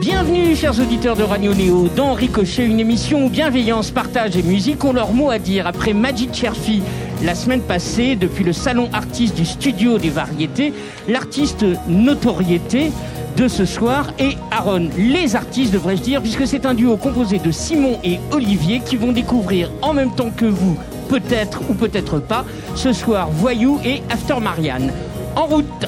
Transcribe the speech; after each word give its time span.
Bienvenue, 0.00 0.56
chers 0.56 0.80
auditeurs 0.80 1.14
de 1.14 1.22
Radio 1.22 1.54
Néo, 1.54 1.88
dans 1.94 2.14
Ricochet, 2.14 2.66
une 2.66 2.80
émission 2.80 3.26
où 3.26 3.28
bienveillance, 3.28 3.92
partage 3.92 4.36
et 4.36 4.42
musique 4.42 4.84
ont 4.84 4.92
leur 4.92 5.12
mot 5.12 5.30
à 5.30 5.38
dire. 5.38 5.68
Après 5.68 5.92
Magic 5.92 6.34
Cherfi, 6.34 6.82
la 7.22 7.36
semaine 7.36 7.60
passée, 7.60 8.16
depuis 8.16 8.42
le 8.42 8.52
salon 8.52 8.90
artiste 8.92 9.36
du 9.36 9.44
studio 9.44 9.98
des 9.98 10.10
variétés, 10.10 10.74
l'artiste 11.08 11.64
notoriété 11.86 12.90
de 13.36 13.46
ce 13.46 13.64
soir 13.64 14.12
est 14.18 14.36
Aaron. 14.50 14.88
Les 14.98 15.36
artistes, 15.36 15.72
devrais-je 15.72 16.02
dire, 16.02 16.20
puisque 16.22 16.46
c'est 16.46 16.66
un 16.66 16.74
duo 16.74 16.96
composé 16.96 17.38
de 17.38 17.52
Simon 17.52 17.98
et 18.02 18.18
Olivier 18.32 18.80
qui 18.80 18.96
vont 18.96 19.12
découvrir 19.12 19.70
en 19.80 19.92
même 19.94 20.14
temps 20.14 20.30
que 20.36 20.46
vous, 20.46 20.76
peut-être 21.08 21.62
ou 21.70 21.74
peut-être 21.74 22.18
pas, 22.18 22.44
ce 22.74 22.92
soir 22.92 23.30
Voyou 23.30 23.78
et 23.84 24.02
After 24.10 24.40
Marianne. 24.40 24.92
En 25.36 25.46
route 25.46 25.86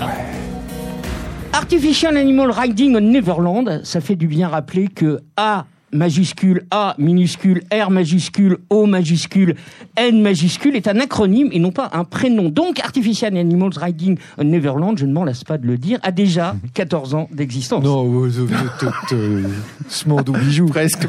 Artificial 1.56 2.18
Animal 2.18 2.50
Riding 2.50 2.96
on 2.96 3.00
Neverland, 3.00 3.80
ça 3.82 4.02
fait 4.02 4.14
du 4.14 4.26
bien 4.26 4.46
rappeler 4.46 4.88
que 4.88 5.20
A 5.38 5.64
majuscule, 5.92 6.64
A 6.70 6.94
minuscule, 6.98 7.62
R 7.72 7.90
majuscule, 7.90 8.58
O 8.70 8.86
majuscule, 8.86 9.54
N 9.96 10.20
majuscule 10.20 10.76
est 10.76 10.88
un 10.88 10.98
acronyme 11.00 11.48
et 11.52 11.58
non 11.58 11.70
pas 11.72 11.90
un 11.92 12.04
prénom. 12.04 12.48
Donc 12.50 12.80
Artificial 12.80 13.36
Animals 13.36 13.72
Riding 13.76 14.18
on 14.38 14.44
Neverland, 14.44 14.98
je 14.98 15.06
ne 15.06 15.12
m'en 15.12 15.24
lasse 15.24 15.44
pas 15.44 15.58
de 15.58 15.66
le 15.66 15.78
dire, 15.78 15.98
a 16.02 16.10
déjà 16.12 16.54
14 16.74 17.14
ans 17.14 17.28
d'existence. 17.32 17.82
Non, 17.84 18.04
Smandou 19.88 20.32
bijou. 20.32 20.66
Presque. 20.66 21.06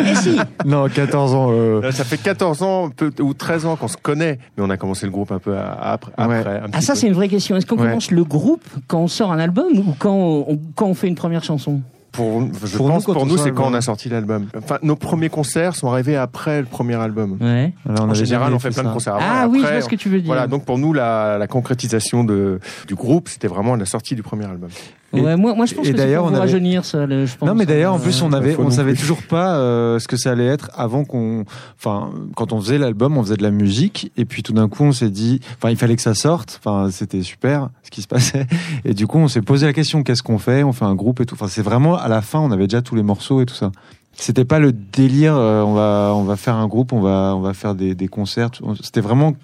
Et 0.00 0.14
si 0.16 0.36
Non, 0.64 0.88
14 0.88 1.34
ans. 1.34 1.48
euh, 1.52 1.90
Ça 1.92 2.04
fait 2.04 2.18
14 2.18 2.62
ans 2.62 2.90
ou 3.20 3.34
13 3.34 3.66
ans 3.66 3.76
qu'on 3.76 3.88
se 3.88 3.96
connaît, 3.96 4.38
mais 4.56 4.64
on 4.64 4.70
a 4.70 4.76
commencé 4.76 5.06
le 5.06 5.12
groupe 5.12 5.32
un 5.32 5.38
peu 5.38 5.56
à- 5.56 5.92
après. 5.92 6.12
Ouais. 6.18 6.38
après, 6.38 6.56
un 6.60 6.66
Ah 6.72 6.80
ça 6.80 6.94
c'est 6.94 7.06
une 7.06 7.12
vraie 7.14 7.28
question. 7.28 7.56
Est-ce 7.56 7.66
qu'on 7.66 7.76
Ouais. 7.76 7.86
commence 7.88 8.10
le 8.10 8.24
groupe 8.24 8.64
quand 8.88 9.00
on 9.00 9.08
sort 9.08 9.32
un 9.32 9.38
album 9.38 9.78
ou 9.78 9.94
quand 9.98 10.14
on, 10.48 10.58
quand 10.74 10.86
on 10.86 10.94
fait 10.94 11.08
une 11.08 11.14
première 11.14 11.44
chanson? 11.44 11.80
Pour, 12.14 12.42
je 12.64 12.76
Pour 12.76 12.86
nous, 12.86 12.94
pense 12.94 13.04
quand 13.06 13.12
pour 13.12 13.26
nous, 13.26 13.36
c'est 13.36 13.50
quand 13.52 13.66
on 13.66 13.74
a 13.74 13.80
sorti 13.80 14.08
l'album. 14.08 14.46
Enfin, 14.56 14.78
nos 14.82 14.94
premiers 14.94 15.30
concerts 15.30 15.74
sont 15.74 15.90
arrivés 15.90 16.16
après 16.16 16.60
le 16.60 16.66
premier 16.66 16.94
album. 16.94 17.38
Ouais. 17.40 17.72
alors, 17.88 18.04
on 18.04 18.10
En 18.10 18.14
général, 18.14 18.54
on 18.54 18.60
fait 18.60 18.70
plein 18.70 18.84
de 18.84 18.92
concerts 18.92 19.16
avant. 19.16 19.26
Ah 19.28 19.48
oui, 19.48 19.58
je 19.58 19.64
après, 19.64 19.78
vois 19.78 19.84
ce 19.84 19.88
que 19.88 19.96
tu 19.96 20.08
veux 20.08 20.18
dire. 20.18 20.26
Voilà, 20.26 20.46
donc 20.46 20.64
pour 20.64 20.78
nous, 20.78 20.92
la, 20.92 21.38
la 21.38 21.46
concrétisation 21.48 22.22
de, 22.22 22.60
du 22.86 22.94
groupe, 22.94 23.28
c'était 23.28 23.48
vraiment 23.48 23.74
la 23.74 23.84
sortie 23.84 24.14
du 24.14 24.22
premier 24.22 24.44
album. 24.44 24.70
Et- 25.16 25.20
ouais, 25.20 25.36
moi, 25.36 25.54
moi 25.54 25.66
je 25.66 25.74
pense 25.74 25.86
et 25.86 25.92
que 25.92 25.96
c'est 25.96 26.02
d'ailleurs, 26.04 26.22
pour 26.22 26.32
on 26.32 26.34
avait- 26.34 26.40
rajeunir 26.40 26.84
ça. 26.84 27.06
le- 27.06 27.26
je 27.26 27.36
pense. 27.36 27.48
Non, 27.48 27.54
mais 27.54 27.66
d'ailleurs, 27.66 27.94
en 27.94 27.98
plus, 27.98 28.22
on 28.22 28.32
avait, 28.32 28.56
on 28.58 28.70
savait 28.70 28.92
plus. 28.92 29.00
toujours 29.00 29.22
pas 29.22 29.56
euh, 29.56 29.98
ce 29.98 30.08
que 30.08 30.16
ça 30.16 30.30
allait 30.32 30.46
être 30.46 30.70
avant 30.74 31.04
qu'on, 31.04 31.44
enfin, 31.78 32.10
quand 32.36 32.52
on 32.52 32.60
faisait 32.60 32.78
l'album, 32.78 33.16
on 33.16 33.22
faisait 33.22 33.36
de 33.36 33.42
la 33.42 33.50
musique, 33.50 34.12
et 34.16 34.24
puis 34.24 34.42
tout 34.42 34.52
d'un 34.52 34.68
coup, 34.68 34.84
on 34.84 34.92
s'est 34.92 35.10
dit, 35.10 35.40
enfin, 35.56 35.70
il 35.70 35.76
fallait 35.76 35.96
que 35.96 36.02
ça 36.02 36.14
sorte, 36.14 36.60
enfin, 36.64 36.90
c'était 36.90 37.22
super 37.22 37.68
ce 37.82 37.90
qui 37.90 38.02
se 38.02 38.08
passait, 38.08 38.46
et 38.84 38.94
du 38.94 39.06
coup, 39.06 39.18
on 39.18 39.28
s'est 39.28 39.42
posé 39.42 39.66
la 39.66 39.72
question, 39.72 40.02
qu'est-ce 40.02 40.22
qu'on 40.22 40.38
fait 40.38 40.62
On 40.62 40.72
fait 40.72 40.84
un 40.84 40.94
groupe 40.94 41.20
et 41.20 41.26
tout. 41.26 41.34
Enfin, 41.34 41.48
c'est 41.48 41.62
vraiment 41.62 41.96
à 41.96 42.08
la 42.08 42.20
fin, 42.22 42.38
on 42.40 42.50
avait 42.50 42.66
déjà 42.66 42.82
tous 42.82 42.94
les 42.94 43.02
morceaux 43.02 43.40
et 43.40 43.46
tout 43.46 43.54
ça. 43.54 43.70
C'était 44.16 44.44
pas 44.44 44.60
le 44.60 44.72
délire, 44.72 45.34
euh, 45.36 45.62
on 45.62 45.74
va, 45.74 46.12
on 46.14 46.22
va 46.22 46.36
faire 46.36 46.54
un 46.54 46.68
groupe, 46.68 46.92
on 46.92 47.00
va, 47.00 47.34
on 47.36 47.40
va 47.40 47.52
faire 47.52 47.74
des, 47.74 47.96
des 47.96 48.06
concerts. 48.06 48.50
C'était 48.80 49.00
vraiment 49.00 49.34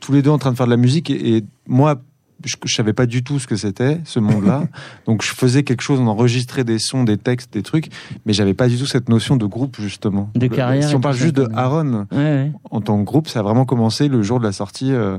tous 0.00 0.12
les 0.12 0.22
deux 0.22 0.30
en 0.30 0.38
train 0.38 0.52
de 0.52 0.56
faire 0.56 0.66
de 0.66 0.70
la 0.70 0.76
musique, 0.76 1.10
et, 1.10 1.38
et 1.38 1.44
moi. 1.66 1.96
Je, 2.44 2.56
je 2.64 2.74
savais 2.74 2.92
pas 2.92 3.06
du 3.06 3.22
tout 3.22 3.38
ce 3.38 3.46
que 3.46 3.56
c'était 3.56 4.00
ce 4.04 4.18
monde-là, 4.18 4.64
donc 5.06 5.22
je 5.22 5.30
faisais 5.30 5.62
quelque 5.62 5.82
chose, 5.82 6.00
on 6.00 6.06
enregistrait 6.06 6.64
des 6.64 6.78
sons, 6.78 7.04
des 7.04 7.18
textes, 7.18 7.52
des 7.52 7.62
trucs, 7.62 7.88
mais 8.24 8.32
j'avais 8.32 8.54
pas 8.54 8.68
du 8.68 8.78
tout 8.78 8.86
cette 8.86 9.08
notion 9.08 9.36
de 9.36 9.46
groupe 9.46 9.76
justement. 9.78 10.30
De 10.34 10.46
carrière 10.46 10.88
Si 10.88 10.94
on 10.94 11.00
parle 11.00 11.16
juste 11.16 11.36
de. 11.36 11.48
Aaron 11.54 12.06
Ouais, 12.10 12.16
ouais. 12.16 12.52
en 12.70 12.80
tant 12.80 12.98
que 12.98 13.04
groupe, 13.04 13.28
ça 13.28 13.40
a 13.40 13.42
vraiment 13.42 13.64
commencé 13.64 14.08
le 14.08 14.22
jour 14.22 14.38
de 14.38 14.44
la 14.44 14.52
sortie 14.52 14.92
euh, 14.92 15.18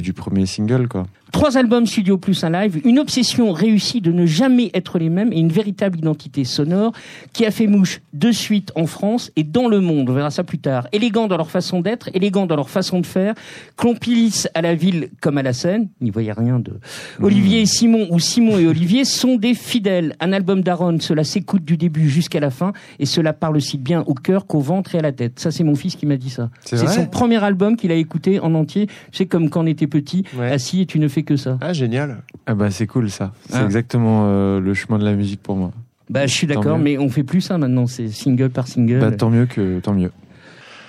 du 0.00 0.12
premier 0.12 0.46
single, 0.46 0.88
quoi. 0.88 1.06
Trois 1.32 1.58
albums 1.58 1.86
studio 1.86 2.16
plus 2.18 2.44
un 2.44 2.50
live, 2.50 2.80
une 2.84 2.98
obsession 2.98 3.52
réussie 3.52 4.00
de 4.00 4.12
ne 4.12 4.26
jamais 4.26 4.70
être 4.74 4.98
les 4.98 5.10
mêmes 5.10 5.32
et 5.32 5.38
une 5.40 5.50
véritable 5.50 5.98
identité 5.98 6.44
sonore 6.44 6.92
qui 7.32 7.44
a 7.44 7.50
fait 7.50 7.66
mouche 7.66 8.00
de 8.14 8.30
suite 8.30 8.70
en 8.76 8.86
France 8.86 9.30
et 9.36 9.42
dans 9.42 9.68
le 9.68 9.80
monde. 9.80 10.08
On 10.08 10.12
verra 10.14 10.30
ça 10.30 10.44
plus 10.44 10.58
tard. 10.58 10.86
Élégants 10.92 11.26
dans 11.26 11.36
leur 11.36 11.50
façon 11.50 11.80
d'être, 11.80 12.08
élégants 12.14 12.46
dans 12.46 12.56
leur 12.56 12.70
façon 12.70 13.00
de 13.00 13.06
faire, 13.06 13.34
complices 13.76 14.48
à 14.54 14.62
la 14.62 14.74
ville 14.74 15.10
comme 15.20 15.36
à 15.36 15.42
la 15.42 15.52
scène. 15.52 15.88
N'y 16.00 16.10
voyez 16.10 16.32
rien 16.32 16.58
de. 16.60 16.74
Olivier 17.20 17.62
et 17.62 17.66
Simon 17.66 18.06
ou 18.10 18.20
Simon 18.20 18.58
et 18.58 18.66
Olivier 18.66 19.04
sont 19.04 19.36
des 19.36 19.54
fidèles. 19.54 20.14
Un 20.20 20.32
album 20.32 20.62
d'Aaron, 20.62 20.98
cela 21.00 21.24
s'écoute 21.24 21.64
du 21.64 21.76
début 21.76 22.08
jusqu'à 22.08 22.40
la 22.40 22.50
fin 22.50 22.72
et 22.98 23.04
cela 23.04 23.32
parle 23.32 23.56
aussi 23.56 23.78
bien 23.78 24.04
au 24.06 24.14
cœur 24.14 24.46
qu'au 24.46 24.60
ventre 24.60 24.94
et 24.94 24.98
à 24.98 25.02
la 25.02 25.12
tête. 25.12 25.38
Ça, 25.40 25.50
c'est 25.50 25.64
mon 25.64 25.74
fils 25.74 25.96
qui 25.96 26.06
m'a 26.06 26.16
dit 26.16 26.30
ça. 26.30 26.50
C'est 26.64 26.86
son 26.86 27.06
premier 27.06 27.42
album 27.42 27.76
qu'il 27.76 27.90
a 27.90 27.96
écouté 27.96 28.38
en 28.40 28.54
entier. 28.54 28.86
C'est 29.12 29.26
comme 29.26 29.50
quand 29.50 29.62
on 29.64 29.66
était 29.66 29.86
petit, 29.88 30.24
Ouais. 30.38 30.50
assis 30.52 30.82
et 30.82 30.86
tu 30.86 30.98
que 31.22 31.36
ça. 31.36 31.58
Ah, 31.60 31.72
génial. 31.72 32.22
Ah 32.46 32.54
bah 32.54 32.70
c'est 32.70 32.86
cool 32.86 33.10
ça. 33.10 33.32
C'est 33.48 33.56
Ah. 33.56 33.64
exactement 33.64 34.24
euh, 34.26 34.60
le 34.60 34.74
chemin 34.74 34.98
de 34.98 35.04
la 35.04 35.14
musique 35.14 35.42
pour 35.42 35.56
moi. 35.56 35.72
Bah, 36.08 36.26
je 36.26 36.32
suis 36.32 36.46
d'accord, 36.46 36.78
mais 36.78 36.98
on 36.98 37.08
fait 37.08 37.24
plus 37.24 37.40
ça 37.40 37.58
maintenant, 37.58 37.86
c'est 37.88 38.08
single 38.08 38.50
par 38.50 38.68
single. 38.68 39.00
Bah, 39.00 39.10
tant 39.10 39.28
mieux 39.28 39.46
que 39.46 39.80
tant 39.80 39.92
mieux. 39.92 40.12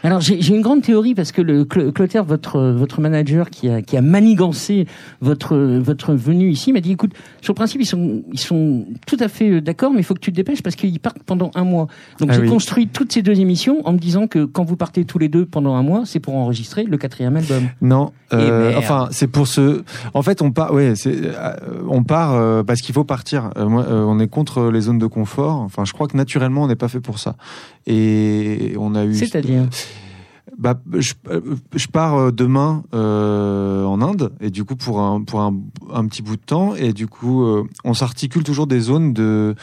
Alors 0.07 0.21
j'ai 0.21 0.55
une 0.55 0.61
grande 0.61 0.81
théorie 0.83 1.13
parce 1.15 1.33
que 1.33 1.41
le 1.41 1.65
Cl- 1.65 1.91
Clotaire, 1.91 2.23
votre 2.23 2.61
votre 2.71 3.01
manager 3.01 3.49
qui 3.49 3.67
a 3.67 3.81
qui 3.81 3.97
a 3.97 4.01
manigancé 4.01 4.87
votre 5.19 5.57
votre 5.57 6.13
venue 6.13 6.49
ici, 6.49 6.71
m'a 6.71 6.79
dit 6.79 6.93
écoute, 6.93 7.11
sur 7.41 7.51
le 7.51 7.55
principe 7.55 7.81
ils 7.81 7.85
sont 7.85 8.23
ils 8.31 8.39
sont 8.39 8.85
tout 9.05 9.17
à 9.19 9.27
fait 9.27 9.49
euh, 9.49 9.61
d'accord, 9.61 9.91
mais 9.91 9.99
il 9.99 10.03
faut 10.03 10.13
que 10.13 10.21
tu 10.21 10.31
te 10.31 10.35
dépêches 10.37 10.63
parce 10.63 10.77
qu'ils 10.77 10.99
partent 11.01 11.21
pendant 11.23 11.51
un 11.55 11.65
mois. 11.65 11.87
Donc 12.19 12.29
Ah 12.31 12.35
j'ai 12.35 12.41
oui. 12.43 12.47
construit 12.49 12.87
toutes 12.87 13.11
ces 13.11 13.21
deux 13.21 13.37
émissions 13.39 13.81
en 13.85 13.91
me 13.91 13.97
disant 13.97 14.27
que 14.27 14.45
quand 14.45 14.63
vous 14.63 14.77
partez 14.77 15.03
tous 15.03 15.19
les 15.19 15.27
deux 15.27 15.45
pendant 15.45 15.75
un 15.75 15.83
mois, 15.83 16.03
c'est 16.05 16.21
pour 16.21 16.35
enregistrer 16.35 16.85
le 16.85 16.97
quatrième 16.97 17.35
album. 17.35 17.63
Non, 17.81 18.13
euh, 18.31 18.69
Et 18.69 18.69
merde. 18.71 18.83
enfin 18.83 19.07
c'est 19.11 19.27
pour 19.27 19.47
ce. 19.47 19.83
En 20.13 20.21
fait, 20.21 20.41
on 20.41 20.51
part. 20.51 20.73
Ouais, 20.73 20.93
c'est 20.95 21.15
euh, 21.15 21.53
on 21.89 22.03
part 22.03 22.33
euh, 22.33 22.63
parce 22.63 22.79
qu'il 22.81 22.95
faut 22.95 23.03
partir. 23.03 23.49
Euh, 23.57 23.67
moi, 23.67 23.83
euh, 23.83 24.03
on 24.07 24.19
est 24.19 24.27
contre 24.29 24.69
les 24.71 24.81
zones 24.81 24.99
de 24.99 25.07
confort. 25.07 25.57
Enfin, 25.57 25.83
je 25.83 25.91
crois 25.91 26.07
que 26.07 26.15
naturellement, 26.15 26.63
on 26.63 26.67
n'est 26.67 26.75
pas 26.75 26.87
fait 26.87 27.01
pour 27.01 27.19
ça. 27.19 27.35
Et 27.87 28.75
on 28.77 28.93
a 28.95 29.05
eu. 29.05 29.15
C'est-à-dire 29.15 29.67
Bah, 30.57 30.79
je, 30.97 31.13
euh, 31.29 31.41
je 31.75 31.87
pars 31.87 32.15
euh, 32.15 32.31
demain 32.31 32.83
euh, 32.95 33.83
en 33.83 34.01
Inde 34.01 34.33
et 34.41 34.49
du 34.49 34.63
coup 34.63 34.75
pour 34.75 34.99
un 35.01 35.21
pour 35.21 35.41
un, 35.41 35.55
un 35.93 36.05
petit 36.07 36.21
bout 36.23 36.35
de 36.35 36.41
temps 36.41 36.73
et 36.75 36.93
du 36.93 37.05
coup 37.07 37.43
euh, 37.45 37.63
on 37.83 37.93
s'articule 37.93 38.43
toujours 38.43 38.65
des 38.67 38.79
zones 38.79 39.13
de 39.13 39.55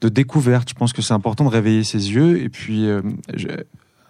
de 0.00 0.08
découverte. 0.08 0.68
Je 0.70 0.74
pense 0.74 0.92
que 0.92 1.02
c'est 1.02 1.14
important 1.14 1.44
de 1.44 1.50
réveiller 1.50 1.82
ses 1.82 2.12
yeux 2.12 2.40
et 2.40 2.48
puis 2.48 2.86
euh, 2.86 3.02
je- 3.34 3.48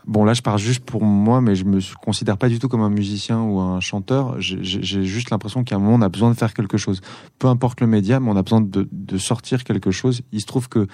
bon 0.07 0.25
là 0.25 0.35
je 0.35 0.43
pars 0.43 0.59
juste 0.59 0.85
pour 0.85 1.03
moi 1.03 1.41
mais 1.41 1.55
je 1.55 1.65
me 1.65 1.79
considère 2.03 2.37
pas 2.37 2.49
du 2.51 2.59
tout 2.59 2.69
comme 2.69 2.83
un 2.83 2.91
musicien 2.91 3.41
ou 3.41 3.59
un 3.61 3.81
chanteur. 3.81 4.37
J'ai 4.39 5.05
juste 5.05 5.31
l'impression 5.31 5.65
qu'à 5.65 5.77
un 5.77 5.79
moment 5.79 5.95
on 5.95 6.03
a 6.03 6.11
besoin 6.11 6.31
de 6.31 6.37
faire 6.37 6.53
quelque 6.53 6.77
chose. 6.77 7.01
Peu 7.39 7.47
importe 7.49 7.81
le 7.81 7.87
média, 7.87 8.21
mais 8.21 8.29
on 8.31 8.37
a 8.37 8.43
besoin 8.43 8.61
de 8.61 8.87
de 8.93 9.19
sortir 9.19 9.65
quelque 9.65 9.91
chose. 9.93 10.21
Il 10.33 10.41
se 10.43 10.47
trouve 10.47 10.69
que 10.69 10.87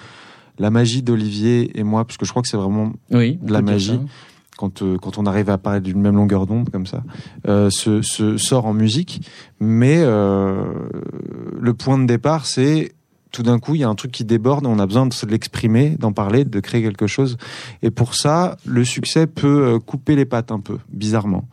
la 0.59 0.69
magie 0.69 1.01
d'Olivier 1.01 1.77
et 1.77 1.83
moi, 1.83 2.05
parce 2.05 2.17
que 2.17 2.25
je 2.25 2.31
crois 2.31 2.41
que 2.41 2.47
c'est 2.47 2.57
vraiment 2.57 2.93
Oui, 3.11 3.37
de 3.41 3.51
la 3.51 3.61
magie. 3.61 3.99
quand, 4.57 4.81
euh, 4.81 4.97
quand 4.97 5.17
on 5.17 5.25
arrive 5.25 5.49
à 5.49 5.57
parler 5.57 5.81
d'une 5.81 6.01
même 6.01 6.15
longueur 6.15 6.45
d'onde 6.47 6.69
comme 6.69 6.85
ça, 6.85 7.03
euh, 7.47 7.69
se, 7.69 8.01
se 8.01 8.37
sort 8.37 8.65
en 8.65 8.73
musique. 8.73 9.21
Mais 9.59 9.97
euh, 9.99 10.63
le 11.59 11.73
point 11.73 11.97
de 11.97 12.05
départ, 12.05 12.45
c'est 12.45 12.93
tout 13.31 13.43
d'un 13.43 13.59
coup, 13.59 13.75
il 13.75 13.81
y 13.81 13.83
a 13.83 13.89
un 13.89 13.95
truc 13.95 14.11
qui 14.11 14.23
déborde, 14.23 14.65
on 14.65 14.79
a 14.79 14.85
besoin 14.85 15.05
de 15.07 15.13
l'exprimer, 15.29 15.97
d'en 15.99 16.13
parler, 16.13 16.45
de 16.45 16.59
créer 16.61 16.81
quelque 16.81 17.05
chose. 17.05 17.35
Et 17.81 17.91
pour 17.91 18.15
ça, 18.15 18.55
le 18.65 18.85
succès 18.85 19.27
peut 19.27 19.73
euh, 19.75 19.79
couper 19.79 20.15
les 20.15 20.23
pattes 20.23 20.53
un 20.53 20.61
peu, 20.61 20.77
bizarrement. 20.89 21.45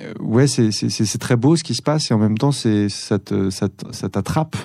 Euh, 0.00 0.12
ouais, 0.20 0.46
c'est 0.46 1.18
très 1.18 1.34
beau 1.34 1.56
ce 1.56 1.64
qui 1.64 1.74
se 1.74 1.82
passe, 1.82 2.12
et 2.12 2.14
en 2.14 2.18
même 2.18 2.38
temps, 2.38 2.52
c'est 2.52 2.88
ça 2.88 3.18
t'attrape. 3.18 4.56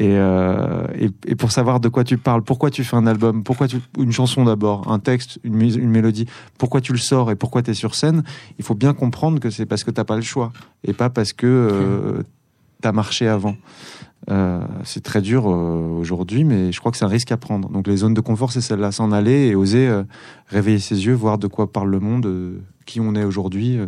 Et, 0.00 0.12
euh, 0.16 0.86
et, 0.96 1.10
et 1.26 1.34
pour 1.34 1.50
savoir 1.50 1.80
de 1.80 1.88
quoi 1.88 2.04
tu 2.04 2.18
parles, 2.18 2.42
pourquoi 2.42 2.70
tu 2.70 2.84
fais 2.84 2.94
un 2.94 3.08
album, 3.08 3.42
pourquoi 3.42 3.66
tu, 3.66 3.78
une 3.98 4.12
chanson 4.12 4.44
d'abord, 4.44 4.88
un 4.88 5.00
texte, 5.00 5.40
une, 5.42 5.56
mélodie, 5.56 6.26
pourquoi 6.56 6.80
tu 6.80 6.92
le 6.92 6.98
sors 6.98 7.32
et 7.32 7.34
pourquoi 7.34 7.64
tu 7.64 7.72
es 7.72 7.74
sur 7.74 7.96
scène, 7.96 8.22
il 8.60 8.64
faut 8.64 8.76
bien 8.76 8.94
comprendre 8.94 9.40
que 9.40 9.50
c'est 9.50 9.66
parce 9.66 9.82
que 9.82 9.90
t'as 9.90 10.04
pas 10.04 10.14
le 10.14 10.22
choix 10.22 10.52
et 10.84 10.92
pas 10.92 11.10
parce 11.10 11.32
que 11.32 11.46
euh, 11.48 12.22
t'as 12.80 12.92
marché 12.92 13.26
avant. 13.26 13.56
Euh, 14.30 14.60
c'est 14.84 15.02
très 15.02 15.20
dur 15.20 15.48
euh, 15.48 15.98
aujourd'hui, 15.98 16.44
mais 16.44 16.70
je 16.70 16.78
crois 16.78 16.92
que 16.92 16.98
c'est 16.98 17.04
un 17.04 17.08
risque 17.08 17.32
à 17.32 17.36
prendre. 17.36 17.68
Donc 17.68 17.88
les 17.88 17.96
zones 17.96 18.14
de 18.14 18.20
confort, 18.20 18.52
c'est 18.52 18.60
celle-là, 18.60 18.92
s'en 18.92 19.10
aller 19.10 19.48
et 19.48 19.56
oser 19.56 19.92
réveiller 20.46 20.78
ses 20.78 21.06
yeux, 21.06 21.14
voir 21.14 21.38
de 21.38 21.48
quoi 21.48 21.72
parle 21.72 21.90
le 21.90 21.98
monde, 21.98 22.60
qui 22.86 23.00
on 23.00 23.16
est 23.16 23.24
aujourd'hui. 23.24 23.80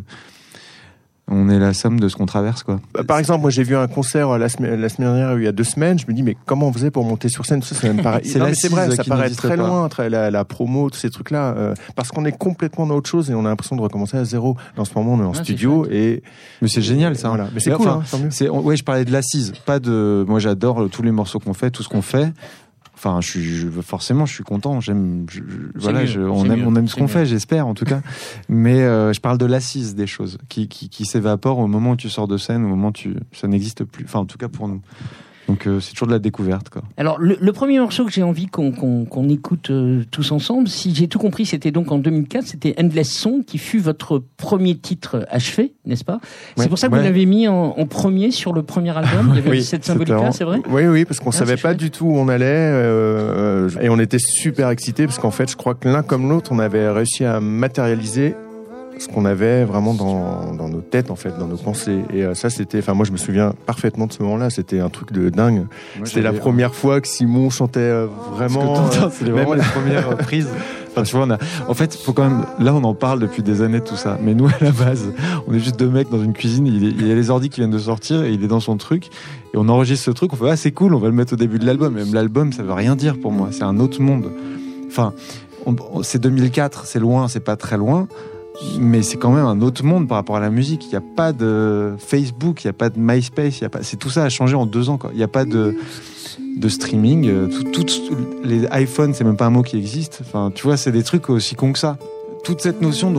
On 1.31 1.49
est 1.49 1.59
la 1.59 1.73
somme 1.75 1.99
de 2.01 2.09
ce 2.09 2.17
qu'on 2.17 2.27
traverse, 2.27 2.63
quoi. 2.63 2.81
Bah, 2.93 3.03
Par 3.07 3.19
exemple, 3.19 3.41
moi 3.43 3.51
j'ai 3.51 3.63
vu 3.63 3.77
un 3.77 3.87
concert 3.87 4.31
euh, 4.31 4.39
la 4.39 4.49
semaine, 4.49 4.81
la 4.81 4.89
semaine 4.89 5.09
dernière, 5.15 5.39
il 5.39 5.45
y 5.45 5.47
a 5.47 5.53
deux 5.53 5.65
semaines. 5.65 5.99
Je 5.99 6.07
me 6.07 6.13
dis, 6.13 6.23
mais 6.23 6.37
comment 6.47 6.69
on 6.69 6.73
faisait 6.73 6.91
pour 6.91 7.05
monter 7.05 7.29
sur 7.29 7.47
scène? 7.47 7.63
Ça, 7.63 7.75
c'est 7.75 7.89
même 7.93 8.03
pareil. 8.03 8.23
C'est 8.25 8.39
Non, 8.39 8.47
mais 8.47 8.55
c'est 8.55 8.69
l'assise 8.69 8.89
vrai, 8.89 8.97
ça 8.97 9.05
paraît 9.05 9.31
très 9.31 9.57
pas. 9.57 9.57
loin, 9.57 9.89
très, 9.89 10.11
la, 10.11 10.31
la 10.31 10.45
promo, 10.45 10.91
tous 10.91 10.99
ces 10.99 11.11
trucs-là, 11.11 11.55
euh, 11.57 11.75
parce 11.97 12.11
qu'on 12.11 12.25
est 12.25 12.33
complètement 12.37 12.87
dans 12.87 12.97
autre 12.97 13.09
chose 13.09 13.31
et 13.31 13.35
on 13.35 13.45
a 13.45 13.49
l'impression 13.49 13.77
de 13.77 13.81
recommencer 13.83 14.17
à 14.17 14.25
zéro. 14.25 14.57
En 14.77 14.85
ce 14.85 14.93
moment, 14.97 15.15
on 15.15 15.21
est 15.21 15.27
en 15.27 15.33
Ah, 15.33 15.43
studio 15.43 15.87
et 15.91 16.23
Mais 16.63 16.69
c'est 16.69 16.83
génial, 16.83 17.17
ça. 17.17 17.29
Voilà. 17.29 17.49
Mais 17.55 17.61
c'est 17.61 17.71
cool, 17.73 17.89
enfin, 17.89 18.19
hein, 18.23 18.49
ouais, 18.51 18.77
je 18.77 18.85
parlais 18.85 19.05
de 19.05 19.13
l'assise, 19.13 19.53
pas 19.67 19.79
de. 19.79 20.25
Moi, 20.29 20.39
j'adore 20.41 20.89
tous 20.91 21.03
les 21.03 21.13
morceaux 21.13 21.39
qu'on 21.39 21.55
fait, 21.55 21.71
tout 21.71 21.83
ce 21.83 21.89
qu'on 21.89 22.03
fait. 22.03 22.33
Enfin, 23.03 23.23
je 23.23 23.41
forcément, 23.81 24.27
je 24.27 24.35
suis 24.35 24.45
content. 24.45 24.79
J'aime, 24.83 25.25
je- 25.31 25.41
voilà, 25.75 26.01
mieux, 26.19 26.31
on 26.31 26.45
aime, 26.51 26.67
on 26.67 26.77
aime 26.77 26.87
ce 26.87 26.95
qu'on 26.97 27.09
fait, 27.09 27.25
j'espère 27.25 27.67
en 27.67 27.73
tout 27.73 27.87
cas. 27.87 28.03
Mais 28.51 28.83
euh, 28.83 29.15
je 29.15 29.21
parle 29.23 29.39
de 29.39 29.47
l'assise 29.47 29.95
des 29.95 30.07
choses 30.07 30.37
qui, 30.51 30.69
qui, 30.69 30.91
qui 30.91 31.07
s'évaporent 31.07 31.59
au 31.61 31.67
moment 31.67 31.93
où 31.93 31.97
tu 31.97 32.11
sors 32.11 32.29
de 32.29 32.37
scène, 32.37 32.63
au 32.65 32.69
moment 32.69 32.89
où 32.89 32.93
tu, 32.93 33.15
ça 33.33 33.49
n'existe 33.49 33.85
plus. 33.85 34.05
Enfin, 34.05 34.19
en 34.19 34.27
tout 34.27 34.37
cas 34.37 34.49
pour 34.49 34.69
nous. 34.69 34.83
Donc 35.51 35.67
euh, 35.67 35.81
c'est 35.81 35.93
toujours 35.93 36.07
de 36.07 36.13
la 36.13 36.19
découverte. 36.21 36.69
Quoi. 36.69 36.83
Alors 36.97 37.19
le, 37.19 37.37
le 37.41 37.53
premier 37.53 37.81
morceau 37.81 38.05
que 38.05 38.13
j'ai 38.13 38.23
envie 38.23 38.47
qu'on 38.47 39.29
écoute 39.29 39.71
euh, 39.71 40.05
tous 40.11 40.31
ensemble, 40.33 40.69
si 40.69 40.95
j'ai 40.95 41.09
tout 41.09 41.19
compris, 41.19 41.45
c'était 41.45 41.73
donc 41.73 41.91
en 41.91 41.99
2004, 41.99 42.47
c'était 42.47 42.75
Endless 42.81 43.11
Song 43.13 43.45
qui 43.45 43.59
fut 43.59 43.79
votre 43.81 44.23
premier 44.37 44.77
titre 44.77 45.27
achevé, 45.29 45.73
n'est-ce 45.87 46.05
pas? 46.05 46.21
C'est 46.57 46.69
pour 46.69 46.79
ça 46.79 46.87
que 46.89 46.93
ouais. 46.93 46.99
vous 47.01 47.05
l'avez 47.05 47.27
mis 47.27 47.49
en, 47.49 47.75
en 47.77 47.87
premier 47.87 48.31
sur 48.31 48.53
le 48.53 48.63
premier 48.63 48.97
album. 48.97 49.33
Il 49.35 49.45
y 49.45 49.47
avait 49.49 49.61
cette 49.61 49.83
c'était 49.85 49.87
symbolique-là, 49.89 50.21
en- 50.21 50.33
c'est 50.33 50.45
vrai? 50.45 50.61
Oui, 50.71 50.87
oui, 50.87 51.05
parce 51.05 51.19
qu'on 51.21 51.31
Ah, 51.31 51.33
savait 51.33 51.55
pas 51.57 51.71
chouette. 51.71 51.79
du 51.79 51.91
tout 51.91 52.07
où 52.07 52.17
on 52.17 52.29
allait 52.29 52.47
euh, 52.49 53.69
et 53.81 53.89
on 53.89 53.99
était 53.99 54.19
super 54.21 54.71
excités 54.71 55.07
parce 55.07 55.19
qu'en 55.19 55.31
fait, 55.33 55.51
je 55.51 55.57
crois 55.57 55.75
que 55.75 55.89
l'un 55.89 56.03
comme 56.03 56.29
l'autre, 56.29 56.53
on 56.53 56.59
avait 56.61 56.89
réussi 56.91 57.25
à 57.25 57.41
matérialiser 57.41 58.35
ce 59.01 59.09
qu'on 59.09 59.25
avait 59.25 59.65
vraiment 59.65 59.95
dans, 59.95 60.53
dans 60.53 60.69
nos 60.69 60.83
têtes, 60.83 61.11
en 61.11 61.17
fait, 61.17 61.33
dans 61.39 61.47
nos 61.47 61.57
pensées. 61.57 62.01
Et 62.13 62.23
euh, 62.25 62.35
ça, 62.35 62.51
c'était, 62.51 62.79
enfin, 62.81 62.93
moi, 62.93 63.07
je 63.07 63.13
me 63.13 63.17
souviens 63.17 63.55
parfaitement 63.65 64.07
de 64.07 64.13
ce 64.13 64.23
moment-là. 64.23 64.51
C'était 64.51 64.79
un 64.81 64.91
truc 64.91 65.11
de 65.13 65.31
dingue. 65.31 65.67
C'était 66.05 66.21
la 66.23 66.33
première 66.35 66.75
fois 66.75 67.01
que 67.01 67.09
Simon 67.09 67.49
chantait 67.51 67.81
euh, 67.81 68.07
vraiment. 68.35 68.77
euh, 68.77 69.09
c'est 69.11 69.25
même- 69.25 69.33
vraiment 69.35 69.55
les 69.55 69.63
premières 69.75 70.17
prises. 70.19 70.49
Enfin, 70.91 71.05
tu 71.05 71.17
vois, 71.17 71.25
on 71.25 71.31
a, 71.31 71.39
en 71.69 71.73
fait, 71.75 71.95
faut 71.95 72.13
quand 72.13 72.29
même, 72.29 72.45
là, 72.59 72.75
on 72.75 72.85
en 72.85 72.95
parle 72.95 73.21
depuis 73.21 73.43
des 73.43 73.63
années, 73.63 73.81
tout 73.81 73.97
ça. 73.97 74.19
Mais 74.23 74.35
nous, 74.35 74.49
à 74.49 74.53
la 74.61 74.71
base, 74.73 75.07
on 75.49 75.55
est 75.55 75.61
juste 75.61 75.79
deux 75.79 75.89
mecs 75.89 76.11
dans 76.11 76.23
une 76.23 76.33
cuisine, 76.35 76.67
il, 76.67 76.85
est- 76.85 76.91
il 76.91 77.07
y 77.07 77.11
a 77.13 77.15
les 77.15 77.31
ordi 77.31 77.49
qui 77.49 77.61
viennent 77.61 77.71
de 77.71 77.79
sortir 77.79 78.23
et 78.25 78.33
il 78.33 78.45
est 78.45 78.49
dans 78.49 78.61
son 78.61 78.77
truc. 78.77 79.07
Et 79.55 79.57
on 79.57 79.69
enregistre 79.69 80.05
ce 80.05 80.11
truc, 80.11 80.33
on 80.33 80.37
fait, 80.37 80.51
ah, 80.51 80.57
c'est 80.57 80.73
cool, 80.73 80.95
on 80.95 80.99
va 80.99 81.07
le 81.09 81.15
mettre 81.15 81.33
au 81.33 81.37
début 81.37 81.59
de 81.59 81.65
l'album. 81.65 81.95
Même 81.95 82.13
l'album, 82.13 82.53
ça 82.53 82.63
veut 82.65 82.73
rien 82.73 82.97
dire 82.97 83.19
pour 83.19 83.33
moi. 83.33 83.49
C'est 83.53 83.63
un 83.63 83.79
autre 83.79 84.01
monde. 84.03 84.31
Enfin, 84.89 85.13
c'est 86.03 86.21
2004, 86.21 86.87
c'est 86.87 86.99
loin, 86.99 87.29
c'est 87.29 87.41
pas 87.41 87.57
très 87.57 87.77
loin. 87.77 88.09
Mais 88.79 89.03
c'est 89.03 89.17
quand 89.17 89.31
même 89.33 89.47
un 89.47 89.61
autre 89.63 89.85
monde 89.85 90.07
par 90.09 90.17
rapport 90.17 90.37
à 90.37 90.41
la 90.41 90.51
musique. 90.51 90.85
Il 90.87 90.91
n'y 90.91 90.97
a 90.97 91.03
pas 91.17 91.33
de 91.33 91.95
Facebook, 91.99 92.63
il 92.65 92.67
n'y 92.67 92.71
a 92.71 92.75
pas 92.75 92.91
de 92.91 92.99
MySpace, 92.99 93.59
il 93.59 93.63
y 93.63 93.65
a 93.65 93.69
pas. 93.71 93.83
C'est 93.83 93.97
tout 93.97 94.11
ça 94.11 94.25
a 94.25 94.29
changé 94.29 94.55
en 94.55 94.67
deux 94.67 94.91
ans. 94.91 94.99
Il 95.13 95.17
n'y 95.17 95.23
a 95.23 95.29
pas 95.29 95.45
de 95.45 95.77
de 96.57 96.69
streaming. 96.69 97.49
Tout, 97.73 97.87
les 98.45 98.67
iPhones, 98.73 99.15
c'est 99.15 99.25
même 99.25 99.37
pas 99.37 99.47
un 99.47 99.51
mot 99.51 99.63
qui 99.63 99.77
existe. 99.79 100.19
Enfin, 100.23 100.51
tu 100.55 100.65
vois, 100.65 100.77
c'est 100.77 100.93
des 100.93 101.03
trucs 101.03 101.31
aussi 101.31 101.55
cons 101.55 101.73
que 101.73 101.79
ça. 101.79 101.97
Toute 102.45 102.61
cette 102.61 102.81
notion 102.81 103.13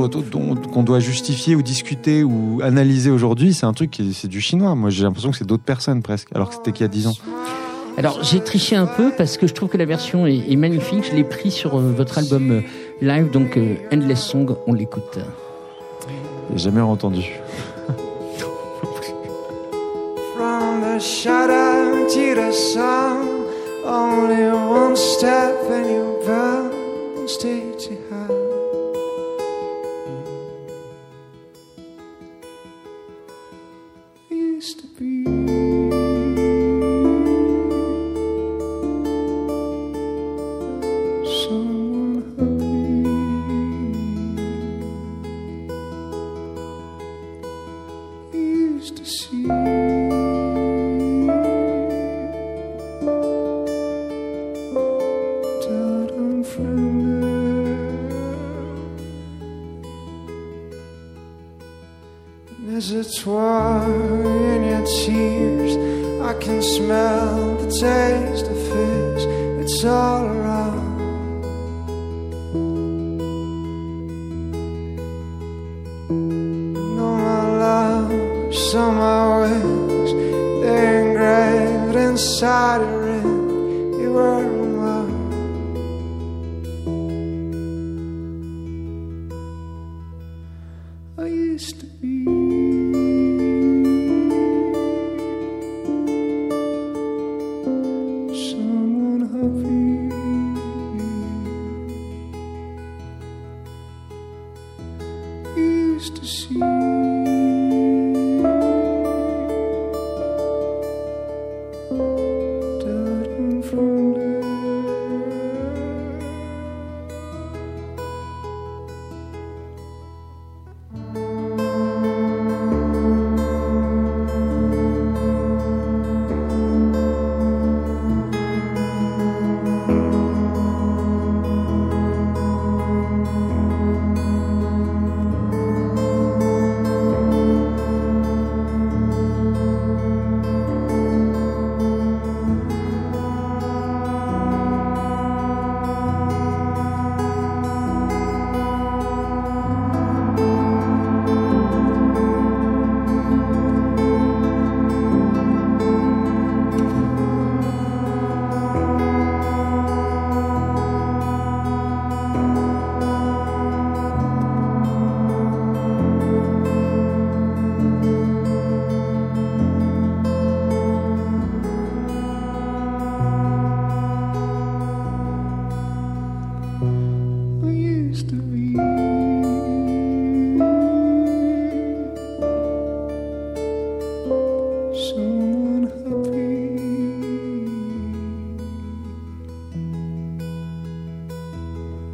qu'on 0.74 0.84
doit 0.84 1.00
justifier 1.00 1.56
ou 1.56 1.62
discuter 1.62 2.24
ou 2.24 2.60
analyser 2.64 3.10
aujourd'hui, 3.12 3.54
c'est 3.54 3.66
un 3.68 3.74
truc 3.74 3.92
qui 3.92 4.10
est- 4.10 4.14
c'est 4.14 4.28
du 4.28 4.42
chinois. 4.42 4.74
Moi, 4.76 4.90
j'ai 4.90 5.04
l'impression 5.04 5.32
que 5.32 5.38
c'est 5.38 5.46
d'autres 5.48 5.64
personnes 5.64 6.02
presque, 6.02 6.30
alors 6.34 6.50
que 6.50 6.56
c'était 6.56 6.72
qu'il 6.72 6.82
y 6.82 6.86
a 6.86 6.88
10 6.88 7.08
ans. 7.08 7.14
Alors 7.98 8.24
j'ai 8.24 8.40
triché 8.40 8.76
un 8.78 8.86
peu 8.88 9.12
parce 9.18 9.38
que 9.38 9.48
je 9.48 9.54
trouve 9.54 9.70
que 9.70 9.78
la 9.78 9.86
version 9.86 10.26
est, 10.26 10.50
est 10.50 10.56
magnifique. 10.56 11.04
Je 11.10 11.16
l'ai 11.16 11.24
pris 11.26 11.52
sur 11.52 11.78
euh, 11.78 11.94
votre 11.96 12.18
album 12.18 12.50
euh, 12.52 12.62
live, 13.02 13.32
donc 13.32 13.58
euh, 13.58 13.76
Endless 13.92 14.22
Song. 14.22 14.56
On 14.68 14.74
l'écoute. 14.74 15.20
J'ai 16.52 16.58
jamais 16.58 16.82
entendu. 16.82 17.24
From 20.36 20.82
the 20.82 21.00
shadow 21.00 22.08
to 22.08 22.36
the 22.36 22.52
sun, 22.52 23.28
only 23.86 24.52
one 24.52 24.96
step 24.96 25.56
and 25.70 25.90
you're 25.90 26.26
bound 26.26 26.72
to 27.16 27.28
stay 27.28 27.62
too 27.78 27.98
high. 28.10 28.28
Used 34.30 34.80
to 34.82 34.88
be. 35.00 35.31
Inside 82.12 82.82
a 82.82 82.98
ring. 82.98 83.98
You 84.02 84.12
were 84.12 84.61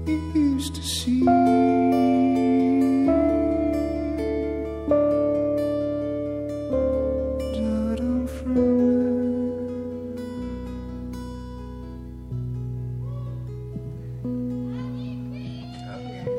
Used 0.08 0.76
to 0.76 0.82
see. 0.82 1.22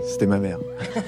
C'était 0.06 0.26
ma 0.26 0.38
mère. 0.38 0.58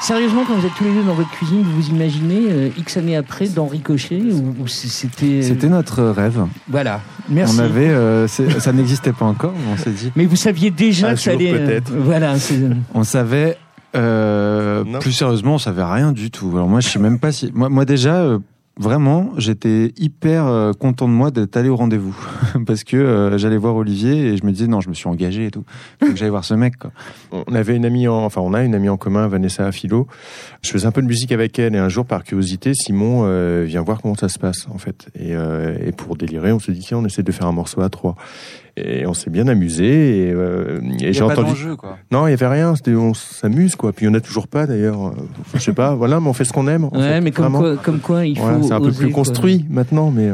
Sérieusement, 0.00 0.44
quand 0.46 0.54
vous 0.54 0.66
êtes 0.66 0.74
tous 0.74 0.84
les 0.84 0.94
deux 0.94 1.04
dans 1.04 1.14
votre 1.14 1.30
cuisine, 1.30 1.62
vous 1.62 1.80
vous 1.80 1.90
imaginez 1.90 2.50
euh, 2.50 2.70
X 2.76 2.96
années 2.96 3.14
après 3.14 3.46
dans 3.48 3.66
Ricochet 3.66 4.20
ou, 4.20 4.66
c'était. 4.66 5.42
C'était 5.42 5.68
notre 5.68 6.02
rêve. 6.02 6.44
Voilà. 6.68 7.02
Merci. 7.30 7.56
On 7.58 7.62
avait, 7.62 7.88
euh, 7.88 8.26
c'est- 8.26 8.58
ça 8.60 8.72
n'existait 8.72 9.12
pas 9.12 9.24
encore, 9.26 9.52
mais 9.54 9.72
on 9.72 9.76
s'est 9.76 9.90
dit. 9.90 10.10
Mais 10.16 10.24
vous 10.26 10.36
saviez 10.36 10.70
déjà 10.70 11.08
Un 11.08 11.14
que 11.14 11.20
ça 11.20 11.32
allait. 11.32 11.52
euh, 11.52 11.66
peut-être. 11.66 11.92
voilà. 11.96 12.38
c'est- 12.38 12.58
On 12.94 13.04
savait, 13.04 13.56
euh, 13.96 14.84
plus 15.00 15.12
sérieusement, 15.12 15.54
on 15.54 15.58
savait 15.58 15.82
rien 15.84 16.12
du 16.12 16.30
tout. 16.30 16.50
Alors 16.54 16.68
moi, 16.68 16.80
je 16.80 16.88
sais 16.88 16.98
même 16.98 17.18
pas 17.18 17.32
si, 17.32 17.50
moi, 17.54 17.68
moi 17.68 17.84
déjà, 17.84 18.14
euh, 18.16 18.38
vraiment, 18.78 19.30
j'étais 19.36 19.92
hyper 19.98 20.46
euh, 20.46 20.72
content 20.72 21.08
de 21.08 21.12
moi 21.12 21.30
d'être 21.30 21.56
allé 21.56 21.68
au 21.68 21.76
rendez-vous 21.76 22.16
parce 22.66 22.84
que 22.84 22.96
euh, 22.96 23.38
j'allais 23.38 23.56
voir 23.56 23.76
Olivier 23.76 24.26
et 24.28 24.36
je 24.36 24.44
me 24.44 24.52
disais 24.52 24.66
non, 24.66 24.80
je 24.80 24.88
me 24.88 24.94
suis 24.94 25.08
engagé 25.08 25.46
et 25.46 25.50
tout. 25.50 25.64
Faut 26.00 26.10
que 26.10 26.16
j'aille 26.16 26.28
voir 26.30 26.44
ce 26.44 26.54
mec. 26.54 26.76
Quoi. 26.78 26.90
On 27.32 27.54
avait 27.54 27.76
une 27.76 27.84
amie, 27.84 28.08
en, 28.08 28.24
enfin 28.24 28.40
on 28.40 28.54
a 28.54 28.62
une 28.62 28.74
amie 28.74 28.88
en 28.88 28.96
commun, 28.96 29.28
Vanessa 29.28 29.70
Philo. 29.72 30.06
Je 30.62 30.70
faisais 30.70 30.86
un 30.86 30.90
peu 30.92 31.02
de 31.02 31.06
musique 31.06 31.32
avec 31.32 31.58
elle 31.58 31.74
et 31.74 31.78
un 31.78 31.88
jour, 31.88 32.04
par 32.06 32.24
curiosité, 32.24 32.72
Simon 32.74 33.22
euh, 33.24 33.64
vient 33.66 33.82
voir 33.82 34.00
comment 34.02 34.14
ça 34.16 34.28
se 34.28 34.38
passe 34.38 34.66
en 34.72 34.78
fait. 34.78 35.08
Et, 35.18 35.34
euh, 35.34 35.76
et 35.84 35.92
pour 35.92 36.16
délirer, 36.16 36.52
on 36.52 36.58
se 36.58 36.70
dit 36.70 36.80
tiens, 36.80 36.98
on 36.98 37.04
essaie 37.04 37.22
de 37.22 37.32
faire 37.32 37.46
un 37.46 37.52
morceau 37.52 37.80
à 37.82 37.88
trois. 37.88 38.16
Et 38.76 39.06
on 39.06 39.14
s'est 39.14 39.30
bien 39.30 39.48
amusé. 39.48 40.28
Et, 40.28 40.32
euh, 40.32 40.80
j'ai 41.00 41.22
entendu. 41.22 41.74
quoi. 41.76 41.98
Non, 42.12 42.28
il 42.28 42.30
y 42.30 42.34
avait 42.34 42.46
rien. 42.46 42.76
C'était 42.76 42.94
on 42.94 43.12
s'amuse 43.12 43.74
quoi. 43.74 43.92
Puis 43.92 44.06
il 44.06 44.08
y 44.08 44.10
en 44.12 44.14
a 44.14 44.20
toujours 44.20 44.46
pas 44.46 44.66
d'ailleurs. 44.68 45.00
Enfin, 45.00 45.14
je 45.54 45.58
sais 45.58 45.72
pas. 45.72 45.96
Voilà, 45.96 46.20
mais 46.20 46.28
on 46.28 46.32
fait 46.32 46.44
ce 46.44 46.52
qu'on 46.52 46.68
aime. 46.68 46.84
en 46.84 46.90
Ouais, 46.90 47.00
fait, 47.00 47.20
mais 47.20 47.32
comme 47.32 47.52
quoi, 47.54 47.76
comme 47.76 47.98
quoi, 47.98 48.24
il 48.24 48.36
faut. 48.38 48.44
Voilà, 48.44 48.62
c'est 48.62 48.72
un 48.72 48.80
peu 48.80 48.92
plus 48.92 49.06
quoi. 49.06 49.14
construit 49.24 49.64
maintenant, 49.68 50.12
mais. 50.14 50.28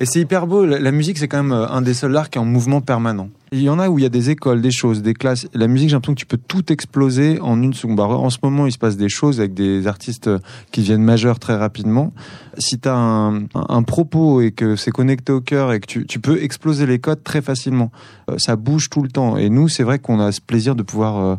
Et 0.00 0.06
c'est 0.06 0.20
hyper 0.20 0.46
beau. 0.46 0.64
La, 0.64 0.90
musique, 0.90 1.18
c'est 1.18 1.28
quand 1.28 1.42
même 1.42 1.52
euh, 1.52 1.68
un 1.68 1.80
des 1.80 1.94
seuls 1.94 2.16
arts 2.16 2.28
qui 2.28 2.38
est 2.38 2.40
en 2.40 2.44
mouvement 2.44 2.80
permanent. 2.80 3.28
Il 3.52 3.62
y 3.62 3.68
en 3.68 3.78
a 3.78 3.88
où 3.88 3.98
il 3.98 4.02
y 4.02 4.06
a 4.06 4.10
des 4.10 4.30
écoles, 4.30 4.60
des 4.60 4.72
choses, 4.72 5.02
des 5.02 5.14
classes. 5.14 5.46
La 5.54 5.68
musique, 5.68 5.88
j'ai 5.88 5.94
l'impression 5.94 6.14
que 6.14 6.20
tu 6.20 6.26
peux 6.26 6.36
tout 6.36 6.72
exploser 6.72 7.38
en 7.40 7.62
une 7.62 7.72
seconde. 7.74 7.96
Bah, 7.96 8.04
en 8.04 8.30
ce 8.30 8.38
moment, 8.42 8.66
il 8.66 8.72
se 8.72 8.78
passe 8.78 8.96
des 8.96 9.08
choses 9.08 9.38
avec 9.38 9.54
des 9.54 9.86
artistes 9.86 10.26
euh, 10.26 10.38
qui 10.72 10.80
deviennent 10.80 11.04
majeurs 11.04 11.38
très 11.38 11.54
rapidement. 11.54 12.12
Si 12.58 12.80
tu 12.80 12.88
as 12.88 12.96
un, 12.96 13.82
propos 13.84 14.40
et 14.40 14.50
que 14.50 14.74
c'est 14.74 14.90
connecté 14.90 15.30
au 15.32 15.40
cœur 15.40 15.72
et 15.72 15.78
que 15.78 16.00
tu, 16.00 16.18
peux 16.18 16.42
exploser 16.42 16.86
les 16.86 16.98
codes 16.98 17.22
très 17.22 17.42
facilement, 17.42 17.90
Euh, 18.30 18.36
ça 18.38 18.56
bouge 18.56 18.90
tout 18.90 19.02
le 19.02 19.10
temps. 19.10 19.36
Et 19.36 19.48
nous, 19.48 19.68
c'est 19.68 19.84
vrai 19.84 19.98
qu'on 19.98 20.18
a 20.18 20.32
ce 20.32 20.40
plaisir 20.40 20.74
de 20.74 20.82
pouvoir 20.82 21.38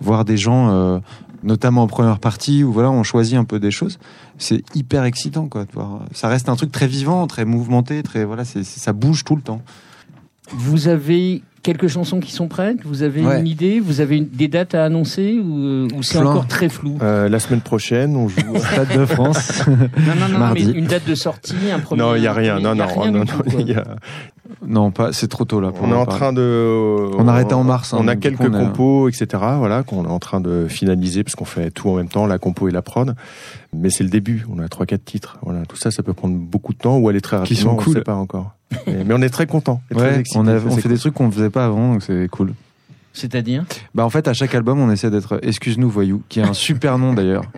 voir 0.00 0.24
des 0.24 0.36
gens, 0.36 1.00
notamment 1.44 1.82
en 1.82 1.86
première 1.86 2.18
partie, 2.18 2.64
où 2.64 2.72
voilà, 2.72 2.90
on 2.90 3.02
choisit 3.02 3.36
un 3.36 3.44
peu 3.44 3.60
des 3.60 3.70
choses. 3.70 3.98
C'est 4.38 4.62
hyper 4.74 5.04
excitant, 5.04 5.46
quoi. 5.48 5.64
de 5.64 5.72
voir. 5.72 6.00
Ça 6.12 6.28
reste 6.28 6.48
un 6.48 6.56
truc 6.56 6.72
très 6.72 6.86
vivant, 6.86 7.26
très 7.26 7.44
mouvementé, 7.44 8.02
très 8.02 8.24
voilà, 8.24 8.44
c'est 8.44 8.64
ça 8.64 8.92
bouge 8.92 9.24
tout 9.24 9.36
le 9.36 9.42
temps. 9.42 9.60
Vous 10.50 10.88
avez 10.88 11.42
quelques 11.62 11.88
chansons 11.88 12.20
qui 12.20 12.30
sont 12.32 12.48
prêtes? 12.48 12.80
Vous 12.84 13.02
avez 13.02 13.24
Ouais. 13.24 13.40
une 13.40 13.46
idée? 13.46 13.80
Vous 13.80 14.02
avez 14.02 14.18
une- 14.18 14.28
des 14.28 14.48
dates 14.48 14.74
à 14.74 14.84
annoncer 14.84 15.38
ou, 15.42 15.58
euh, 15.58 15.88
ou 15.96 16.02
c'est 16.02 16.18
encore 16.18 16.46
très 16.46 16.68
flou? 16.68 16.98
Euh, 17.00 17.30
la 17.30 17.38
semaine 17.38 17.62
prochaine, 17.62 18.14
on 18.16 18.28
joue. 18.28 18.36
Stade 18.58 18.94
de 18.98 19.06
France. 19.06 19.62
Non, 19.66 19.76
non, 20.20 20.28
non, 20.30 20.38
Mardi. 20.38 20.66
mais 20.66 20.72
une 20.78 20.84
date 20.86 21.08
de 21.08 21.14
sortie, 21.14 21.54
un 21.72 21.78
premier. 21.80 22.02
non, 22.02 22.14
il 22.16 22.22
y 22.22 22.26
a 22.26 22.34
rien. 22.34 22.60
Non, 22.60 22.74
non, 22.74 22.84
il 23.58 23.72
a- 23.78 23.96
non, 24.66 24.90
pas. 24.90 25.12
C'est 25.12 25.28
trop 25.28 25.44
tôt 25.44 25.60
là. 25.60 25.70
Pour 25.72 25.86
On 25.86 25.90
est 25.90 25.94
en 25.94 26.04
parler. 26.04 26.18
train 26.20 26.32
de. 26.32 27.10
On 27.18 27.28
a 27.28 27.32
arrêté 27.32 27.54
en 27.54 27.64
mars, 27.64 27.92
hein, 27.94 27.98
on 28.00 28.08
a 28.08 28.16
quelques 28.16 28.38
coup, 28.38 28.44
on 28.50 28.54
a- 28.54 28.64
compos, 28.64 29.08
etc. 29.08 29.26
Voilà, 29.58 29.82
qu'on 29.82 30.04
est 30.04 30.08
en 30.10 30.18
train 30.18 30.40
de 30.40 30.66
finaliser 30.68 31.22
parce 31.24 31.34
qu'on 31.34 31.44
fait 31.44 31.70
tout 31.70 31.88
en 31.90 31.96
même 31.96 32.08
temps, 32.08 32.26
la 32.26 32.38
compo 32.38 32.68
et 32.68 32.72
la 32.72 32.82
prod. 32.82 33.14
Mais 33.74 33.90
c'est 33.90 34.04
le 34.04 34.10
début. 34.10 34.46
On 34.50 34.58
a 34.58 34.68
trois, 34.68 34.86
quatre 34.86 35.04
titres. 35.04 35.38
Voilà, 35.42 35.64
tout 35.66 35.76
ça, 35.76 35.90
ça 35.90 36.02
peut 36.02 36.12
prendre 36.14 36.36
beaucoup 36.36 36.72
de 36.72 36.78
temps 36.78 36.96
ou 36.98 37.08
aller 37.08 37.20
très 37.20 37.36
Qui 37.36 37.54
rapidement. 37.54 37.70
sont 37.72 37.76
cool. 37.84 37.92
On 37.92 37.98
sait 37.98 38.04
pas 38.04 38.14
encore. 38.14 38.54
mais, 38.86 39.04
mais 39.04 39.14
on 39.14 39.22
est 39.22 39.28
très 39.30 39.46
content. 39.46 39.80
Ouais, 39.94 40.22
on, 40.34 40.46
a, 40.46 40.56
on 40.56 40.70
fait 40.70 40.82
cool. 40.82 40.92
des 40.92 40.98
trucs 40.98 41.14
qu'on 41.14 41.30
faisait 41.30 41.50
pas 41.50 41.66
avant, 41.66 41.92
donc 41.94 42.02
c'est 42.02 42.28
cool. 42.28 42.54
C'est-à-dire? 43.12 43.64
Bah 43.94 44.04
en 44.04 44.10
fait, 44.10 44.26
à 44.28 44.32
chaque 44.34 44.54
album, 44.54 44.80
on 44.80 44.90
essaie 44.90 45.10
d'être 45.10 45.38
Excuse-nous 45.42 45.88
voyou, 45.88 46.22
qui 46.28 46.40
est 46.40 46.42
un 46.42 46.52
super 46.52 46.98
nom 46.98 47.12
d'ailleurs. 47.14 47.44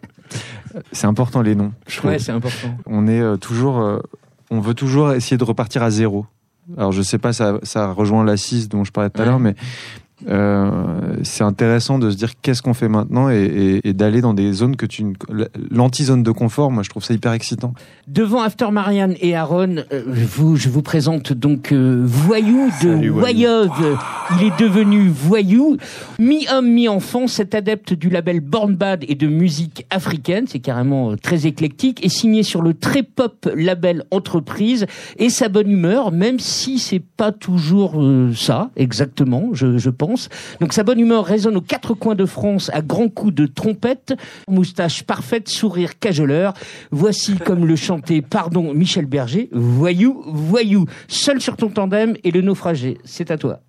C'est 0.92 1.06
important 1.06 1.40
les 1.40 1.54
noms. 1.54 1.72
Je. 1.86 2.00
Ouais, 2.02 2.18
c'est 2.18 2.32
important. 2.32 2.68
on 2.84 3.06
est 3.06 3.20
euh, 3.20 3.36
toujours, 3.38 3.78
euh, 3.80 3.98
on 4.50 4.60
veut 4.60 4.74
toujours 4.74 5.12
essayer 5.12 5.38
de 5.38 5.44
repartir 5.44 5.82
à 5.82 5.88
zéro. 5.90 6.26
Alors 6.76 6.92
je 6.92 7.02
sais 7.02 7.18
pas, 7.18 7.32
ça, 7.32 7.58
ça 7.62 7.92
rejoint 7.92 8.24
l'assise 8.24 8.68
dont 8.68 8.84
je 8.84 8.92
parlais 8.92 9.10
tout 9.10 9.22
à 9.22 9.24
l'heure, 9.24 9.38
mais 9.38 9.54
euh, 10.28 11.16
c'est 11.22 11.44
intéressant 11.44 11.98
de 11.98 12.10
se 12.10 12.16
dire 12.16 12.32
qu'est-ce 12.40 12.62
qu'on 12.62 12.74
fait 12.74 12.88
maintenant 12.88 13.28
et, 13.30 13.36
et- 13.44 13.88
et 13.88 13.92
d'aller 13.92 14.20
dans 14.22 14.32
des 14.34 14.52
zones 14.52 14.76
que 14.76 14.86
tu, 14.86 15.04
ne- 15.04 15.12
l'anti-zone 15.70 16.22
de 16.22 16.30
confort. 16.30 16.70
Moi, 16.70 16.82
je 16.82 16.88
trouve 16.90 17.04
ça 17.04 17.12
hyper 17.14 17.32
excitant. 17.32 17.74
Devant 18.08 18.40
After 18.42 18.70
Marianne 18.70 19.14
et 19.20 19.36
Aaron, 19.36 19.76
euh, 19.92 20.02
vous, 20.06 20.56
je 20.56 20.68
vous 20.68 20.82
présente 20.82 21.32
donc 21.32 21.72
euh, 21.72 22.02
Voyou 22.04 22.68
de 22.82 22.88
Salut. 22.88 23.12
Il 24.40 24.46
est 24.46 24.58
devenu 24.58 25.08
Voyou. 25.08 25.76
Mi-homme, 26.18 26.68
mi-enfant, 26.70 27.26
cet 27.26 27.54
adepte 27.54 27.92
du 27.92 28.08
label 28.08 28.40
Born 28.40 28.74
Bad 28.74 29.04
et 29.08 29.14
de 29.14 29.26
musique 29.26 29.84
africaine, 29.90 30.46
c'est 30.48 30.60
carrément 30.60 31.12
euh, 31.12 31.16
très 31.16 31.46
éclectique, 31.46 32.04
est 32.04 32.08
signé 32.08 32.42
sur 32.42 32.62
le 32.62 32.72
très 32.74 33.02
pop 33.02 33.48
label 33.54 34.04
Entreprise 34.10 34.86
et 35.18 35.28
sa 35.28 35.48
bonne 35.48 35.70
humeur, 35.70 36.10
même 36.12 36.38
si 36.40 36.78
c'est 36.78 37.02
pas 37.16 37.32
toujours 37.32 38.00
euh, 38.00 38.32
ça, 38.34 38.70
exactement, 38.76 39.50
je, 39.52 39.76
je 39.78 39.90
pense. 39.90 40.05
Donc 40.60 40.72
sa 40.72 40.82
bonne 40.82 41.00
humeur 41.00 41.24
résonne 41.24 41.56
aux 41.56 41.62
quatre 41.62 41.94
coins 41.94 42.14
de 42.14 42.26
France 42.26 42.70
à 42.72 42.82
grands 42.82 43.08
coups 43.08 43.34
de 43.34 43.46
trompette, 43.46 44.14
moustache 44.48 45.02
parfaite, 45.02 45.48
sourire 45.48 45.98
cajoleur. 45.98 46.54
Voici 46.90 47.36
comme 47.44 47.66
le 47.66 47.76
chantait, 47.76 48.22
pardon, 48.22 48.72
Michel 48.74 49.06
Berger, 49.06 49.48
voyou, 49.52 50.22
voyou, 50.26 50.86
seul 51.08 51.40
sur 51.40 51.56
ton 51.56 51.68
tandem 51.68 52.16
et 52.24 52.30
le 52.30 52.40
naufragé. 52.40 52.98
C'est 53.04 53.30
à 53.30 53.38
toi. 53.38 53.60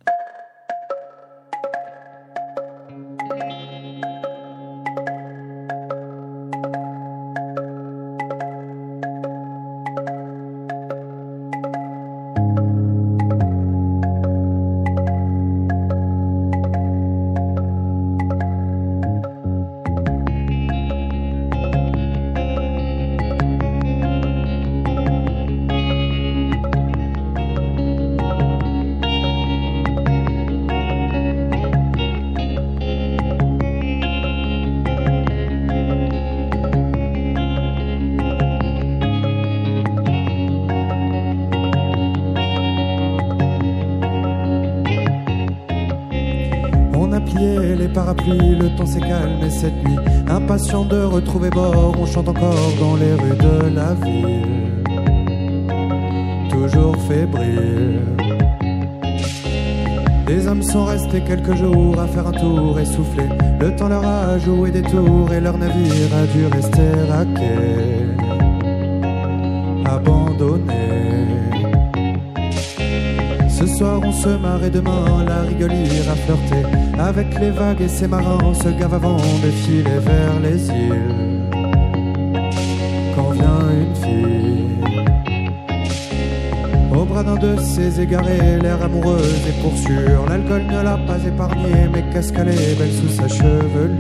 Temps 48.78 48.86
s'est 48.86 49.00
calmé 49.00 49.50
cette 49.50 49.84
nuit. 49.84 49.98
Impatient 50.28 50.86
de 50.86 51.02
retrouver 51.02 51.50
bord, 51.50 51.96
on 52.00 52.06
chante 52.06 52.30
encore 52.30 52.72
dans 52.80 52.96
les 52.96 53.14
rues 53.14 53.38
de 53.38 53.76
la 53.76 53.94
ville. 53.96 54.84
Toujours 56.50 56.96
fébrile. 57.08 58.02
Les 60.28 60.48
hommes 60.48 60.62
sont 60.62 60.86
restés 60.86 61.22
quelques 61.22 61.56
jours 61.56 62.00
à 62.00 62.08
faire 62.08 62.28
un 62.28 62.34
tour 62.34 62.80
essoufflé. 62.80 63.24
Le 63.60 63.76
temps 63.76 63.88
leur 63.88 64.06
a 64.06 64.38
joué 64.38 64.72
des 64.72 64.84
tours 64.84 65.32
et 65.34 65.42
leur 65.42 65.58
navire 65.58 66.14
a 66.22 66.26
dû 66.28 66.46
rester 66.46 66.92
à 67.12 67.26
quai. 67.26 68.07
Soir 73.78 74.02
on 74.04 74.12
se 74.12 74.30
marre 74.30 74.64
et 74.64 74.70
demain 74.70 75.24
la 75.28 75.42
rigole 75.42 75.74
ira 75.74 76.16
flirter 76.16 76.64
Avec 76.98 77.40
les 77.40 77.52
vagues 77.52 77.82
et 77.82 77.88
ses 77.88 78.08
marins 78.08 78.54
se 78.54 78.70
gave 78.70 78.94
avant 78.94 79.18
de 79.18 79.52
filer 79.62 80.00
vers 80.10 80.40
les 80.46 80.68
îles. 80.70 81.44
Quand 83.16 83.32
vient 83.32 83.66
une 83.82 83.96
fille 84.04 84.78
Au 86.96 87.06
bras 87.06 87.24
d'un 87.24 87.36
de 87.36 87.60
ses 87.60 88.02
égarés, 88.02 88.58
l'air 88.64 88.82
amoureuse 88.82 89.44
et 89.50 89.62
pour 89.62 89.78
sûr. 89.78 90.26
L'alcool 90.28 90.64
ne 90.76 90.82
l'a 90.82 90.98
pas 91.10 91.20
épargné 91.32 91.74
mais 91.94 92.04
qu'est-ce 92.12 92.34
qu'elle 92.34 92.50
est 92.50 92.76
belle 92.80 92.96
sous 93.00 93.14
sa 93.20 93.28
chevelure? 93.28 93.98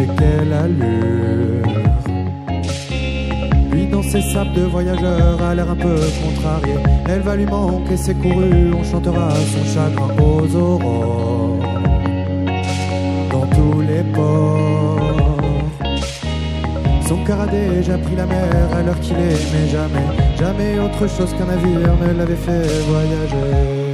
Et 0.00 0.08
quelle 0.18 0.52
allure? 0.52 1.51
Sables 4.20 4.52
de 4.52 4.62
voyageur 4.62 5.40
a 5.42 5.54
l'air 5.54 5.70
un 5.70 5.76
peu 5.76 5.96
contrarié. 6.22 6.74
Elle 7.08 7.22
va 7.22 7.34
lui 7.36 7.46
manquer 7.46 7.96
ses 7.96 8.14
courus, 8.14 8.74
on 8.78 8.84
chantera 8.84 9.30
son 9.30 9.64
chagrin 9.72 10.08
aux 10.22 10.54
aurores. 10.54 11.58
Dans 13.30 13.46
tous 13.46 13.80
les 13.80 14.02
ports. 14.12 15.38
Son 17.08 17.24
cœur 17.24 17.40
a 17.40 17.46
déjà 17.46 17.96
pris 17.98 18.16
la 18.16 18.26
mer 18.26 18.68
à 18.76 18.82
l'heure 18.82 19.00
qu'il 19.00 19.16
mais 19.16 19.68
jamais, 19.70 20.06
jamais 20.38 20.78
autre 20.78 21.08
chose 21.08 21.32
qu'un 21.32 21.46
navire 21.46 21.94
ne 22.00 22.18
l'avait 22.18 22.36
fait 22.36 22.66
voyager. 22.88 23.91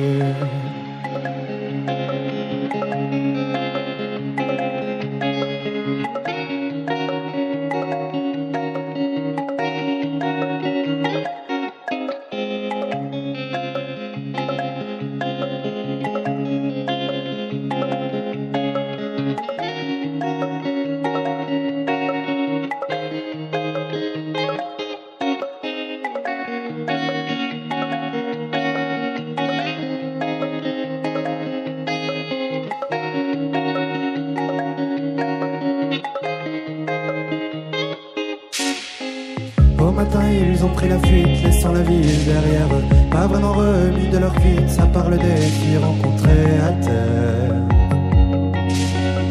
Ont 40.69 40.75
pris 40.75 40.89
la 40.89 40.99
fuite, 40.99 41.43
laissant 41.45 41.73
la 41.73 41.83
ville 41.83 42.25
derrière 42.25 42.69
eux. 42.73 42.85
Pas 43.11 43.27
vraiment 43.27 43.53
remis 43.53 44.09
de 44.09 44.19
leur 44.19 44.35
cuite, 44.35 44.69
ça 44.69 44.87
parle 44.87 45.19
des 45.19 45.37
filles 45.37 45.79
rencontrées 45.79 46.59
à 46.69 46.73
terre. 46.85 47.55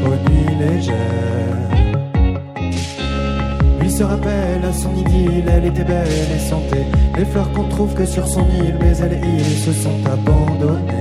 Aux 0.06 0.30
nuits 0.30 0.56
légères. 0.60 0.96
Lui 3.82 3.92
se 3.92 4.04
rappelle 4.04 4.66
à 4.66 4.74
son 4.74 4.94
idylle, 4.96 5.46
elle 5.50 5.66
était 5.66 5.84
belle 5.84 6.08
et 6.36 6.40
santé. 6.40 6.80
Les 7.18 7.26
fleurs 7.26 7.52
qu'on 7.54 7.68
trouve 7.70 7.94
que 7.94 8.06
sur 8.06 8.28
son 8.28 8.46
île, 8.62 8.76
mais 8.80 8.98
elle 8.98 9.14
et 9.14 9.22
il 9.40 9.58
se 9.58 9.74
sont 9.74 10.00
abandonnés. 10.06 10.94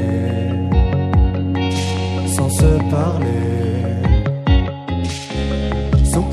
Sans 2.37 2.51
se 2.51 2.91
parler. 2.91 3.27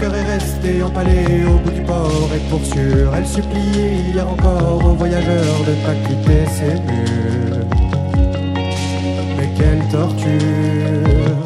Cœur 0.03 0.15
est 0.15 0.33
resté 0.33 0.83
empalé 0.83 1.45
au 1.47 1.57
bout 1.59 1.71
du 1.71 1.81
port 1.83 2.29
et 2.35 2.39
pour 2.49 2.59
sûr, 2.65 3.15
elle 3.15 3.25
suppliait 3.25 3.95
hier 4.11 4.27
encore 4.29 4.83
aux 4.83 4.95
voyageurs 4.95 5.59
de 5.65 5.73
pas 5.85 5.95
quitter 6.05 6.43
ses 6.57 6.75
murs. 6.87 7.65
Mais 9.37 9.49
quelle 9.57 9.81
torture! 9.87 11.37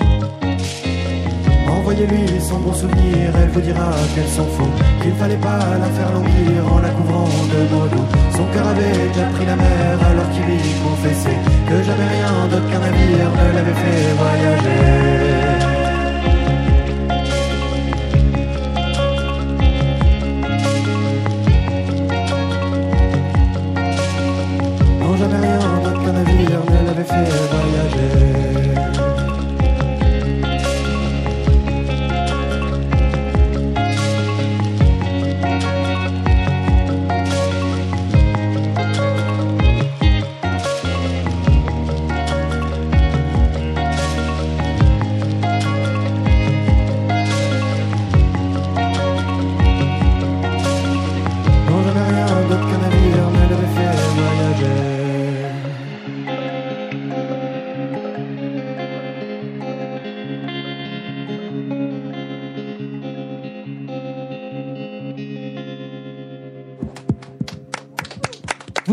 Envoyez-lui 1.69 2.41
son 2.41 2.57
bon 2.57 2.73
souvenir, 2.73 3.29
elle 3.39 3.49
vous 3.49 3.61
dira 3.61 3.91
qu'elle 4.15 4.27
s'en 4.27 4.45
fout, 4.45 4.73
qu'il 5.03 5.13
fallait 5.13 5.43
pas 5.49 5.59
la 5.79 5.89
faire 5.97 6.11
languir 6.13 6.73
en 6.73 6.79
la 6.79 6.89
couvrant 6.89 7.29
de 7.53 7.59
mots. 7.71 8.07
Son 8.31 8.45
cœur 8.53 8.67
avait 8.69 9.07
déjà 9.09 9.25
pris 9.35 9.45
la 9.45 9.55
mer 9.55 9.99
alors 10.09 10.31
qu'il 10.31 10.45
lui 10.45 10.57
confessait 10.83 11.41
que 11.69 11.83
jamais 11.83 12.09
rien 12.15 12.47
d'autre 12.49 12.67
qu'un 12.71 12.79
navire 12.79 13.29
ne 13.37 13.55
l'avait 13.55 13.79
fait 13.83 14.13
voyager. 14.17 15.76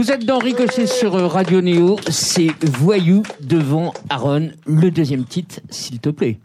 Vous 0.05 0.13
êtes 0.13 0.27
dans 0.27 0.39
Ricochet 0.39 0.87
sur 0.87 1.15
euh, 1.17 1.27
Radio 1.27 1.63
Néo, 1.63 1.97
c'est 2.11 2.51
Voyou 2.63 3.23
devant 3.41 3.95
Aaron, 4.11 4.51
le 4.67 4.91
deuxième 4.91 5.25
titre, 5.25 5.61
s'il 5.71 5.99
te 5.99 6.11
plaît. 6.11 6.41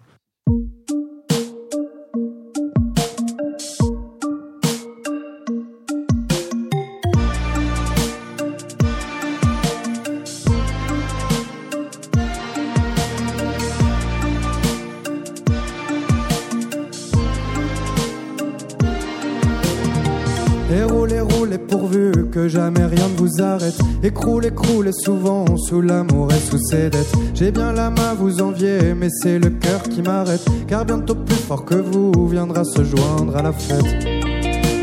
Arrête. 23.69 24.03
Écroulez, 24.03 24.51
croulez 24.51 24.91
souvent 24.91 25.45
sous 25.57 25.81
l'amour 25.81 26.31
et 26.31 26.39
sous 26.39 26.59
ses 26.59 26.89
dettes. 26.89 27.13
J'ai 27.33 27.51
bien 27.51 27.73
la 27.73 27.89
main, 27.89 28.13
vous 28.17 28.41
envier, 28.41 28.93
mais 28.95 29.09
c'est 29.09 29.39
le 29.39 29.49
cœur 29.49 29.83
qui 29.83 30.01
m'arrête. 30.01 30.45
Car 30.67 30.85
bientôt 30.85 31.15
plus 31.15 31.35
fort 31.35 31.65
que 31.65 31.75
vous 31.75 32.27
viendra 32.27 32.63
se 32.63 32.83
joindre 32.83 33.35
à 33.37 33.43
la 33.43 33.51
fête. 33.51 34.05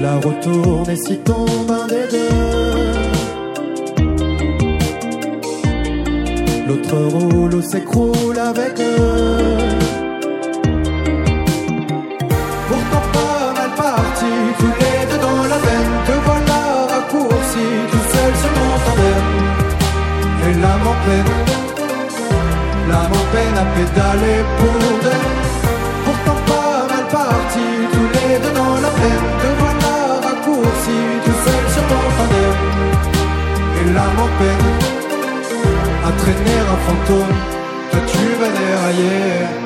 La 0.00 0.16
retourne 0.16 0.90
et 0.90 0.96
si 0.96 1.18
tombe 1.18 1.70
un 1.70 1.86
des 1.86 2.06
deux. 2.10 2.26
L'autre 6.68 6.96
roule 6.96 7.54
ou 7.54 7.62
s'écroule 7.62 8.38
avec 8.38 8.80
eux. 8.80 9.85
Et 20.56 20.58
l'âme 20.58 20.86
en 23.12 23.26
peine, 23.34 23.56
à 23.62 23.66
pédaler 23.76 24.40
pour 24.58 24.74
deux. 25.04 25.22
Pourtant 26.04 26.40
pas 26.46 26.86
mal 26.88 27.06
parti, 27.08 27.66
tous 27.92 28.08
les 28.16 28.38
deux 28.38 28.54
dans 28.54 28.76
la 28.80 28.88
peine. 29.00 29.26
Te 29.40 29.48
voilà 29.60 29.96
raccourci, 30.26 30.98
tout 31.24 31.38
seul 31.44 31.64
sur 31.74 31.84
ton 31.90 32.02
tandem. 32.16 32.56
Et 33.80 33.88
en 34.24 34.30
peine 34.38 34.68
à 36.06 36.10
traîner 36.20 36.58
un 36.72 36.78
fantôme. 36.86 37.36
Toi 37.90 38.00
tu 38.06 38.24
vas 38.40 38.52
dérailler. 38.58 39.65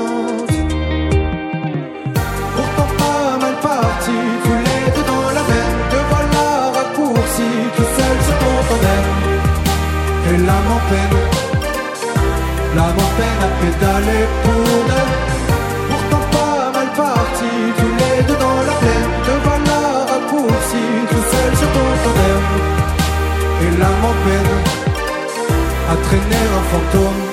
Peine, 10.91 11.17
l'âme 12.75 12.99
en 13.05 13.11
peine 13.17 13.41
à 13.47 13.49
pédaler 13.59 14.23
pour 14.43 14.75
deux. 14.89 15.09
Pourtant 15.89 16.25
pas 16.35 16.71
mal 16.75 16.89
parti, 17.01 17.51
tous 17.79 17.93
les 18.01 18.17
deux 18.27 18.39
dans 18.45 18.61
la 18.69 18.75
plaine. 18.81 19.13
Te 19.25 19.33
voilà 19.45 19.79
raccourci, 20.11 20.83
tout 21.11 21.25
seul 21.31 21.51
sur 21.59 21.69
ton 21.75 21.87
tandem. 22.03 22.43
Et 23.63 23.71
l'âme 23.79 24.05
en 24.11 24.15
peine 24.25 24.55
à 25.91 25.95
traîner 26.05 26.45
un 26.57 26.63
fantôme. 26.71 27.23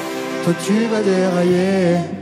Toi 0.45 0.55
tu 0.65 0.77
vas 0.91 1.03
dérailler. 1.11 2.18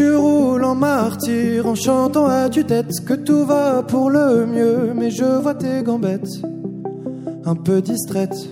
Tu 0.00 0.14
roules 0.14 0.64
en 0.64 0.74
martyr 0.74 1.66
en 1.66 1.74
chantant 1.74 2.24
à 2.24 2.48
tue-tête 2.48 3.04
que 3.04 3.12
tout 3.12 3.44
va 3.44 3.82
pour 3.82 4.08
le 4.08 4.46
mieux. 4.46 4.94
Mais 4.94 5.10
je 5.10 5.26
vois 5.42 5.52
tes 5.52 5.82
gambettes, 5.82 6.40
un 7.44 7.54
peu 7.54 7.82
distraites, 7.82 8.48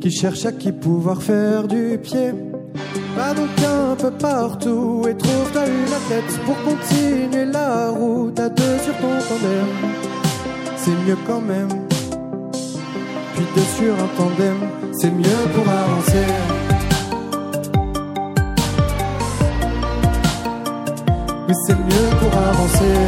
qui 0.00 0.12
cherchent 0.12 0.46
à 0.46 0.52
qui 0.52 0.70
pouvoir 0.70 1.20
faire 1.20 1.66
du 1.66 1.98
pied. 2.00 2.30
Va 3.16 3.34
donc 3.34 3.48
un 3.64 3.96
peu 3.96 4.12
partout 4.12 5.02
et 5.08 5.16
trouve-toi 5.16 5.62
une 5.66 5.92
athlète 5.98 6.40
pour 6.44 6.56
continuer 6.62 7.46
la 7.46 7.90
route 7.90 8.38
à 8.38 8.48
deux 8.48 8.78
sur 8.84 8.94
ton 8.98 9.14
tandem. 9.28 9.70
C'est 10.76 10.98
mieux 11.04 11.18
quand 11.26 11.40
même. 11.40 11.72
Puis 13.34 13.46
deux 13.56 13.68
sur 13.76 13.94
un 13.94 14.10
tandem, 14.16 14.58
c'est 15.00 15.10
mieux 15.10 15.42
pour 15.52 15.68
avancer. 15.68 16.55
C'est 21.64 21.78
mieux 21.78 22.10
pour 22.20 22.38
avancer. 22.38 23.05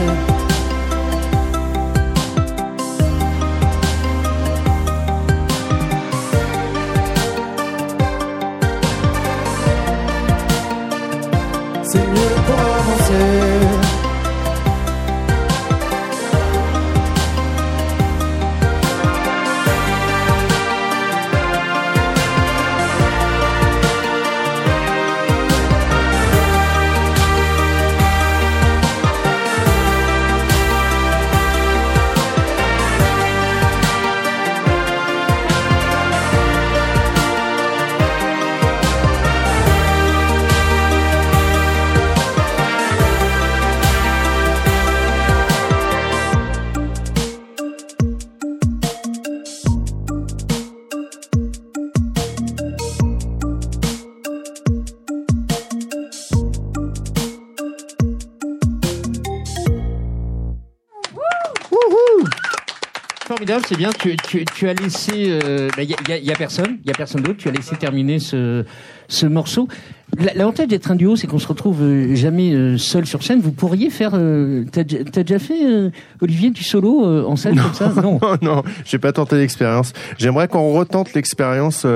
C'est 63.66 63.76
bien. 63.76 63.90
Tu, 63.98 64.16
tu, 64.16 64.44
tu 64.44 64.68
as 64.68 64.74
laissé. 64.74 65.12
Il 65.14 65.40
euh, 65.44 65.68
bah, 65.76 65.82
y, 65.82 65.94
a, 65.94 66.18
y, 66.18 66.30
a, 66.30 66.36
personne, 66.36 66.78
il 66.84 66.88
y 66.88 66.90
a 66.90 66.94
personne 66.94 67.22
d'autre. 67.22 67.38
Tu 67.38 67.48
as 67.48 67.52
laissé 67.52 67.76
terminer 67.76 68.18
ce, 68.18 68.64
ce 69.08 69.26
morceau. 69.26 69.68
L'avantage 70.16 70.68
d'être 70.68 70.90
un 70.90 70.94
duo, 70.94 71.16
c'est 71.16 71.26
qu'on 71.26 71.38
se 71.38 71.46
retrouve 71.46 71.82
euh, 71.82 72.14
jamais 72.14 72.52
euh, 72.52 72.78
seul 72.78 73.06
sur 73.06 73.22
scène. 73.22 73.40
Vous 73.40 73.52
pourriez 73.52 73.90
faire. 73.90 74.12
Euh, 74.14 74.64
T'as 74.72 74.82
déjà 74.84 75.38
fait 75.38 75.90
Olivier 76.20 76.50
du 76.50 76.64
solo 76.64 77.26
en 77.26 77.36
scène 77.36 77.60
comme 77.60 77.74
ça? 77.74 77.92
Non, 78.02 78.18
non, 78.20 78.38
non 78.42 78.62
j'ai 78.84 78.98
pas 78.98 79.12
tenté 79.12 79.36
l'expérience. 79.36 79.92
J'aimerais 80.18 80.48
qu'on 80.48 80.72
retente 80.72 81.14
l'expérience. 81.14 81.86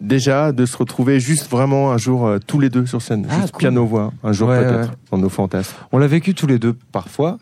Déjà, 0.00 0.52
de 0.52 0.66
se 0.66 0.76
retrouver 0.76 1.18
juste 1.18 1.50
vraiment 1.50 1.92
un 1.92 1.98
jour 1.98 2.30
tous 2.46 2.60
les 2.60 2.68
deux 2.68 2.84
sur 2.84 3.00
scène, 3.00 3.26
ah, 3.30 3.40
juste 3.40 3.56
piano-voix, 3.56 4.12
un 4.22 4.32
jour 4.32 4.48
peut-être, 4.48 4.92
dans 5.10 5.18
nos 5.18 5.28
fantasmes. 5.28 5.74
On 5.92 5.98
l'a 5.98 6.06
vécu 6.06 6.34
tous 6.34 6.46
les 6.46 6.58
deux 6.58 6.76
parfois, 6.92 7.38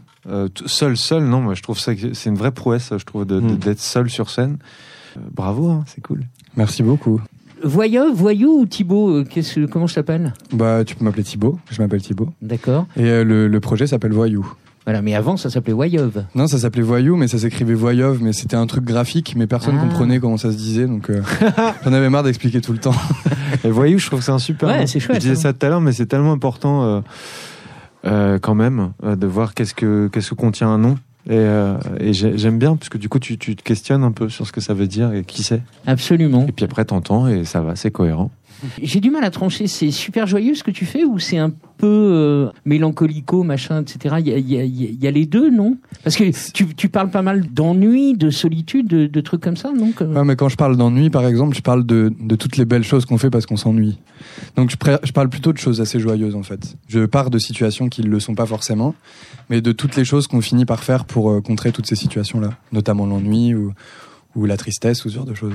seul, 0.67 0.97
seul, 0.97 1.25
non, 1.25 1.41
moi 1.41 1.55
je 1.55 1.63
trouve 1.63 1.79
ça 1.79 1.93
c'est 2.13 2.31
une 2.31 2.37
vraie 2.37 2.53
prouesse, 2.53 2.93
je 2.97 3.05
trouve, 3.05 3.25
hmm. 3.25 3.57
d'être 3.57 3.81
seul 3.81 4.11
sur 4.11 4.31
scène. 4.31 4.59
bravo, 5.17 5.71
hein, 5.71 5.85
c'est 5.87 6.01
cool. 6.01 6.25
Merci 6.57 6.83
beaucoup. 6.83 7.21
Voyou, 7.65 8.13
Voyou 8.13 8.61
ou 8.61 8.67
Thibaut 8.67 9.11
euh, 9.11 9.25
qu'est-ce, 9.25 9.61
Comment 9.67 9.87
je 9.87 9.95
t'appelle? 9.95 10.35
Bah, 10.53 10.85
tu 10.85 10.97
peux 10.97 11.05
m'appeler 11.05 11.23
Thibaut. 11.23 11.59
Je 11.71 11.81
m'appelle 11.81 12.03
Thibaut. 12.03 12.29
D'accord. 12.43 12.87
Et 12.97 13.05
euh, 13.05 13.25
le, 13.25 13.47
le, 13.47 13.61
projet 13.61 13.87
s'appelle 13.87 14.13
Voyou. 14.13 14.53
Voilà, 14.85 15.01
mais 15.01 15.15
avant 15.15 15.37
ça 15.37 15.49
s'appelait 15.49 15.73
Voyov. 15.73 16.25
Non, 16.35 16.49
ça 16.49 16.59
s'appelait 16.59 16.83
Voyou, 16.83 17.17
mais 17.17 17.29
ça 17.29 17.39
s'écrivait 17.39 17.75
Voyov, 17.75 18.21
mais 18.21 18.33
c'était 18.33 18.57
un 18.57 18.67
truc 18.67 18.85
graphique, 18.85 19.35
mais 19.37 19.47
personne 19.47 19.77
ah. 19.79 19.83
comprenait 19.85 20.19
comment 20.19 20.37
ça 20.37 20.51
se 20.51 20.57
disait, 20.57 20.87
donc 20.87 21.09
euh, 21.09 21.23
j'en 21.85 21.93
avais 21.93 22.11
marre 22.11 22.25
d'expliquer 22.25 22.61
tout 22.61 22.73
le 22.73 22.79
temps. 22.79 22.95
Et 23.65 23.71
Voyou, 23.71 23.99
je 23.99 24.07
trouve 24.07 24.19
que 24.19 24.25
c'est 24.25 24.33
un 24.33 24.41
super. 24.41 24.69
Ouais, 24.69 24.89
c'est 24.89 24.99
chouette. 24.99 25.17
Je 25.17 25.29
disais 25.29 25.39
hein. 25.39 25.53
ça 25.53 25.53
tout 25.53 25.65
à 25.67 25.69
l'heure, 25.69 25.81
mais 25.81 25.93
c'est 25.93 26.07
tellement 26.07 26.33
important 26.33 27.03
euh, 28.05 28.38
quand 28.38 28.55
même 28.55 28.93
de 29.03 29.27
voir 29.27 29.55
qu'est-ce 29.55 29.75
que 29.75 30.09
qu'est-ce 30.09 30.31
que 30.31 30.35
contient 30.35 30.69
un 30.69 30.79
nom. 30.79 30.99
Et, 31.29 31.35
euh, 31.35 31.77
et 32.01 32.12
j'aime 32.12 32.59
bien, 32.59 32.75
parce 32.75 32.88
que 32.88 32.99
du 32.99 33.09
coup, 33.09 33.21
tu, 33.21 33.38
tu, 33.38 33.55
te 33.55 33.62
questionnes 33.62 34.03
un 34.03 34.11
peu 34.11 34.29
sur 34.29 34.47
ce 34.47 34.53
que 34.53 34.61
ça 34.61 34.75
veut 34.75 34.88
dire 34.88 35.12
et 35.12 35.23
qui 35.23 35.45
c'est. 35.45 35.62
Absolument. 35.87 36.47
Et 36.49 36.53
puis 36.53 36.65
après, 36.65 36.85
t'entends 36.85 37.29
et 37.29 37.45
ça 37.45 37.61
va, 37.61 37.77
c'est 37.77 37.93
cohérent. 37.93 38.31
J'ai 38.83 39.01
du 39.01 39.11
mal 39.11 39.25
à 39.25 39.31
trancher. 39.31 39.66
C'est 39.66 39.90
super 39.90 40.27
joyeux 40.27 40.55
ce 40.55 40.62
que 40.62 40.70
tu 40.70 40.87
fais 40.87 41.05
ou 41.05 41.18
c'est 41.18 41.38
un 41.38 41.51
peu 41.51 41.87
euh, 41.87 42.51
mélancolico, 42.64 43.42
machin, 43.42 43.83
etc. 43.83 44.16
Il 44.20 44.29
y 44.29 44.33
a, 44.33 44.38
y, 44.38 44.61
a, 44.61 44.64
y 44.64 45.07
a, 45.07 45.11
les 45.11 45.27
deux, 45.27 45.51
non? 45.51 45.77
Parce 46.05 46.16
que 46.16 46.25
tu, 46.53 46.75
tu, 46.75 46.88
parles 46.88 47.11
pas 47.11 47.22
mal 47.22 47.46
d'ennui, 47.53 48.14
de 48.16 48.31
solitude, 48.31 48.87
de, 48.87 49.07
de, 49.07 49.20
trucs 49.20 49.40
comme 49.40 49.57
ça, 49.57 49.72
non 49.72 49.92
Ouais, 50.01 50.25
mais 50.25 50.37
quand 50.37 50.48
je 50.48 50.57
parle 50.57 50.77
d'ennui, 50.77 51.11
par 51.11 51.27
exemple, 51.27 51.57
je 51.57 51.62
parle 51.62 51.85
de, 51.85 52.12
de 52.20 52.37
toutes 52.37 52.57
les 52.57 52.64
belles 52.64 52.85
choses 52.85 53.05
qu'on 53.05 53.18
fait 53.18 53.31
parce 53.31 53.46
qu'on 53.46 53.57
s'ennuie. 53.57 53.98
Donc 54.57 54.70
je, 54.70 54.77
je, 55.03 55.12
parle 55.12 55.29
plutôt 55.29 55.53
de 55.53 55.59
choses 55.59 55.81
assez 55.81 55.98
joyeuses 55.98 56.37
en 56.37 56.42
fait. 56.42 56.77
Je 56.88 57.05
pars 57.05 57.31
de 57.31 57.38
situations 57.38 57.88
qui 57.88 58.03
ne 58.03 58.09
le 58.09 58.20
sont 58.20 58.35
pas 58.35 58.46
forcément, 58.46 58.94
mais 59.51 59.61
de 59.61 59.72
toutes 59.72 59.96
les 59.96 60.05
choses 60.05 60.29
qu'on 60.29 60.40
finit 60.40 60.64
par 60.64 60.85
faire 60.85 61.05
pour 61.05 61.31
euh, 61.31 61.40
contrer 61.40 61.72
toutes 61.72 61.87
ces 61.87 61.96
situations-là, 61.96 62.51
notamment 62.70 63.07
l'ennui 63.07 63.55
ou, 63.55 63.72
ou 64.37 64.46
la 64.46 64.57
tristesse 64.57 65.05
ou 65.05 65.11
ce 65.11 65.16
genre 65.16 65.27
de 65.27 65.35
choses. 65.35 65.55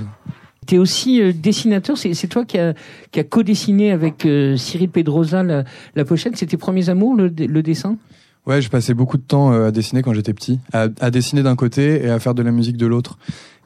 Tu 0.67 0.75
es 0.75 0.77
aussi 0.77 1.21
euh, 1.21 1.31
dessinateur, 1.33 1.97
c'est 1.97 2.27
toi 2.27 2.45
qui 2.45 2.59
a, 2.59 2.73
qui 3.11 3.19
a 3.19 3.23
co-dessiné 3.23 3.91
avec 3.91 4.25
euh, 4.25 4.57
Cyril 4.57 4.89
Pedrosa 4.89 5.41
la, 5.41 5.63
la 5.95 6.05
pochette, 6.05 6.35
c'était 6.35 6.51
tes 6.51 6.57
premiers 6.57 6.89
amours, 6.89 7.15
le, 7.15 7.29
le 7.29 7.63
dessin? 7.63 7.97
Ouais, 8.45 8.61
je 8.61 8.69
passais 8.69 8.93
beaucoup 8.93 9.17
de 9.17 9.23
temps 9.23 9.51
à 9.51 9.71
dessiner 9.71 10.01
quand 10.03 10.13
j'étais 10.13 10.33
petit, 10.33 10.59
à, 10.73 10.87
à 11.01 11.09
dessiner 11.09 11.41
d'un 11.43 11.55
côté 11.55 12.05
et 12.05 12.09
à 12.09 12.19
faire 12.19 12.33
de 12.33 12.43
la 12.43 12.51
musique 12.51 12.77
de 12.77 12.85
l'autre. 12.85 13.17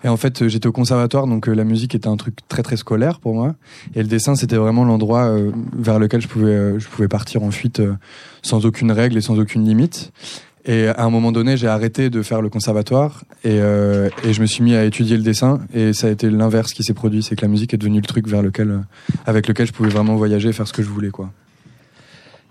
Et 0.04 0.08
en 0.08 0.18
fait, 0.18 0.48
j'étais 0.48 0.66
au 0.66 0.72
conservatoire, 0.72 1.28
donc 1.28 1.46
la 1.46 1.64
musique 1.64 1.94
était 1.94 2.08
un 2.08 2.18
truc 2.18 2.38
très 2.48 2.64
très 2.64 2.78
scolaire 2.78 3.20
pour 3.20 3.36
moi, 3.36 3.54
et 3.94 4.02
le 4.02 4.08
dessin 4.08 4.34
c'était 4.34 4.56
vraiment 4.56 4.84
l'endroit 4.84 5.36
vers 5.78 6.00
lequel 6.00 6.22
je 6.22 6.28
pouvais 6.28 6.80
je 6.80 6.88
pouvais 6.88 7.08
partir 7.08 7.44
en 7.44 7.52
fuite 7.52 7.84
sans 8.42 8.66
aucune 8.66 8.92
règle 8.92 9.18
et 9.18 9.22
sans 9.22 9.38
aucune 9.38 9.64
limite. 9.64 10.12
Et 10.66 10.88
à 10.88 11.04
un 11.04 11.10
moment 11.10 11.32
donné, 11.32 11.58
j'ai 11.58 11.68
arrêté 11.68 12.10
de 12.10 12.22
faire 12.22 12.42
le 12.42 12.50
conservatoire 12.50 13.24
et, 13.44 13.60
euh, 13.60 14.10
et, 14.24 14.34
je 14.34 14.42
me 14.42 14.46
suis 14.46 14.64
mis 14.64 14.76
à 14.76 14.86
étudier 14.86 15.18
le 15.18 15.24
dessin. 15.24 15.62
Et 15.74 15.94
ça 15.94 16.08
a 16.08 16.10
été 16.12 16.30
l'inverse 16.30 16.74
qui 16.74 16.84
s'est 16.84 16.94
produit, 16.94 17.24
c'est 17.24 17.36
que 17.36 17.42
la 17.42 17.48
musique 17.48 17.74
est 17.74 17.78
devenue 17.78 18.00
le 18.00 18.06
truc 18.06 18.28
vers 18.28 18.42
lequel, 18.42 18.82
avec 19.26 19.48
lequel 19.48 19.66
je 19.66 19.74
pouvais 19.74 19.90
vraiment 19.90 20.16
voyager, 20.16 20.54
faire 20.54 20.68
ce 20.68 20.74
que 20.74 20.84
je 20.84 20.90
voulais, 20.90 21.10
quoi. 21.10 21.32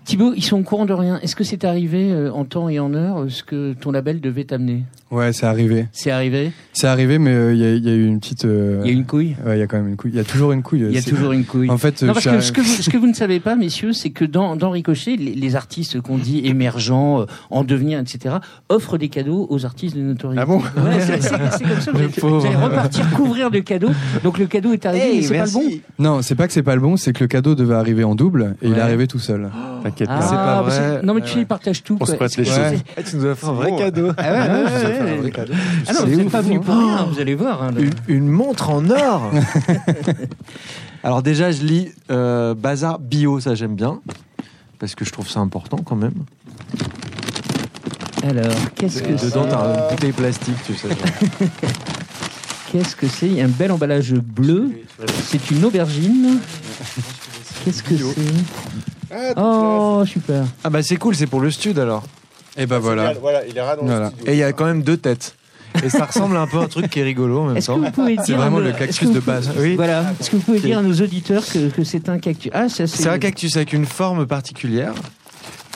Thibaut, 0.03 0.33
ils 0.35 0.43
sont 0.43 0.59
au 0.59 0.63
courant 0.63 0.85
de 0.85 0.93
rien. 0.93 1.19
Est-ce 1.21 1.35
que 1.35 1.43
c'est 1.43 1.63
arrivé 1.63 2.11
euh, 2.11 2.31
en 2.31 2.43
temps 2.43 2.69
et 2.69 2.79
en 2.79 2.93
heure 2.95 3.19
euh, 3.19 3.29
ce 3.29 3.43
que 3.43 3.73
ton 3.73 3.91
label 3.91 4.19
devait 4.19 4.45
t'amener? 4.45 4.83
Ouais, 5.11 5.31
c'est 5.31 5.45
arrivé. 5.45 5.87
C'est 5.91 6.09
arrivé? 6.09 6.51
C'est 6.73 6.87
arrivé, 6.87 7.19
mais 7.19 7.31
euh, 7.31 7.53
il 7.53 7.59
y, 7.59 7.89
a 7.89 7.93
eu 7.93 8.07
une 8.07 8.19
petite. 8.19 8.43
Il 8.43 8.87
y 8.87 8.89
a 8.89 8.93
une 8.93 9.05
couille? 9.05 9.35
Ouais, 9.45 9.57
il 9.57 9.59
y 9.59 9.61
a 9.61 9.67
quand 9.67 9.77
même 9.77 9.89
une 9.89 9.97
couille. 9.97 10.11
Il 10.11 10.17
y 10.17 10.21
a 10.21 10.23
toujours 10.23 10.53
une 10.53 10.63
couille. 10.63 10.85
Il 10.89 10.95
y 10.95 10.97
a 10.97 11.03
toujours 11.03 11.33
une 11.33 11.45
couille. 11.45 11.69
En 11.69 11.77
fait, 11.77 12.01
non, 12.01 12.13
parce 12.13 12.25
que 12.25 12.41
ce, 12.41 12.51
que 12.51 12.61
vous, 12.61 12.81
ce, 12.81 12.89
que 12.89 12.97
vous, 12.97 13.07
ne 13.07 13.13
savez 13.13 13.39
pas, 13.39 13.55
messieurs, 13.55 13.93
c'est 13.93 14.09
que 14.09 14.25
dans, 14.25 14.55
dans 14.55 14.71
Ricochet, 14.71 15.17
les, 15.17 15.55
artistes 15.55 16.01
qu'on 16.01 16.17
dit 16.17 16.41
émergents, 16.45 17.25
en 17.51 17.63
devenir, 17.63 17.99
etc., 17.99 18.35
offrent 18.69 18.97
des 18.97 19.09
cadeaux 19.09 19.47
aux 19.49 19.65
artistes 19.65 19.95
de 19.95 20.01
notoriété. 20.01 20.41
Ah 20.41 20.45
bon 20.45 20.59
ouais, 20.59 21.19
C'est 21.19 21.29
comme 21.29 21.49
ça. 21.79 21.91
Vous 21.91 21.97
allez, 22.45 22.55
repartir 22.55 23.09
couvrir 23.11 23.51
de 23.51 23.59
cadeaux. 23.59 23.91
Donc 24.23 24.39
le 24.39 24.47
cadeau 24.47 24.73
est 24.73 24.85
arrivé, 24.85 25.17
mais 25.17 25.21
c'est 25.21 25.37
pas 25.37 25.45
le 25.45 25.51
bon. 25.51 25.63
Non, 25.99 26.21
c'est 26.21 26.35
pas 26.35 26.47
que 26.47 26.53
c'est 26.53 26.63
pas 26.63 26.75
le 26.75 26.81
bon, 26.81 26.97
c'est 26.97 27.13
que 27.13 27.23
le 27.23 27.27
cadeau 27.27 27.53
devait 27.53 27.75
arriver 27.75 28.03
en 28.03 28.15
double 28.15 28.55
et 28.61 28.69
il 28.69 28.73
est 28.73 28.81
arrivé 28.81 29.07
tout 29.07 29.19
seul. 29.19 29.49
T'inquiète 29.91 30.09
pas. 30.09 30.21
c'est 30.21 30.35
pas 30.35 30.61
vrai. 30.61 31.01
Non, 31.03 31.13
mais 31.13 31.21
tu 31.21 31.37
les 31.37 31.45
partages 31.45 31.83
tout. 31.83 31.97
On 31.99 32.05
se 32.05 32.13
prête 32.13 32.37
les 32.37 32.45
choses. 32.45 32.57
Eh, 32.97 33.03
tu 33.03 33.17
nous 33.17 33.25
as 33.25 33.35
fait 33.35 33.47
un 33.47 33.53
vrai 33.53 33.75
cadeau. 33.77 34.11
Ah 34.17 34.31
ouais, 34.31 34.37
un 34.37 35.15
vrai 35.17 35.31
cadeau. 35.31 35.53
Ah 35.87 35.93
non, 35.93 35.99
vous 36.05 36.15
n'êtes 36.15 36.29
pas 36.29 36.41
venu 36.41 36.59
pour 36.59 36.75
rien, 36.75 37.07
vous 37.11 37.19
allez 37.19 37.35
voir. 37.35 37.63
Hein, 37.63 37.71
une, 38.07 38.27
montre 38.27 38.69
en 38.69 38.89
or 38.89 39.31
Alors 41.03 41.21
déjà, 41.21 41.51
je 41.51 41.63
lis 41.63 41.89
euh, 42.11 42.53
Bazar 42.53 42.99
Bio, 42.99 43.39
ça 43.39 43.55
j'aime 43.55 43.75
bien, 43.75 43.99
parce 44.79 44.93
que 44.93 45.03
je 45.03 45.11
trouve 45.11 45.27
ça 45.27 45.39
important 45.39 45.77
quand 45.77 45.95
même. 45.95 46.13
Alors, 48.23 48.53
qu'est-ce 48.75 49.01
que 49.01 49.17
c'est 49.17 49.27
Dedans, 49.27 49.47
t'as 49.49 49.65
une 49.65 49.89
bouteille 49.89 50.11
plastique, 50.11 50.63
tu 50.65 50.75
sais. 50.75 50.89
Qu'est-ce 52.71 52.95
que 52.95 53.07
c'est? 53.07 53.25
Il 53.25 53.33
y 53.33 53.41
a 53.41 53.45
un 53.45 53.49
bel 53.49 53.71
emballage 53.71 54.13
bleu. 54.13 54.71
C'est 55.25 55.51
une 55.51 55.65
aubergine. 55.65 56.39
Qu'est-ce 57.65 57.83
que 57.83 57.97
c'est? 57.97 58.60
Ah, 59.13 59.33
oh, 59.37 60.03
super. 60.05 60.43
Ah 60.63 60.69
bah 60.69 60.83
c'est 60.83 60.97
cool, 60.97 61.15
c'est 61.15 61.27
pour 61.27 61.39
le 61.41 61.51
stud 61.51 61.77
alors. 61.79 62.03
Et 62.57 62.65
bah 62.65 62.79
voilà. 62.79 63.13
Voilà, 63.13 63.45
il 63.45 63.57
est 63.57 63.61
dans 63.61 63.83
le 63.83 64.09
studio. 64.09 64.31
Et 64.31 64.33
il 64.33 64.37
y 64.37 64.43
a 64.43 64.53
quand 64.53 64.65
même 64.65 64.83
deux 64.83 64.97
têtes. 64.97 65.35
Et 65.83 65.89
ça 65.89 66.05
ressemble 66.05 66.35
un 66.35 66.47
peu 66.47 66.59
à 66.59 66.63
un 66.63 66.67
truc 66.67 66.89
qui 66.89 66.99
est 66.99 67.03
rigolo 67.03 67.39
en 67.39 67.45
même 67.45 67.63
temps. 67.63 67.79
C'est 68.25 68.33
vraiment 68.33 68.59
le 68.59 68.73
cactus 68.73 69.09
de 69.09 69.19
base. 69.21 69.51
Oui. 69.57 69.75
Voilà. 69.75 70.13
Est-ce 70.19 70.29
que 70.29 70.35
vous 70.35 70.41
pouvez 70.41 70.59
dire 70.59 70.79
à 70.79 70.81
nos 70.81 70.93
auditeurs 70.93 71.45
que, 71.45 71.69
que 71.69 71.83
c'est 71.85 72.09
un 72.09 72.19
cactus? 72.19 72.51
Ah, 72.53 72.67
c'est 72.67 73.07
un 73.07 73.19
cactus 73.19 73.55
avec 73.55 73.71
une 73.71 73.85
forme 73.85 74.25
particulière. 74.27 74.93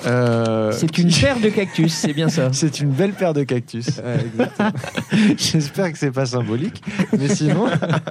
Euh, 0.06 0.72
c'est 0.72 0.98
une 0.98 1.12
paire 1.12 1.40
de 1.40 1.50
cactus, 1.50 1.94
c'est 1.94 2.14
bien 2.14 2.30
ça. 2.30 2.50
c'est 2.54 2.80
une 2.80 2.90
belle 2.90 3.14
paire 3.14 3.34
de 3.34 3.44
cactus. 3.44 4.02
J'espère 5.38 5.92
que 5.92 5.98
c'est 5.98 6.12
pas 6.12 6.26
symbolique, 6.26 6.84
mais 7.18 7.28
sinon, 7.28 7.68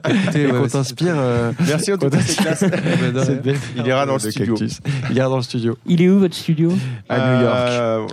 écoutez, 0.09 0.50
ouais, 0.50 0.68
t'inspire. 0.68 1.14
Euh, 1.16 1.52
Merci 1.66 1.92
au 1.92 1.98
Il 3.76 3.87
ira 3.87 4.07
dans 4.07 4.14
le 4.14 4.18
studio. 4.18 4.57
Il 5.11 5.16
ira 5.16 5.28
dans 5.28 5.37
le 5.37 5.42
studio. 5.42 5.76
Il 5.87 6.02
est 6.02 6.09
où 6.09 6.18
votre 6.18 6.35
studio? 6.35 6.72
À 7.09 7.18
New 7.18 7.42
York. 7.42 7.57
Euh, 7.57 8.07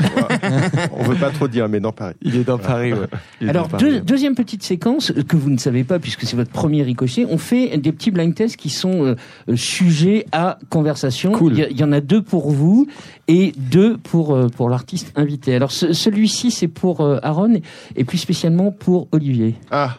on 0.93 1.03
veut 1.03 1.15
pas 1.15 1.29
trop 1.29 1.47
dire, 1.47 1.67
mais 1.67 1.79
dans 1.79 1.91
Paris. 1.91 2.15
Il 2.21 2.35
est 2.35 2.43
dans 2.43 2.57
Paris. 2.57 2.93
Ouais. 2.93 3.49
Alors 3.49 3.67
deuxième 3.67 4.35
petite 4.35 4.63
séquence 4.63 5.11
que 5.27 5.35
vous 5.35 5.49
ne 5.49 5.57
savez 5.57 5.83
pas 5.83 5.99
puisque 5.99 6.23
c'est 6.23 6.35
votre 6.35 6.51
premier 6.51 6.83
ricochet. 6.83 7.25
On 7.29 7.37
fait 7.37 7.77
des 7.77 7.91
petits 7.91 8.11
blind 8.11 8.35
tests 8.35 8.57
qui 8.57 8.69
sont 8.69 9.15
sujets 9.55 10.25
à 10.31 10.59
conversation. 10.69 11.31
Cool. 11.31 11.57
Il 11.57 11.79
y, 11.79 11.83
en 11.83 11.91
a 11.91 12.01
deux 12.01 12.21
pour 12.21 12.51
vous 12.51 12.87
et 13.31 13.53
deux 13.55 13.97
pour, 13.97 14.35
euh, 14.35 14.49
pour 14.49 14.69
l'artiste 14.69 15.13
invité. 15.15 15.55
Alors 15.55 15.71
celui-ci, 15.71 16.51
c'est 16.51 16.67
pour 16.67 16.99
euh, 16.99 17.17
Aaron 17.23 17.61
et 17.95 18.03
plus 18.03 18.17
spécialement 18.17 18.71
pour 18.71 19.07
Olivier. 19.13 19.55
Ah 19.71 19.95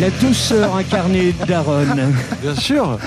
La 0.00 0.10
douceur 0.10 0.76
incarnée 0.76 1.32
d'Aaron. 1.46 1.86
Bien 2.42 2.54
sûr 2.56 2.98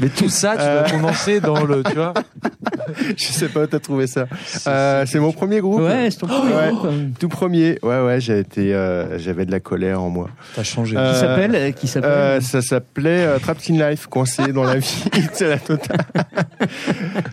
mais 0.00 0.08
tout 0.08 0.28
ça, 0.28 0.52
tu 0.52 0.58
vas 0.58 0.86
euh. 0.86 0.90
commencer 0.90 1.40
dans 1.40 1.64
le, 1.64 1.82
tu 1.84 1.94
vois. 1.94 2.14
Je 3.16 3.24
sais 3.24 3.48
pas 3.48 3.62
où 3.62 3.66
t'as 3.66 3.78
trouvé 3.78 4.06
ça. 4.06 4.26
Euh, 4.66 5.04
c'est 5.06 5.20
mon 5.20 5.32
premier 5.32 5.60
groupe. 5.60 5.80
Ouais, 5.80 6.10
c'est 6.10 6.18
ton 6.18 6.26
premier 6.26 6.72
groupe. 6.72 6.90
Tout 7.18 7.28
premier. 7.28 7.78
Ouais, 7.82 8.00
ouais, 8.00 8.20
j'ai 8.20 8.40
été, 8.40 8.74
euh, 8.74 9.18
j'avais 9.18 9.46
de 9.46 9.52
la 9.52 9.60
colère 9.60 10.02
en 10.02 10.10
moi. 10.10 10.30
T'as 10.54 10.64
changé. 10.64 10.96
qui 10.96 11.18
s'appelle, 11.18 11.74
qui 11.74 11.86
s'appelle. 11.86 12.42
ça 12.42 12.60
s'appelait 12.60 13.38
Trapped 13.40 13.70
in 13.70 13.90
Life, 13.90 14.06
coincé 14.06 14.52
dans 14.52 14.64
la 14.64 14.76
vie. 14.78 15.04
c'est 15.32 15.48
la 15.48 15.58
totale. 15.58 15.98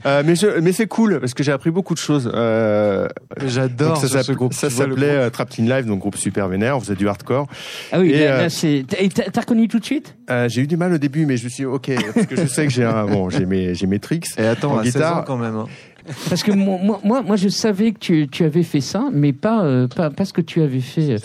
mais 0.25 0.35
je, 0.35 0.59
mais 0.59 0.71
c'est 0.71 0.87
cool 0.87 1.19
parce 1.19 1.33
que 1.33 1.43
j'ai 1.43 1.51
appris 1.51 1.71
beaucoup 1.71 1.93
de 1.93 1.99
choses. 1.99 2.31
J'adore 3.45 3.97
ça. 3.97 4.21
Ce 4.21 4.31
groupe. 4.33 4.53
Ça 4.53 4.69
s'appelait 4.69 5.31
Trapped 5.31 5.59
in 5.59 5.75
Life, 5.75 5.87
donc 5.87 5.99
groupe 5.99 6.17
super 6.17 6.47
vénère. 6.47 6.77
On 6.77 6.79
faisait 6.79 6.95
du 6.95 7.07
hardcore. 7.07 7.47
Ah 7.91 7.99
oui, 7.99 8.11
là, 8.11 8.49
c'est. 8.49 8.85
T'as 8.87 9.41
reconnu 9.41 9.67
tout 9.67 9.79
de 9.79 9.85
suite? 9.85 10.15
J'ai 10.47 10.61
eu 10.61 10.67
du 10.67 10.77
mal 10.77 10.93
au 10.93 10.97
début, 10.97 11.25
mais 11.25 11.37
je 11.37 11.45
me 11.45 11.49
suis 11.49 11.63
dit, 11.63 11.65
ok, 11.65 11.91
parce 12.13 12.27
que 12.27 12.35
je 12.35 12.50
sais 12.53 12.65
que 12.65 12.71
j'ai 12.71 12.83
un, 12.83 13.05
bon, 13.05 13.29
j'ai 13.29 13.45
mes, 13.45 13.73
j'ai 13.75 13.87
mes 13.87 13.99
tricks. 13.99 14.27
Et 14.37 14.45
attends, 14.45 14.73
en 14.77 14.81
guitare 14.81 15.23
quand 15.25 15.37
même. 15.37 15.55
Hein. 15.55 15.65
Parce 16.29 16.43
que 16.43 16.51
moi, 16.51 16.99
moi, 17.03 17.21
moi, 17.21 17.35
je 17.35 17.47
savais 17.49 17.91
que 17.91 17.99
tu, 17.99 18.27
tu 18.27 18.43
avais 18.43 18.63
fait 18.63 18.81
ça, 18.81 19.05
mais 19.11 19.33
pas, 19.33 19.63
euh, 19.63 19.87
pas, 19.87 20.09
pas 20.09 20.25
ce 20.25 20.33
que 20.33 20.41
tu 20.41 20.61
avais 20.61 20.79
fait. 20.79 21.17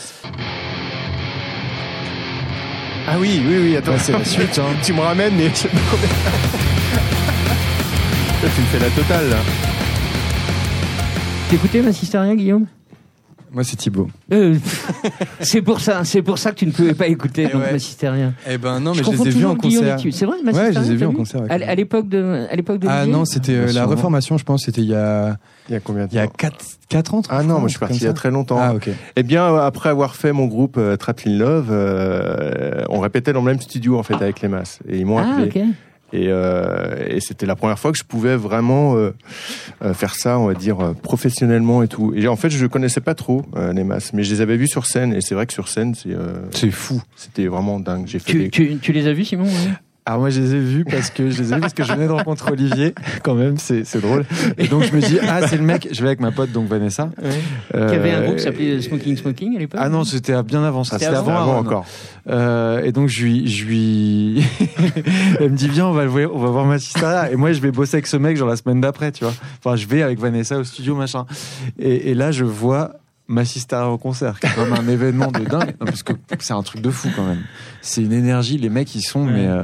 Ah 3.08 3.16
oui, 3.18 3.40
oui, 3.46 3.58
oui, 3.62 3.76
attends. 3.76 3.92
C'est 3.98 4.12
la 4.12 4.24
suite, 4.24 4.58
hein. 4.58 4.74
tu 4.82 4.92
me 4.92 5.00
ramènes, 5.00 5.34
mais 5.36 5.48
je 5.50 5.54
sais 5.54 5.68
pas 5.68 5.78
combien. 5.90 6.08
Toi, 8.40 8.48
tu 8.54 8.60
me 8.60 8.66
fais 8.66 8.78
la 8.78 8.90
totale, 8.90 9.30
là. 9.30 9.36
T'écoutais 11.48 11.80
Massisteria, 11.80 12.34
Guillaume? 12.34 12.66
Moi, 13.52 13.64
c'est 13.64 13.76
Thibaut. 13.76 14.08
Euh, 14.32 14.56
c'est 15.40 15.62
pour 15.62 15.80
ça, 15.80 16.04
c'est 16.04 16.22
pour 16.22 16.38
ça 16.38 16.50
que 16.50 16.56
tu 16.56 16.66
ne 16.66 16.72
pouvais 16.72 16.94
pas 16.94 17.06
écouter 17.06 17.46
Eh 17.48 17.52
donc 17.52 17.62
ouais. 17.62 17.72
Massisteria. 17.72 18.32
Eh 18.48 18.58
ben 18.58 18.80
non, 18.80 18.92
mais 18.94 19.02
je, 19.02 19.10
les 19.10 19.28
ai 19.28 19.30
vus 19.30 19.44
en 19.46 19.54
concert. 19.56 19.98
C'est 20.12 20.26
vrai, 20.26 20.36
Ouais, 20.44 20.72
je 20.72 20.80
les 20.80 20.92
ai 20.92 20.94
vus 20.96 21.06
en 21.06 21.12
concert. 21.12 21.42
À, 21.48 21.74
l'époque 21.74 22.08
de, 22.08 22.46
à 22.50 22.56
l'époque 22.56 22.80
de 22.80 22.88
Ah 22.88 23.06
non, 23.06 23.24
c'était 23.24 23.52
euh, 23.54 23.72
la 23.72 23.86
reformation, 23.86 24.36
je 24.38 24.44
pense. 24.44 24.64
C'était 24.64 24.82
il 24.82 24.88
y 24.88 24.94
a, 24.94 25.36
Il 25.68 25.72
y 25.72 25.76
a 25.76 25.80
combien 25.80 26.06
de 26.06 26.12
il 26.12 26.16
y 26.16 26.18
a 26.18 26.26
temps 26.26 26.32
4, 26.36 26.64
4 26.88 27.14
ans. 27.14 27.22
Ah 27.28 27.42
non, 27.42 27.58
moi 27.58 27.68
je 27.68 27.72
suis 27.72 27.78
parti 27.78 27.96
il 27.96 28.02
y 28.04 28.06
a 28.06 28.12
très 28.12 28.30
longtemps. 28.30 28.58
Ah, 28.60 28.74
ok. 28.74 28.90
Eh 29.16 29.22
bien, 29.22 29.44
euh, 29.44 29.60
après 29.66 29.88
avoir 29.88 30.16
fait 30.16 30.32
mon 30.32 30.46
groupe 30.46 30.76
euh, 30.78 30.96
Traplin 30.96 31.38
Love, 31.38 31.68
euh, 31.70 32.84
on 32.88 33.00
répétait 33.00 33.32
dans 33.32 33.40
le 33.40 33.46
même 33.46 33.60
studio 33.60 33.98
en 33.98 34.02
fait 34.02 34.14
avec 34.14 34.40
les 34.40 34.48
masses. 34.48 34.80
Et 34.88 34.98
ils 34.98 35.06
m'ont 35.06 35.18
Ah, 35.18 35.32
appelé. 35.38 35.62
ok. 35.62 35.68
Et, 36.12 36.26
euh, 36.28 37.04
et 37.08 37.20
c'était 37.20 37.46
la 37.46 37.56
première 37.56 37.78
fois 37.78 37.90
que 37.92 37.98
je 37.98 38.04
pouvais 38.04 38.36
vraiment 38.36 38.96
euh, 38.96 39.10
euh, 39.82 39.92
faire 39.92 40.14
ça, 40.14 40.38
on 40.38 40.46
va 40.46 40.54
dire 40.54 40.80
euh, 40.80 40.92
professionnellement 40.92 41.82
et 41.82 41.88
tout. 41.88 42.12
Et 42.14 42.28
en 42.28 42.36
fait, 42.36 42.48
je 42.50 42.64
connaissais 42.66 43.00
pas 43.00 43.14
trop 43.14 43.44
euh, 43.56 43.72
les 43.72 43.82
masses, 43.84 44.12
mais 44.12 44.22
je 44.22 44.32
les 44.32 44.40
avais 44.40 44.56
vus 44.56 44.68
sur 44.68 44.86
scène. 44.86 45.12
Et 45.12 45.20
c'est 45.20 45.34
vrai 45.34 45.46
que 45.46 45.52
sur 45.52 45.66
scène, 45.68 45.94
c'est 45.94 46.10
euh, 46.10 46.34
C'est 46.52 46.70
fou. 46.70 47.02
c'était 47.16 47.46
vraiment 47.48 47.80
dingue. 47.80 48.06
J'ai 48.06 48.20
fait 48.20 48.30
Tu, 48.32 48.38
des... 48.38 48.50
tu, 48.50 48.76
tu 48.78 48.92
les 48.92 49.06
as 49.08 49.12
vus, 49.12 49.24
Simon 49.24 49.46
Alors 50.08 50.20
moi 50.20 50.30
je 50.30 50.40
les 50.40 50.54
ai 50.54 50.60
vus 50.60 50.84
parce 50.84 51.10
que 51.10 51.30
je 51.30 51.42
les 51.42 51.50
ai 51.50 51.54
vus 51.56 51.60
parce 51.62 51.74
que 51.74 51.82
je 51.82 51.92
venais 51.92 52.06
de 52.06 52.12
rencontrer 52.12 52.52
Olivier. 52.52 52.94
Quand 53.24 53.34
même 53.34 53.58
c'est 53.58 53.84
c'est 53.84 54.00
drôle. 54.00 54.24
Et 54.56 54.68
donc 54.68 54.84
je 54.84 54.92
me 54.94 55.00
dis 55.00 55.18
ah 55.28 55.46
c'est 55.48 55.56
le 55.56 55.64
mec. 55.64 55.88
Je 55.90 56.00
vais 56.00 56.06
avec 56.06 56.20
ma 56.20 56.30
pote 56.30 56.52
donc 56.52 56.68
Vanessa. 56.68 57.10
Qui 57.20 57.76
avait 57.76 58.12
un 58.12 58.20
Euh, 58.20 58.24
groupe 58.26 58.36
qui 58.36 58.42
s'appelait 58.44 58.80
Smoking 58.80 59.16
Smoking 59.16 59.56
à 59.56 59.58
l'époque 59.58 59.80
ah 59.82 59.88
non 59.88 60.04
c'était 60.04 60.40
bien 60.44 60.62
avant 60.62 60.84
ça. 60.84 60.92
C'était 61.00 61.06
c'était 61.06 61.16
avant 61.18 61.32
avant, 61.36 61.50
avant 61.50 61.58
encore. 61.58 61.86
Euh, 62.28 62.82
et 62.84 62.92
donc 62.92 63.08
je 63.08 63.22
lui 63.24 63.48
je 63.48 63.64
lui 63.64 64.44
elle 65.40 65.50
me 65.50 65.56
dit 65.56 65.68
viens 65.68 65.86
on 65.86 65.92
va 65.92 66.06
voir 66.06 66.30
on 66.32 66.38
va 66.38 66.50
voir 66.50 66.64
Massisteria 66.66 67.32
et 67.32 67.34
moi 67.34 67.52
je 67.52 67.60
vais 67.60 67.72
bosser 67.72 67.96
avec 67.96 68.06
ce 68.06 68.16
mec 68.16 68.36
genre 68.36 68.48
la 68.48 68.56
semaine 68.56 68.80
d'après 68.80 69.10
tu 69.10 69.24
vois. 69.24 69.34
Enfin 69.58 69.74
je 69.74 69.88
vais 69.88 70.02
avec 70.02 70.20
Vanessa 70.20 70.56
au 70.56 70.62
studio 70.64 70.94
machin. 70.94 71.26
Et, 71.80 72.10
et 72.10 72.14
là 72.14 72.30
je 72.30 72.44
vois 72.44 72.92
Massisteria 73.28 73.88
au 73.88 73.98
concert 73.98 74.38
qui 74.38 74.46
est 74.46 74.54
comme 74.54 74.72
un 74.72 74.86
événement 74.86 75.32
de 75.32 75.40
dingue 75.44 75.74
Non, 75.80 75.86
parce 75.86 76.04
que 76.04 76.12
c'est 76.38 76.52
un 76.52 76.62
truc 76.62 76.80
de 76.80 76.90
fou 76.90 77.08
quand 77.16 77.26
même 77.26 77.42
c'est 77.86 78.02
une 78.02 78.12
énergie 78.12 78.58
les 78.58 78.68
mecs 78.70 78.94
ils 78.94 79.02
sont 79.02 79.24
mais 79.24 79.46
euh, 79.46 79.62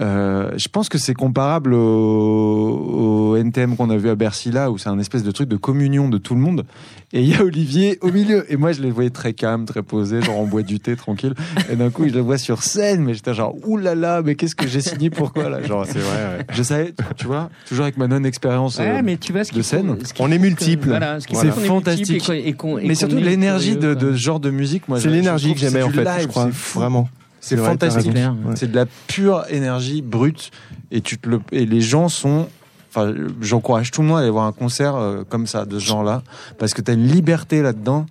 euh, 0.00 0.50
je 0.56 0.66
pense 0.68 0.88
que 0.88 0.98
c'est 0.98 1.14
comparable 1.14 1.72
au, 1.72 3.30
au 3.32 3.36
NTM 3.36 3.76
qu'on 3.76 3.90
a 3.90 3.96
vu 3.96 4.08
à 4.08 4.14
Bercy 4.16 4.50
là, 4.50 4.70
où 4.70 4.78
c'est 4.78 4.88
un 4.88 4.98
espèce 4.98 5.22
de 5.22 5.30
truc 5.30 5.48
de 5.48 5.56
communion 5.56 6.08
de 6.08 6.18
tout 6.18 6.34
le 6.34 6.40
monde. 6.40 6.64
Et 7.12 7.20
il 7.22 7.28
y 7.28 7.34
a 7.34 7.42
Olivier 7.44 7.98
au 8.00 8.10
milieu. 8.10 8.44
Et 8.52 8.56
moi, 8.56 8.72
je 8.72 8.82
les 8.82 8.90
voyais 8.90 9.10
très 9.10 9.34
calmes, 9.34 9.66
très 9.66 9.82
posés, 9.82 10.20
genre 10.20 10.38
on 10.38 10.46
boit 10.46 10.62
du 10.62 10.80
thé 10.80 10.96
tranquille. 10.96 11.34
Et 11.70 11.76
d'un 11.76 11.90
coup, 11.90 12.08
je 12.08 12.12
le 12.14 12.20
vois 12.20 12.38
sur 12.38 12.62
scène, 12.64 13.04
mais 13.04 13.14
j'étais 13.14 13.34
genre, 13.34 13.54
oulala, 13.64 14.22
mais 14.24 14.34
qu'est-ce 14.34 14.56
que 14.56 14.66
j'ai 14.66 14.80
signé? 14.80 15.10
Pourquoi 15.10 15.48
là? 15.48 15.62
Genre, 15.62 15.86
C'est 15.86 16.00
vrai. 16.00 16.38
ouais. 16.38 16.46
je 16.52 16.62
savais, 16.64 16.92
tu 17.16 17.26
vois, 17.26 17.50
toujours 17.68 17.84
avec 17.84 17.96
ma 17.96 18.08
non-expérience. 18.08 18.78
Ouais, 18.78 18.98
euh, 18.98 19.02
mais 19.04 19.16
tu 19.16 19.32
vois 19.32 19.44
ce 19.44 19.54
de 19.54 19.62
scène. 19.62 19.86
faut- 19.96 20.04
ce 20.04 20.12
qu'il 20.12 20.24
On 20.24 20.30
est 20.32 20.38
multiples. 20.38 20.88
Voilà, 20.88 21.20
ce 21.20 21.26
C'est 21.32 21.50
fantastique. 21.52 22.28
et 22.30 22.48
et 22.48 22.56
mais 22.82 22.96
surtout 22.96 23.16
l'énergie 23.16 23.76
de, 23.76 23.94
ce 23.96 24.14
genre 24.16 24.40
de 24.40 24.50
musique, 24.50 24.88
moi, 24.88 24.98
C'est 24.98 25.08
l'énergie 25.08 25.54
que 25.54 25.60
j'aimais 25.60 25.82
en 25.82 25.90
fait, 25.90 26.04
je 26.22 26.26
crois. 26.26 26.48
Vraiment. 26.74 27.08
C'est 27.44 27.56
fantastique. 27.56 28.12
C'est 28.54 28.70
de 28.70 28.76
la 28.76 28.86
pure 29.06 29.44
énergie 29.50 30.00
brute 30.00 30.50
et 30.90 31.00
tu 31.00 31.18
te 31.18 31.28
le 31.28 31.40
et 31.52 31.66
les 31.66 31.80
gens 31.80 32.08
sont 32.08 32.48
enfin 32.90 33.12
j'encourage 33.40 33.90
tout 33.90 34.00
le 34.00 34.08
monde 34.08 34.18
à 34.18 34.20
aller 34.20 34.30
voir 34.30 34.46
un 34.46 34.52
concert 34.52 34.96
euh, 34.96 35.24
comme 35.28 35.46
ça 35.46 35.66
de 35.66 35.78
ce 35.78 35.84
genre-là 35.84 36.22
parce 36.58 36.72
que 36.72 36.80
tu 36.80 36.90
as 36.90 36.94
une 36.94 37.06
liberté 37.06 37.60
là-dedans. 37.60 38.06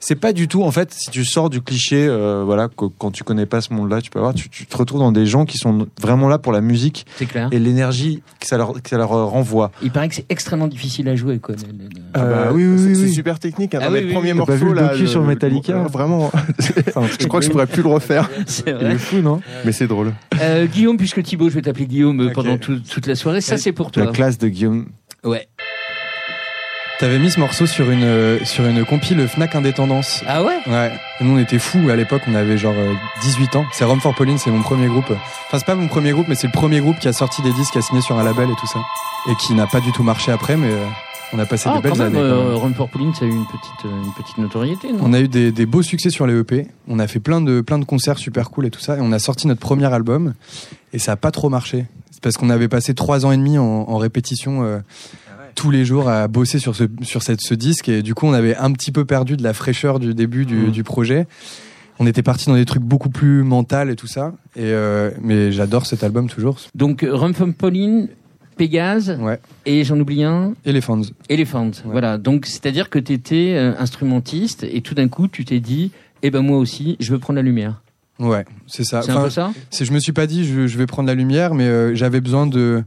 C'est 0.00 0.14
pas 0.14 0.32
du 0.32 0.46
tout 0.46 0.62
en 0.62 0.70
fait 0.70 0.92
si 0.94 1.10
tu 1.10 1.24
sors 1.24 1.50
du 1.50 1.60
cliché 1.60 2.06
euh, 2.08 2.42
voilà 2.44 2.68
que, 2.68 2.84
quand 2.98 3.10
tu 3.10 3.24
connais 3.24 3.46
pas 3.46 3.60
ce 3.60 3.72
monde-là, 3.74 4.00
tu 4.00 4.10
peux 4.10 4.20
avoir 4.20 4.32
tu, 4.32 4.48
tu 4.48 4.64
te 4.64 4.76
retrouves 4.76 5.00
dans 5.00 5.10
des 5.10 5.26
gens 5.26 5.44
qui 5.44 5.58
sont 5.58 5.88
vraiment 6.00 6.28
là 6.28 6.38
pour 6.38 6.52
la 6.52 6.60
musique 6.60 7.04
C'est 7.16 7.26
clair. 7.26 7.48
et 7.50 7.58
l'énergie 7.58 8.22
que 8.38 8.46
ça 8.46 8.56
leur 8.56 8.80
que 8.80 8.88
ça 8.88 8.96
leur 8.96 9.12
euh, 9.12 9.24
renvoie. 9.24 9.72
Il 9.82 9.90
paraît 9.90 10.08
que 10.08 10.14
c'est 10.14 10.26
extrêmement 10.28 10.68
difficile 10.68 11.08
à 11.08 11.16
jouer. 11.16 11.38
Quoi. 11.40 11.56
le- 11.56 11.72
le- 11.72 11.84
le- 11.84 12.00
Ah 12.14 12.20
bah 12.20 12.24
Euh, 12.26 12.52
oui, 12.52 12.64
oui, 12.64 12.78
c'est 12.78 12.86
oui, 12.90 12.94
c'est 12.94 13.02
oui. 13.02 13.12
super 13.12 13.38
technique. 13.40 13.74
Hein, 13.74 13.80
Ah 13.82 13.86
dans 13.88 13.92
oui, 13.94 14.00
les 14.02 14.06
oui, 14.06 14.12
premiers 14.12 14.34
morceaux 14.34 14.52
le 14.66 14.74
là, 14.74 14.88
docu 14.94 15.08
sur 15.08 15.22
Metallica 15.24 15.82
Vraiment. 15.84 16.30
Enfin, 16.88 17.02
je 17.20 17.26
crois 17.26 17.40
que 17.40 17.46
je 17.46 17.50
pourrais 17.50 17.66
plus 17.66 17.82
le 17.82 17.88
refaire, 17.88 18.30
C'est 18.46 18.68
il 18.70 18.74
vrai. 18.74 18.92
est 18.94 18.98
fou 18.98 19.16
non 19.18 19.40
mais 19.64 19.72
c'est 19.72 19.88
drôle. 19.88 20.12
Euh, 20.40 20.66
Guillaume, 20.66 20.96
puisque 20.96 21.22
Thibaut, 21.24 21.48
je 21.48 21.54
vais 21.54 21.62
t'appeler 21.62 21.86
Guillaume 21.86 22.30
pendant 22.32 22.56
tout- 22.56 22.78
toute 22.78 23.06
la 23.08 23.16
soirée, 23.16 23.40
ça 23.40 23.56
c'est 23.56 23.72
pour 23.72 23.90
toi. 23.90 24.04
La 24.04 24.12
classe 24.12 24.38
de 24.38 24.46
Guillaume. 24.48 24.86
Ouais. 25.24 25.48
T'avais 26.98 27.20
mis 27.20 27.30
ce 27.30 27.38
morceau 27.38 27.66
sur 27.66 27.90
une, 27.90 28.02
euh, 28.02 28.44
sur 28.44 28.66
une 28.66 28.84
compile 28.84 29.26
Fnac 29.28 29.54
Indépendance. 29.54 30.24
Ah 30.26 30.42
ouais 30.42 30.58
Ouais. 30.66 30.90
Et 31.20 31.24
nous, 31.24 31.36
on 31.36 31.38
était 31.38 31.60
fous 31.60 31.88
à 31.90 31.94
l'époque, 31.96 32.22
on 32.26 32.34
avait 32.34 32.58
genre 32.58 32.74
euh, 32.76 32.92
18 33.22 33.54
ans. 33.54 33.64
C'est 33.72 33.84
Rome 33.84 34.00
for 34.00 34.16
Pauline, 34.16 34.36
c'est 34.36 34.50
mon 34.50 34.62
premier 34.62 34.88
groupe. 34.88 35.10
Enfin, 35.10 35.58
c'est 35.58 35.64
pas 35.64 35.76
mon 35.76 35.86
premier 35.86 36.10
groupe, 36.10 36.26
mais 36.28 36.34
c'est 36.34 36.48
le 36.48 36.52
premier 36.52 36.80
groupe 36.80 36.98
qui 36.98 37.06
a 37.06 37.12
sorti 37.12 37.40
des 37.42 37.52
disques, 37.52 37.72
qui 37.74 37.78
a 37.78 37.82
signé 37.82 38.00
sur 38.02 38.18
un 38.18 38.24
label 38.24 38.50
et 38.50 38.54
tout 38.58 38.66
ça. 38.66 38.80
Et 39.30 39.34
qui 39.36 39.54
n'a 39.54 39.68
pas 39.68 39.78
du 39.80 39.92
tout 39.92 40.02
marché 40.02 40.32
après, 40.32 40.56
mais 40.56 40.72
euh, 40.72 40.84
on 41.32 41.38
a 41.38 41.46
passé 41.46 41.68
Ah, 41.72 41.76
des 41.76 41.82
belles 41.82 41.92
quand 41.92 41.98
même, 41.98 42.16
années. 42.16 42.18
euh. 42.18 42.56
Run 42.56 42.74
for 42.74 42.88
Pauline, 42.88 43.14
ça 43.14 43.26
a 43.26 43.28
eu 43.28 43.30
une 43.30 43.46
petite, 43.46 43.84
euh, 43.84 44.02
une 44.04 44.12
petite 44.14 44.38
notoriété, 44.38 44.92
non? 44.92 44.98
On 45.04 45.12
a 45.12 45.20
eu 45.20 45.28
des, 45.28 45.52
des 45.52 45.66
beaux 45.66 45.82
succès 45.82 46.10
sur 46.10 46.26
les 46.26 46.36
EP. 46.36 46.66
On 46.88 46.98
a 46.98 47.06
fait 47.06 47.20
plein 47.20 47.40
de, 47.40 47.60
plein 47.60 47.78
de 47.78 47.84
concerts 47.84 48.18
super 48.18 48.50
cool 48.50 48.66
et 48.66 48.70
tout 48.70 48.80
ça. 48.80 48.96
Et 48.96 49.00
on 49.00 49.12
a 49.12 49.20
sorti 49.20 49.46
notre 49.46 49.60
premier 49.60 49.86
album. 49.92 50.34
Et 50.92 50.98
ça 50.98 51.12
a 51.12 51.16
pas 51.16 51.30
trop 51.30 51.48
marché. 51.48 51.86
C'est 52.10 52.20
parce 52.24 52.36
qu'on 52.36 52.50
avait 52.50 52.66
passé 52.66 52.94
trois 52.94 53.24
ans 53.24 53.30
et 53.30 53.36
demi 53.36 53.56
en, 53.58 53.62
en 53.64 53.96
répétition 53.98 54.64
euh, 54.64 54.80
tous 55.58 55.72
les 55.72 55.84
jours 55.84 56.08
à 56.08 56.28
bosser 56.28 56.60
sur 56.60 56.76
ce, 56.76 56.84
sur 57.02 57.24
cette, 57.24 57.40
ce 57.40 57.52
disque. 57.52 57.88
Et 57.88 58.00
du 58.02 58.14
coup, 58.14 58.26
on 58.26 58.32
avait 58.32 58.54
un 58.56 58.70
petit 58.70 58.92
peu 58.92 59.04
perdu 59.04 59.36
de 59.36 59.42
la 59.42 59.52
fraîcheur 59.52 59.98
du 59.98 60.14
début 60.14 60.46
du, 60.46 60.54
Mhm. 60.54 60.70
du 60.70 60.84
projet. 60.84 61.26
On 61.98 62.06
était 62.06 62.22
parti 62.22 62.46
dans 62.46 62.54
des 62.54 62.64
trucs 62.64 62.84
beaucoup 62.84 63.10
plus 63.10 63.42
mental 63.42 63.90
et 63.90 63.96
tout 63.96 64.06
ça. 64.06 64.32
Et 64.54 64.60
euh, 64.62 65.10
mais 65.20 65.50
j'adore 65.50 65.84
cet 65.86 66.04
album 66.04 66.28
toujours. 66.28 66.58
Donc, 66.76 67.02
euh, 67.02 67.12
Run 67.12 67.32
for 67.32 67.48
Pauline, 67.58 68.06
Pégase, 68.56 69.18
Ouais. 69.20 69.40
et 69.66 69.82
j'en 69.82 69.98
oublie 69.98 70.22
un, 70.22 70.54
Elephants. 70.64 71.02
Elephant. 71.28 71.72
Voilà. 71.84 72.18
Donc, 72.18 72.46
c'est-à-dire 72.46 72.88
que 72.88 73.00
tu 73.00 73.12
étais 73.14 73.56
instrumentiste 73.80 74.62
et 74.64 74.80
tout 74.80 74.94
d'un 74.94 75.08
coup, 75.08 75.26
tu 75.26 75.44
t'es 75.44 75.58
dit, 75.58 75.90
eh 76.22 76.30
ben 76.30 76.42
moi 76.42 76.58
aussi, 76.58 76.96
je 77.00 77.10
veux 77.10 77.18
prendre 77.18 77.36
la 77.38 77.42
lumière. 77.42 77.82
Ouais, 78.20 78.44
c'est 78.68 78.84
ça. 78.84 79.02
C'est 79.02 79.10
un 79.12 79.22
peu 79.24 79.30
ça? 79.30 79.52
je 79.72 79.92
me 79.92 79.98
suis 79.98 80.12
pas 80.12 80.26
dit 80.28 80.44
je, 80.44 80.66
je 80.68 80.78
vais 80.78 80.86
prendre 80.86 81.06
la 81.08 81.14
lumière, 81.14 81.54
mais 81.54 81.64
euh, 81.66 81.94
j'avais 81.96 82.20
besoin 82.20 82.46
de, 82.46 82.82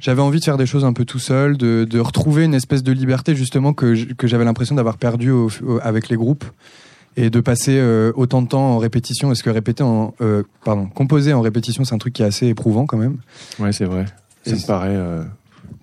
j'avais 0.00 0.22
envie 0.22 0.38
de 0.40 0.44
faire 0.44 0.56
des 0.56 0.66
choses 0.66 0.84
un 0.84 0.92
peu 0.92 1.04
tout 1.04 1.18
seul, 1.18 1.56
de, 1.56 1.86
de 1.88 1.98
retrouver 2.00 2.44
une 2.44 2.54
espèce 2.54 2.82
de 2.82 2.92
liberté 2.92 3.34
justement 3.34 3.72
que, 3.72 3.94
j'avais 4.24 4.44
l'impression 4.44 4.74
d'avoir 4.74 4.96
perdu 4.98 5.30
au- 5.30 5.50
au- 5.66 5.78
avec 5.82 6.08
les 6.08 6.16
groupes 6.16 6.44
et 7.16 7.30
de 7.30 7.40
passer 7.40 7.76
euh, 7.78 8.12
autant 8.16 8.42
de 8.42 8.48
temps 8.48 8.74
en 8.74 8.78
répétition. 8.78 9.28
Parce 9.28 9.42
que 9.42 9.50
répéter 9.50 9.82
en, 9.84 10.14
euh, 10.20 10.42
pardon, 10.64 10.86
composer 10.86 11.32
en 11.32 11.40
répétition, 11.40 11.84
c'est 11.84 11.94
un 11.94 11.98
truc 11.98 12.14
qui 12.14 12.22
est 12.22 12.26
assez 12.26 12.46
éprouvant 12.48 12.86
quand 12.86 12.98
même? 12.98 13.18
Ouais, 13.58 13.72
c'est 13.72 13.84
vrai. 13.84 14.06
Ça 14.44 14.54
me 14.56 14.66
paraît 14.66 14.88
euh, 14.96 15.22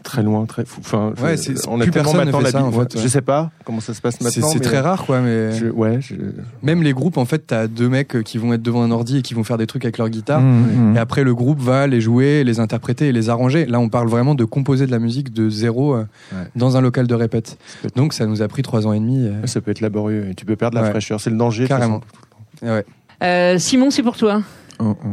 très 0.03 0.23
loin, 0.23 0.45
très 0.45 0.65
fou. 0.65 0.79
Enfin, 0.79 1.13
Ouais, 1.23 1.37
je- 1.37 1.51
on 1.67 1.79
a 1.79 1.83
plus 1.83 1.91
tellement 1.91 2.13
maintenant 2.13 2.39
fait 2.41 2.51
ça, 2.51 2.63
en 2.63 2.71
fait, 2.71 2.95
ouais. 2.95 3.01
Je 3.01 3.07
sais 3.07 3.21
pas 3.21 3.51
comment 3.65 3.79
ça 3.79 3.93
se 3.93 4.01
passe 4.01 4.15
C'est, 4.19 4.23
maintenant. 4.23 4.47
c'est 4.51 4.59
très 4.59 4.79
rare 4.79 5.05
quoi, 5.05 5.21
mais 5.21 5.51
je- 5.53 5.67
ouais, 5.67 5.99
je- 6.01 6.15
même 6.63 6.81
les 6.81 6.93
groupes 6.93 7.17
en 7.17 7.25
fait, 7.25 7.45
t'as 7.47 7.67
deux 7.67 7.87
mecs 7.89 8.23
qui 8.23 8.37
vont 8.37 8.51
être 8.53 8.61
devant 8.63 8.81
un 8.83 8.91
ordi 8.91 9.17
et 9.19 9.21
qui 9.21 9.33
vont 9.33 9.43
faire 9.43 9.57
des 9.57 9.67
trucs 9.67 9.85
avec 9.85 9.97
leur 9.99 10.09
guitare. 10.09 10.41
Mmh, 10.41 10.91
mmh. 10.93 10.95
Et 10.95 10.99
après, 10.99 11.23
le 11.23 11.35
groupe 11.35 11.59
va 11.59 11.85
les 11.87 12.01
jouer, 12.01 12.43
les 12.43 12.59
interpréter 12.59 13.07
et 13.07 13.11
les 13.11 13.29
arranger. 13.29 13.65
Là, 13.65 13.79
on 13.79 13.89
parle 13.89 14.07
vraiment 14.07 14.33
de 14.35 14.43
composer 14.45 14.85
de 14.87 14.91
la 14.91 14.99
musique 14.99 15.31
de 15.33 15.49
zéro 15.49 15.93
euh, 15.93 16.05
Ouais. 16.33 16.37
dans 16.55 16.77
un 16.77 16.81
local 16.81 17.05
de 17.07 17.15
répète. 17.15 17.57
Donc, 17.95 18.13
ça 18.13 18.25
nous 18.25 18.41
a 18.41 18.47
pris 18.47 18.63
trois 18.63 18.87
ans 18.87 18.93
et 18.93 18.99
demi. 18.99 19.25
euh, 19.27 19.45
ça 19.45 19.61
peut 19.61 19.71
être 19.71 19.81
laborieux 19.81 20.27
et 20.31 20.35
tu 20.35 20.45
peux 20.45 20.55
perdre 20.55 20.75
la 20.77 20.83
Ouais. 20.83 20.89
fraîcheur. 20.89 21.19
C'est 21.21 21.29
le 21.29 21.37
danger. 21.37 21.67
Carrément. 21.67 22.01
façon. 22.61 22.73
ouais. 22.73 22.85
Euh, 23.23 23.57
Simon, 23.59 23.91
c'est 23.91 24.01
pour 24.03 24.17
toi. 24.17 24.41
Oh, 24.79 24.95
oh. 25.05 25.09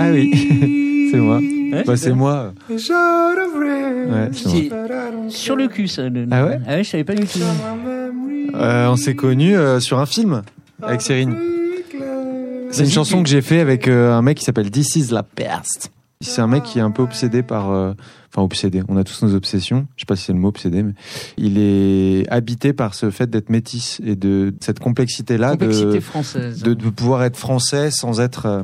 Ah 0.00 0.10
oui, 0.12 1.08
c'est 1.12 1.18
moi. 1.18 1.38
Bah, 1.86 1.96
c'est 1.96 2.12
moi. 2.12 2.52
Ouais, 2.68 4.30
c'est 4.32 4.70
sur 5.28 5.56
le 5.56 5.68
cul, 5.68 5.88
ça. 5.88 6.08
le- 6.08 6.26
Ah 6.30 6.44
ouais 6.46 6.60
Ah 6.66 6.74
ouais, 6.76 6.84
je 6.84 6.90
savais 6.90 7.04
pas 7.04 7.14
du 7.14 7.24
tout. 7.26 7.38
Euh, 8.54 8.88
on 8.88 8.96
s'est 8.96 9.14
connus 9.14 9.56
euh, 9.56 9.80
sur 9.80 9.98
un 9.98 10.06
film 10.06 10.42
avec 10.82 11.02
Cyrine. 11.02 11.36
C'est 12.72 12.84
une 12.84 12.90
chanson 12.90 13.22
que 13.22 13.28
j'ai 13.28 13.42
fait 13.42 13.60
avec 13.60 13.88
euh, 13.88 14.12
un 14.12 14.22
mec 14.22 14.38
qui 14.38 14.44
s'appelle 14.44 14.70
This 14.70 14.96
is 14.96 15.08
la 15.12 15.22
peste. 15.22 15.90
C'est 16.20 16.40
un 16.42 16.46
mec 16.46 16.64
qui 16.64 16.78
est 16.78 16.82
un 16.82 16.90
peu 16.90 17.02
obsédé 17.02 17.42
par, 17.42 17.70
euh, 17.70 17.92
enfin 18.30 18.42
obsédé. 18.42 18.82
On 18.88 18.96
a 18.96 19.04
tous 19.04 19.22
nos 19.22 19.34
obsessions. 19.34 19.86
Je 19.96 20.02
sais 20.02 20.06
pas 20.06 20.16
si 20.16 20.24
c'est 20.26 20.32
le 20.34 20.38
mot 20.38 20.48
obsédé, 20.48 20.82
mais 20.82 20.92
il 21.38 21.56
est 21.58 22.28
habité 22.28 22.72
par 22.72 22.94
ce 22.94 23.10
fait 23.10 23.28
d'être 23.30 23.48
métis 23.48 24.00
et 24.04 24.16
de 24.16 24.54
cette 24.60 24.80
complexité-là 24.80 25.52
Complexité 25.52 25.94
de, 25.94 26.00
française. 26.00 26.62
de, 26.62 26.74
de 26.74 26.90
pouvoir 26.90 27.24
être 27.24 27.36
français 27.38 27.90
sans 27.90 28.20
être, 28.20 28.46
euh, 28.46 28.62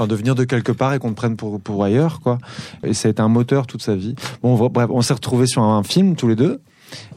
enfin 0.00 0.06
de 0.08 0.14
venir 0.14 0.34
de 0.34 0.44
quelque 0.44 0.72
part 0.72 0.94
et 0.94 0.98
qu'on 0.98 1.10
te 1.10 1.16
prenne 1.16 1.36
pour 1.36 1.60
pour 1.60 1.84
ailleurs, 1.84 2.20
quoi. 2.20 2.38
Et 2.82 2.94
ça 2.94 3.08
a 3.08 3.10
été 3.10 3.20
un 3.20 3.28
moteur 3.28 3.66
toute 3.66 3.82
sa 3.82 3.94
vie. 3.94 4.14
Bon, 4.42 4.56
bref, 4.68 4.88
on 4.90 5.02
s'est 5.02 5.14
retrouvés 5.14 5.46
sur 5.46 5.62
un 5.62 5.82
film 5.82 6.16
tous 6.16 6.28
les 6.28 6.36
deux. 6.36 6.60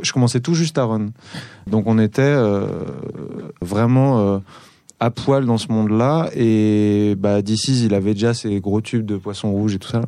Je 0.02 0.12
commençais 0.12 0.40
tout 0.40 0.54
juste 0.54 0.78
à 0.78 0.86
run, 0.86 1.08
donc 1.66 1.88
on 1.88 1.98
était 1.98 2.22
euh, 2.22 2.68
vraiment 3.62 4.20
euh, 4.20 4.40
à 5.00 5.10
poil 5.10 5.46
dans 5.46 5.58
ce 5.58 5.72
monde-là. 5.72 6.30
Et 6.36 7.16
bah, 7.18 7.42
d'ici, 7.42 7.86
il 7.86 7.94
avait 7.96 8.14
déjà 8.14 8.34
ses 8.34 8.60
gros 8.60 8.82
tubes 8.82 9.06
de 9.06 9.18
poisson 9.18 9.52
rouge 9.52 9.76
et 9.76 9.80
tout 9.80 9.90
ça. 9.90 10.02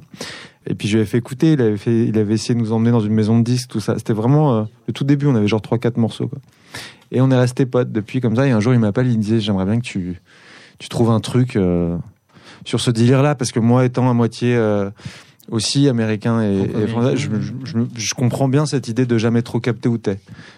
Et 0.68 0.76
puis 0.76 0.88
je 0.88 0.94
lui 0.94 1.02
avais 1.02 1.10
fait 1.10 1.18
écouter, 1.18 1.54
il 1.54 1.62
avait, 1.62 1.78
fait, 1.78 2.06
il 2.06 2.18
avait 2.18 2.34
essayé 2.34 2.56
de 2.56 2.60
nous 2.60 2.74
emmener 2.74 2.92
dans 2.92 3.00
une 3.00 3.14
maison 3.14 3.40
de 3.40 3.44
disques, 3.44 3.70
tout 3.70 3.80
ça. 3.80 3.98
C'était 3.98 4.14
vraiment 4.14 4.54
euh, 4.54 4.64
le 4.88 4.94
tout 4.94 5.04
début, 5.04 5.28
on 5.28 5.36
avait 5.36 5.48
genre 5.48 5.62
3-4 5.62 6.00
morceaux. 6.00 6.28
Quoi. 6.28 6.40
Et 7.12 7.22
on 7.22 7.32
est 7.32 7.38
resté 7.38 7.66
potes 7.66 7.92
depuis 7.92 8.20
comme 8.20 8.36
ça. 8.36 8.48
Et 8.48 8.52
un 8.52 8.60
jour, 8.60 8.74
il 8.74 8.80
m'appelle, 8.80 9.08
il 9.08 9.18
me 9.18 9.22
disait 9.22 9.40
J'aimerais 9.40 9.66
bien 9.66 9.78
que 9.78 9.86
tu, 9.86 10.22
tu 10.80 10.90
trouves 10.90 11.12
un 11.12 11.20
truc 11.20 11.56
euh, 11.56 11.98
sur 12.66 12.82
ce 12.82 12.92
délire-là, 12.92 13.36
parce 13.36 13.52
que 13.54 13.60
moi, 13.60 13.86
étant 13.86 14.10
à 14.10 14.14
moitié 14.14 14.56
euh, 14.56 14.90
aussi 15.52 15.88
américain 15.88 16.42
et, 16.42 16.62
et 16.84 16.88
français, 16.88 17.16
je, 17.18 17.30
je- 17.40 17.54
je 17.66 17.78
me- 17.78 17.88
je 17.96 18.14
comprends 18.16 18.48
bien 18.48 18.66
cette 18.66 18.88
idée 18.88 19.06
de 19.06 19.18
jamais 19.20 19.44
trop 19.44 19.60
capter 19.60 19.88
où 19.88 20.00
t'es, 20.00 20.18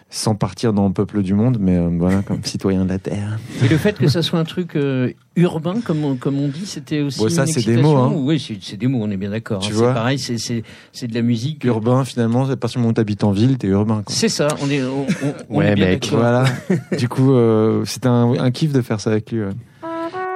sans 0.09 0.33
partir 0.33 0.71
dans 0.71 0.87
le 0.87 0.93
peuple 0.93 1.21
du 1.23 1.33
monde, 1.33 1.57
mais 1.59 1.75
euh, 1.75 1.89
voilà, 1.99 2.21
comme 2.21 2.41
citoyen 2.45 2.85
de 2.85 2.89
la 2.89 2.97
terre. 2.97 3.37
Et 3.61 3.67
le 3.67 3.77
fait 3.77 3.97
que 3.97 4.07
ça 4.07 4.21
soit 4.21 4.39
un 4.39 4.45
truc 4.45 4.77
euh, 4.77 5.11
urbain, 5.35 5.81
comme 5.83 6.05
on, 6.05 6.15
comme 6.15 6.39
on 6.39 6.47
dit, 6.47 6.65
c'était 6.65 7.01
aussi. 7.01 7.19
Bon, 7.19 7.27
ça, 7.27 7.45
c'est 7.45 7.65
des 7.65 7.75
mots, 7.75 7.97
hein. 7.97 8.13
Oui, 8.15 8.39
c'est 8.39 8.57
c'est 8.61 8.77
des 8.77 8.87
mots, 8.87 8.99
on 9.03 9.11
est 9.11 9.17
bien 9.17 9.31
d'accord. 9.31 9.59
Tu 9.59 9.73
hein. 9.73 9.75
vois 9.75 9.87
C'est 9.89 9.93
pareil, 9.93 10.19
c'est- 10.19 10.37
c'est 10.37 10.63
c'est 10.93 11.07
de 11.07 11.13
la 11.13 11.21
musique. 11.21 11.65
Urbain, 11.65 12.05
finalement, 12.05 12.45
c'est 12.45 12.53
à 12.53 12.55
partir 12.55 12.77
du 12.77 12.83
moment 12.83 12.91
où 12.91 12.93
t'habites 12.93 13.25
en 13.25 13.31
ville, 13.31 13.57
t'es 13.57 13.67
urbain. 13.67 14.03
Quoi. 14.05 14.15
C'est 14.15 14.29
ça, 14.29 14.47
on 14.63 14.69
est, 14.69 14.81
on, 14.83 15.01
on- 15.01 15.33
on 15.49 15.57
Ouais, 15.57 15.71
est 15.71 15.75
bien 15.75 15.87
mec. 15.87 16.07
Voilà. 16.13 16.45
du 16.97 17.09
coup, 17.09 17.33
euh, 17.33 17.83
c'était 17.83 18.07
un, 18.07 18.31
un 18.39 18.51
kiff 18.51 18.71
de 18.71 18.81
faire 18.81 19.01
ça 19.01 19.09
avec 19.11 19.29
lui. 19.33 19.41
ouais. 19.41 19.49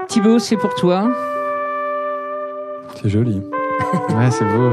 Thibaut, 0.10 0.40
c'est 0.40 0.58
pour 0.58 0.76
toi. 0.76 1.10
C'est 2.96 3.10
joli. 3.10 3.42
Ouais, 4.10 4.32
c'est 4.32 4.46
beau. 4.46 4.72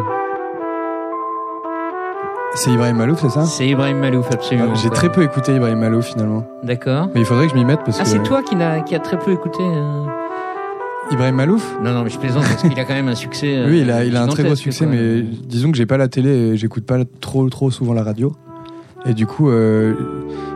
C'est 2.54 2.70
Ibrahim 2.72 2.96
Malouf, 2.96 3.20
c'est 3.20 3.28
ça? 3.28 3.44
C'est 3.44 3.68
Ibrahim 3.68 3.98
Malouf, 3.98 4.30
absolument. 4.32 4.74
J'ai 4.74 4.90
très 4.90 5.10
peu 5.12 5.22
écouté 5.22 5.54
Ibrahim 5.54 5.78
Malouf 5.78 6.06
finalement. 6.06 6.44
D'accord. 6.62 7.08
Mais 7.14 7.20
il 7.20 7.26
faudrait 7.26 7.46
que 7.46 7.52
je 7.52 7.56
m'y 7.58 7.64
mette 7.64 7.80
parce 7.84 7.98
Ah, 8.00 8.04
que. 8.04 8.08
c'est 8.08 8.22
toi 8.22 8.42
qui, 8.42 8.56
n'a- 8.56 8.80
qui 8.80 8.94
a 8.94 8.98
très 9.00 9.18
peu 9.18 9.30
écouté. 9.32 9.62
euh, 9.62 10.04
Ibrahim 11.10 11.36
Malouf? 11.36 11.78
Non, 11.82 11.92
non, 11.92 12.02
mais 12.04 12.10
je 12.10 12.18
plaisante 12.18 12.42
parce 12.42 12.62
qu'il 12.62 12.78
a 12.78 12.84
quand 12.84 12.94
même 12.94 13.08
un 13.08 13.14
succès. 13.14 13.56
euh, 13.56 13.66
Oui, 13.70 13.80
il 13.82 13.90
a, 13.90 14.04
il 14.04 14.16
a 14.16 14.22
un 14.22 14.26
très 14.26 14.42
gros 14.42 14.56
succès, 14.56 14.84
quoi. 14.86 14.94
mais 14.94 15.22
disons 15.22 15.70
que 15.70 15.76
j'ai 15.76 15.86
pas 15.86 15.96
la 15.96 16.08
télé 16.08 16.30
et 16.30 16.56
j'écoute 16.56 16.84
pas 16.84 16.98
trop 17.20 17.48
trop 17.48 17.70
souvent 17.70 17.92
la 17.94 18.02
radio. 18.02 18.32
Et 19.06 19.14
du 19.14 19.26
coup, 19.26 19.48
euh, 19.48 19.94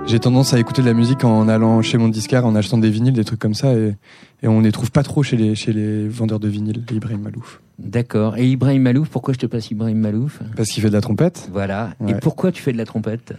j'ai 0.07 0.19
tendance 0.19 0.53
à 0.53 0.59
écouter 0.59 0.83
de 0.83 0.87
la 0.87 0.95
musique 0.95 1.25
en 1.25 1.49
allant 1.49 1.81
chez 1.81 1.97
mon 1.97 2.09
disquaire, 2.09 2.45
en 2.45 2.55
achetant 2.55 2.77
des 2.79 2.91
vinyles, 2.91 3.15
des 3.15 3.25
trucs 3.25 3.39
comme 3.39 3.55
ça, 3.55 3.73
et, 3.73 3.95
et 4.43 4.49
on 4.49 4.61
les 4.61 4.73
trouve 4.73 4.91
pas 4.91 5.03
trop 5.03 5.23
chez 5.23 5.37
les, 5.37 5.55
chez 5.55 5.73
les 5.73 6.09
vendeurs 6.09 6.41
de 6.41 6.49
vinyles, 6.49 6.83
Ibrahim 6.93 7.21
Malouf. 7.23 7.61
D'accord. 7.79 8.37
Et 8.37 8.49
Ibrahim 8.49 8.83
Malouf, 8.83 9.09
pourquoi 9.09 9.33
je 9.33 9.39
te 9.39 9.47
passe 9.47 9.71
Ibrahim 9.71 9.99
Malouf? 9.99 10.41
Parce 10.57 10.69
qu'il 10.71 10.83
fait 10.83 10.89
de 10.89 10.95
la 10.95 11.01
trompette. 11.01 11.49
Voilà. 11.53 11.95
Et 12.07 12.15
pourquoi 12.15 12.53
tu 12.53 12.63
fais 12.63 12.73
de 12.73 12.79
la 12.79 12.85
trompette? 12.85 13.35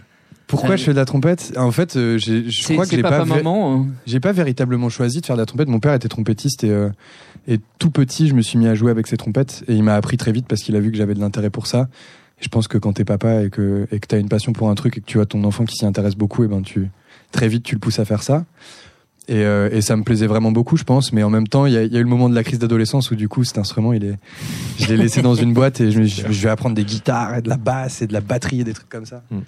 Pourquoi 0.46 0.76
je 0.76 0.84
fais 0.84 0.92
de 0.92 0.96
la 0.96 1.04
trompette? 1.06 1.54
En 1.56 1.70
fait, 1.70 1.96
euh, 1.96 2.18
je 2.18 2.72
crois 2.72 2.84
que 2.84 2.94
j'ai 2.96 3.02
pas, 3.02 3.24
maman. 3.24 3.74
hein. 3.80 3.86
j'ai 4.06 4.20
pas 4.20 4.32
véritablement 4.32 4.88
choisi 4.90 5.20
de 5.20 5.26
faire 5.26 5.36
de 5.36 5.40
la 5.40 5.46
trompette. 5.46 5.68
Mon 5.68 5.80
père 5.80 5.94
était 5.94 6.08
trompettiste 6.08 6.64
et, 6.64 6.70
euh, 6.70 6.90
et 7.48 7.60
tout 7.78 7.90
petit, 7.90 8.28
je 8.28 8.34
me 8.34 8.42
suis 8.42 8.58
mis 8.58 8.66
à 8.66 8.74
jouer 8.74 8.90
avec 8.90 9.06
ses 9.06 9.16
trompettes 9.16 9.64
et 9.68 9.74
il 9.74 9.82
m'a 9.82 9.94
appris 9.94 10.16
très 10.18 10.32
vite 10.32 10.46
parce 10.46 10.62
qu'il 10.62 10.76
a 10.76 10.80
vu 10.80 10.90
que 10.90 10.98
j'avais 10.98 11.14
de 11.14 11.20
l'intérêt 11.20 11.50
pour 11.50 11.66
ça. 11.66 11.88
Et 12.40 12.44
je 12.44 12.48
pense 12.48 12.68
que 12.68 12.78
quand 12.78 12.92
t'es 12.94 13.04
papa 13.04 13.42
et 13.42 13.50
que 13.50 13.86
et 13.92 14.00
que 14.00 14.06
t'as 14.06 14.18
une 14.18 14.28
passion 14.28 14.52
pour 14.52 14.68
un 14.70 14.74
truc 14.74 14.98
et 14.98 15.00
que 15.00 15.06
tu 15.06 15.20
as 15.20 15.26
ton 15.26 15.44
enfant 15.44 15.64
qui 15.64 15.76
s'y 15.76 15.86
intéresse 15.86 16.16
beaucoup, 16.16 16.44
et 16.44 16.48
ben 16.48 16.62
tu 16.62 16.90
très 17.32 17.48
vite 17.48 17.62
tu 17.64 17.74
le 17.74 17.80
pousses 17.80 17.98
à 17.98 18.04
faire 18.04 18.22
ça. 18.22 18.44
Et, 19.26 19.36
euh, 19.36 19.70
et 19.72 19.80
ça 19.80 19.96
me 19.96 20.02
plaisait 20.02 20.26
vraiment 20.26 20.52
beaucoup, 20.52 20.76
je 20.76 20.84
pense. 20.84 21.10
Mais 21.14 21.22
en 21.22 21.30
même 21.30 21.48
temps, 21.48 21.64
il 21.64 21.72
y 21.72 21.78
a, 21.78 21.82
il 21.84 21.90
y 21.90 21.96
a 21.96 22.00
eu 22.00 22.02
le 22.02 22.08
moment 22.10 22.28
de 22.28 22.34
la 22.34 22.44
crise 22.44 22.58
d'adolescence 22.58 23.10
où 23.10 23.14
du 23.16 23.26
coup 23.26 23.42
cet 23.42 23.56
instrument, 23.56 23.94
il 23.94 24.04
est, 24.04 24.16
je 24.78 24.86
l'ai 24.88 24.98
laissé 24.98 25.22
dans 25.22 25.34
une 25.34 25.54
boîte 25.54 25.80
et 25.80 25.90
je, 25.90 26.00
me- 26.00 26.04
je, 26.06 26.30
je 26.30 26.42
vais 26.42 26.50
apprendre 26.50 26.74
des 26.74 26.84
guitares 26.84 27.36
et 27.36 27.40
de 27.40 27.48
la 27.48 27.56
basse 27.56 28.02
et 28.02 28.06
de 28.06 28.12
la 28.12 28.20
batterie 28.20 28.60
et 28.60 28.64
des 28.64 28.74
trucs 28.74 28.90
comme 28.90 29.06
ça. 29.06 29.22
Mm. 29.30 29.38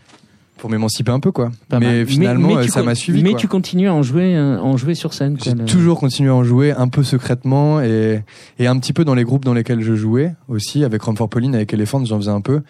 Pour 0.59 0.71
m'émanciper 0.71 1.11
un 1.13 1.21
peu, 1.21 1.33
quoi. 1.33 1.51
Pas 1.69 1.79
mais 1.81 1.99
mal. 1.99 2.07
finalement, 2.07 2.49
mais 2.49 2.57
euh, 2.57 2.63
tu 2.63 2.71
ça 2.71 2.83
m'a 2.83 2.95
suivi. 2.95 3.23
Mais 3.23 3.31
quoi. 3.33 3.39
tu 3.39 3.47
continues 3.49 3.89
à 3.89 3.95
en 3.95 4.03
jouer, 4.03 4.35
euh, 4.37 4.59
en 4.59 4.77
jouer 4.77 4.95
sur 4.95 5.13
scène. 5.13 5.37
J'ai 5.43 5.55
toujours 5.55 6.01
continué 6.01 6.31
à 6.31 6.35
en 6.35 6.45
jouer 6.45 6.73
un 6.73 6.89
peu 6.89 7.03
secrètement 7.03 7.81
et, 7.83 8.23
et 8.59 8.67
un 8.67 8.79
petit 8.79 8.93
peu 8.95 9.05
dans 9.05 9.15
les 9.15 9.25
groupes 9.25 9.45
dans 9.45 9.53
lesquels 9.55 9.83
je 9.83 9.95
jouais 9.95 10.33
aussi, 10.49 10.83
avec 10.83 11.03
Rome 11.03 11.17
for 11.17 11.29
Pauline, 11.29 11.55
avec 11.55 11.73
Elephant, 11.75 12.03
j'en 12.05 12.17
faisais 12.17 12.31
un 12.31 12.41
peu. 12.41 12.63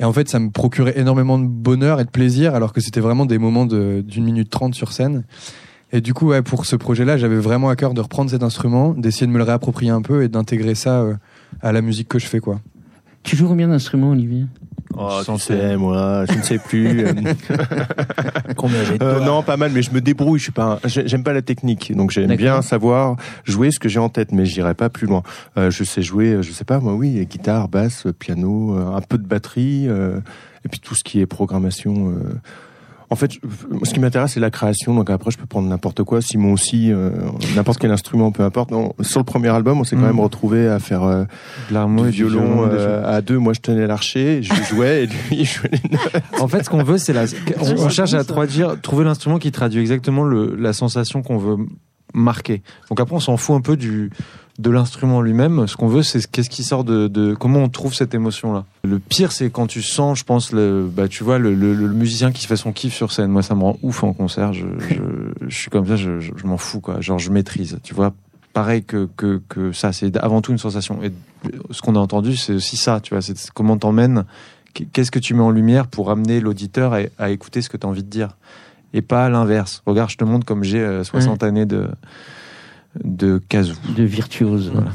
Et 0.00 0.04
en 0.04 0.12
fait, 0.12 0.28
ça 0.28 0.38
me 0.40 0.50
procurait 0.50 0.98
énormément 0.98 1.38
de 1.38 1.46
bonheur 1.46 2.00
et 2.00 2.04
de 2.04 2.10
plaisir, 2.10 2.54
alors 2.54 2.72
que 2.72 2.80
c'était 2.80 3.00
vraiment 3.00 3.26
des 3.26 3.38
moments 3.38 3.66
de- 3.66 4.02
d'une 4.06 4.24
minute 4.24 4.50
trente 4.50 4.74
sur 4.74 4.92
scène. 4.92 5.24
Et 5.92 6.00
du 6.00 6.14
coup, 6.14 6.26
ouais, 6.28 6.42
pour 6.42 6.66
ce 6.66 6.76
projet-là, 6.76 7.16
j'avais 7.16 7.38
vraiment 7.38 7.68
à 7.70 7.76
cœur 7.76 7.94
de 7.94 8.00
reprendre 8.00 8.30
cet 8.30 8.42
instrument, 8.42 8.94
d'essayer 8.94 9.26
de 9.26 9.32
me 9.32 9.38
le 9.38 9.44
réapproprier 9.44 9.90
un 9.90 10.02
peu 10.02 10.22
et 10.22 10.28
d'intégrer 10.28 10.74
ça 10.74 11.00
euh, 11.00 11.14
à 11.62 11.72
la 11.72 11.80
musique 11.82 12.08
que 12.08 12.18
je 12.18 12.26
fais, 12.26 12.40
quoi. 12.40 12.60
Tu 13.22 13.36
joues 13.36 13.48
combien 13.48 13.68
d'instruments, 13.68 14.10
Olivier? 14.10 14.44
Oh, 15.00 15.38
sais, 15.38 15.76
moi, 15.76 16.24
je 16.28 16.36
ne 16.36 16.42
sais 16.42 16.58
plus. 16.58 17.06
Euh, 17.06 17.12
Combien 18.56 18.82
j'ai 18.84 18.98
euh, 19.02 19.20
non, 19.20 19.42
pas 19.42 19.56
mal, 19.56 19.70
mais 19.72 19.82
je 19.82 19.92
me 19.92 20.00
débrouille. 20.00 20.38
Je 20.38 20.44
suis 20.44 20.52
pas, 20.52 20.80
un- 20.84 20.88
j'aime 20.88 21.22
pas 21.22 21.32
la 21.32 21.42
technique, 21.42 21.94
donc 21.96 22.10
j'aime 22.10 22.34
bien 22.36 22.62
savoir 22.62 23.16
jouer 23.44 23.70
ce 23.70 23.78
que 23.78 23.88
j'ai 23.88 24.00
en 24.00 24.08
tête, 24.08 24.32
mais 24.32 24.44
j'irai 24.44 24.74
pas 24.74 24.88
plus 24.88 25.06
loin. 25.06 25.22
Euh, 25.56 25.70
je 25.70 25.84
sais 25.84 26.02
jouer, 26.02 26.32
euh, 26.34 26.42
je 26.42 26.50
sais 26.52 26.64
pas, 26.64 26.80
moi, 26.80 26.94
oui, 26.94 27.24
guitare, 27.26 27.68
basse, 27.68 28.06
piano, 28.18 28.76
euh, 28.76 28.94
un 28.96 29.00
peu 29.00 29.18
de 29.18 29.26
batterie, 29.26 29.86
euh, 29.88 30.18
et 30.64 30.68
puis 30.68 30.80
tout 30.80 30.94
ce 30.94 31.04
qui 31.04 31.20
est 31.20 31.26
programmation. 31.26 32.10
euh. 32.10 32.34
En 33.10 33.16
fait, 33.16 33.32
ce 33.84 33.94
qui 33.94 34.00
m'intéresse, 34.00 34.32
c'est 34.32 34.40
la 34.40 34.50
création. 34.50 34.94
Donc 34.94 35.08
après, 35.08 35.30
je 35.30 35.38
peux 35.38 35.46
prendre 35.46 35.66
n'importe 35.68 36.02
quoi. 36.02 36.20
Simon 36.20 36.52
aussi, 36.52 36.92
euh, 36.92 37.10
n'importe 37.56 37.78
quel 37.78 37.90
instrument, 37.90 38.32
peu 38.32 38.42
importe. 38.42 38.70
Non, 38.70 38.92
sur 39.00 39.18
le 39.20 39.24
premier 39.24 39.48
album, 39.48 39.80
on 39.80 39.84
s'est 39.84 39.96
quand 39.96 40.02
Mm. 40.02 40.06
même 40.06 40.20
retrouvé 40.20 40.68
à 40.68 40.78
faire 40.78 41.04
euh, 41.04 41.24
de 41.70 42.02
du 42.04 42.10
du 42.10 42.16
violon 42.28 42.66
des 42.66 42.74
euh, 42.76 43.16
à 43.16 43.22
deux. 43.22 43.38
Moi, 43.38 43.54
je 43.54 43.60
tenais 43.60 43.86
l'archer, 43.86 44.42
je 44.42 44.52
jouais, 44.68 45.04
et 45.04 45.06
lui, 45.06 45.16
il 45.30 45.44
jouait 45.46 45.70
les 45.72 45.90
notes. 45.90 46.22
En 46.40 46.48
fait, 46.48 46.64
ce 46.64 46.70
qu'on 46.70 46.82
veut, 46.82 46.98
c'est 46.98 47.14
la. 47.14 47.24
On, 47.60 47.84
on 47.84 47.88
cherche 47.88 48.12
à 48.12 48.24
traduire, 48.24 48.78
trouver 48.80 49.04
l'instrument 49.04 49.38
qui 49.38 49.52
traduit 49.52 49.80
exactement 49.80 50.24
le, 50.24 50.54
la 50.56 50.74
sensation 50.74 51.22
qu'on 51.22 51.38
veut 51.38 51.56
marquer. 52.14 52.62
Donc 52.90 53.00
après, 53.00 53.14
on 53.16 53.20
s'en 53.20 53.36
fout 53.36 53.56
un 53.56 53.60
peu 53.62 53.76
du 53.76 54.10
de 54.58 54.70
l'instrument 54.70 55.20
lui-même. 55.20 55.66
Ce 55.68 55.76
qu'on 55.76 55.86
veut, 55.86 56.02
c'est 56.02 56.26
qu'est-ce 56.26 56.50
qui 56.50 56.64
sort 56.64 56.82
de, 56.84 57.06
de 57.06 57.34
comment 57.34 57.60
on 57.60 57.68
trouve 57.68 57.94
cette 57.94 58.14
émotion-là. 58.14 58.64
Le 58.82 58.98
pire, 58.98 59.30
c'est 59.30 59.50
quand 59.50 59.68
tu 59.68 59.82
sens, 59.82 60.18
je 60.18 60.24
pense, 60.24 60.52
le, 60.52 60.88
bah, 60.92 61.06
tu 61.06 61.22
vois, 61.22 61.38
le, 61.38 61.54
le, 61.54 61.74
le 61.74 61.88
musicien 61.88 62.32
qui 62.32 62.42
se 62.42 62.48
fait 62.48 62.56
son 62.56 62.72
kiff 62.72 62.92
sur 62.94 63.12
scène. 63.12 63.30
Moi, 63.30 63.42
ça 63.42 63.54
me 63.54 63.62
rend 63.62 63.78
ouf 63.82 64.02
en 64.02 64.12
concert. 64.12 64.52
Je, 64.52 64.66
je, 64.78 64.94
je 65.46 65.56
suis 65.56 65.70
comme 65.70 65.86
ça, 65.86 65.96
je, 65.96 66.20
je, 66.20 66.32
m'en 66.44 66.58
fous, 66.58 66.80
quoi. 66.80 67.00
Genre, 67.00 67.18
je 67.18 67.30
maîtrise. 67.30 67.78
Tu 67.84 67.94
vois, 67.94 68.12
pareil 68.52 68.82
que, 68.82 69.08
que, 69.16 69.40
que 69.48 69.70
ça. 69.72 69.92
C'est 69.92 70.16
avant 70.16 70.40
tout 70.40 70.50
une 70.50 70.58
sensation. 70.58 71.00
Et 71.04 71.12
ce 71.70 71.80
qu'on 71.80 71.94
a 71.94 72.00
entendu, 72.00 72.36
c'est 72.36 72.54
aussi 72.54 72.76
ça. 72.76 72.98
Tu 73.00 73.14
vois, 73.14 73.22
c'est 73.22 73.36
comment 73.50 73.76
t'emmènes 73.76 74.24
qu'est-ce 74.92 75.10
que 75.10 75.18
tu 75.18 75.34
mets 75.34 75.42
en 75.42 75.50
lumière 75.50 75.86
pour 75.88 76.10
amener 76.10 76.40
l'auditeur 76.40 76.92
à, 76.92 77.00
à 77.18 77.30
écouter 77.30 77.62
ce 77.62 77.68
que 77.68 77.76
tu 77.76 77.86
as 77.86 77.90
envie 77.90 78.04
de 78.04 78.10
dire 78.10 78.36
et 78.94 79.02
pas 79.02 79.28
l'inverse. 79.28 79.82
Regarde, 79.86 80.10
je 80.10 80.16
te 80.16 80.24
montre 80.24 80.46
comme 80.46 80.64
j'ai 80.64 80.80
euh, 80.80 81.04
60 81.04 81.42
années 81.42 81.66
de 81.66 81.88
de 83.04 83.40
kazoo. 83.48 83.74
de 83.96 84.02
virtuose. 84.04 84.70
Voilà. 84.72 84.90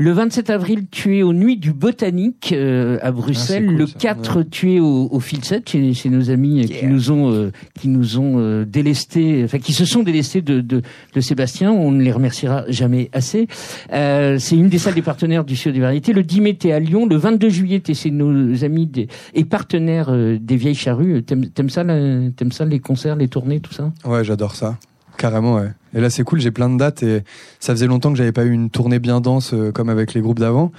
Le 0.00 0.12
27 0.12 0.50
avril, 0.50 0.86
tu 0.92 1.18
es 1.18 1.22
aux 1.24 1.32
Nuits 1.32 1.56
du 1.56 1.72
Botanique 1.72 2.52
euh, 2.52 2.98
à 3.02 3.10
Bruxelles. 3.10 3.34
Ah, 3.40 3.46
c'est 3.46 3.66
cool, 3.66 3.76
le 3.78 3.86
ça. 3.88 3.98
4, 3.98 4.42
tu 4.44 4.74
es 4.74 4.78
au, 4.78 5.08
au 5.10 5.18
Filset 5.18 5.60
chez, 5.66 5.92
chez 5.92 6.08
nos 6.08 6.30
amis 6.30 6.60
euh, 6.62 6.66
qui 6.68 6.86
nous 6.86 7.10
ont 7.10 7.32
euh, 7.32 7.50
qui 7.80 7.88
nous 7.88 8.16
ont 8.16 8.36
euh, 8.38 8.64
délestés, 8.64 9.42
enfin 9.44 9.58
qui 9.58 9.72
se 9.72 9.84
sont 9.84 10.04
délestés 10.04 10.40
de, 10.40 10.60
de, 10.60 10.82
de 11.16 11.20
Sébastien. 11.20 11.72
On 11.72 11.90
ne 11.90 12.00
les 12.00 12.12
remerciera 12.12 12.62
jamais 12.68 13.10
assez. 13.12 13.48
Euh, 13.92 14.38
c'est 14.38 14.54
une 14.54 14.68
des 14.68 14.78
salles 14.78 14.94
des 14.94 15.02
partenaires 15.02 15.44
du 15.44 15.56
Studio 15.56 15.72
des 15.74 15.80
Variétés. 15.80 16.12
Le 16.12 16.22
10 16.22 16.40
mai, 16.42 16.54
t'es 16.54 16.70
à 16.70 16.78
Lyon. 16.78 17.04
Le 17.04 17.16
22 17.16 17.48
juillet, 17.48 17.80
t'es 17.80 17.94
chez 17.94 18.12
nos 18.12 18.62
amis 18.62 18.86
des, 18.86 19.08
et 19.34 19.44
partenaires 19.44 20.10
euh, 20.10 20.38
des 20.40 20.54
Vieilles 20.56 20.76
Charrues. 20.76 21.24
T'aimes 21.24 21.70
ça, 21.70 21.82
la- 21.82 22.30
t'aimes 22.36 22.52
ça 22.52 22.64
les 22.66 22.78
concerts, 22.78 23.16
les 23.16 23.26
tournées, 23.26 23.58
tout 23.58 23.72
ça? 23.74 23.90
Ouais, 24.04 24.22
j'adore 24.22 24.54
ça. 24.54 24.78
Carrément, 25.18 25.56
ouais. 25.56 25.68
Et 25.94 26.00
là, 26.00 26.08
c'est 26.10 26.22
cool, 26.24 26.40
j'ai 26.40 26.50
plein 26.50 26.70
de 26.70 26.78
dates 26.78 27.02
et 27.02 27.22
ça 27.60 27.74
faisait 27.74 27.86
longtemps 27.86 28.10
que 28.12 28.16
j'avais 28.18 28.32
pas 28.32 28.44
eu 28.44 28.50
une 28.52 28.70
tournée 28.70 28.98
bien 28.98 29.20
dense 29.20 29.52
euh, 29.52 29.72
comme 29.72 29.88
avec 29.90 30.14
les 30.14 30.20
groupes 30.22 30.38
d'avant. 30.38 30.72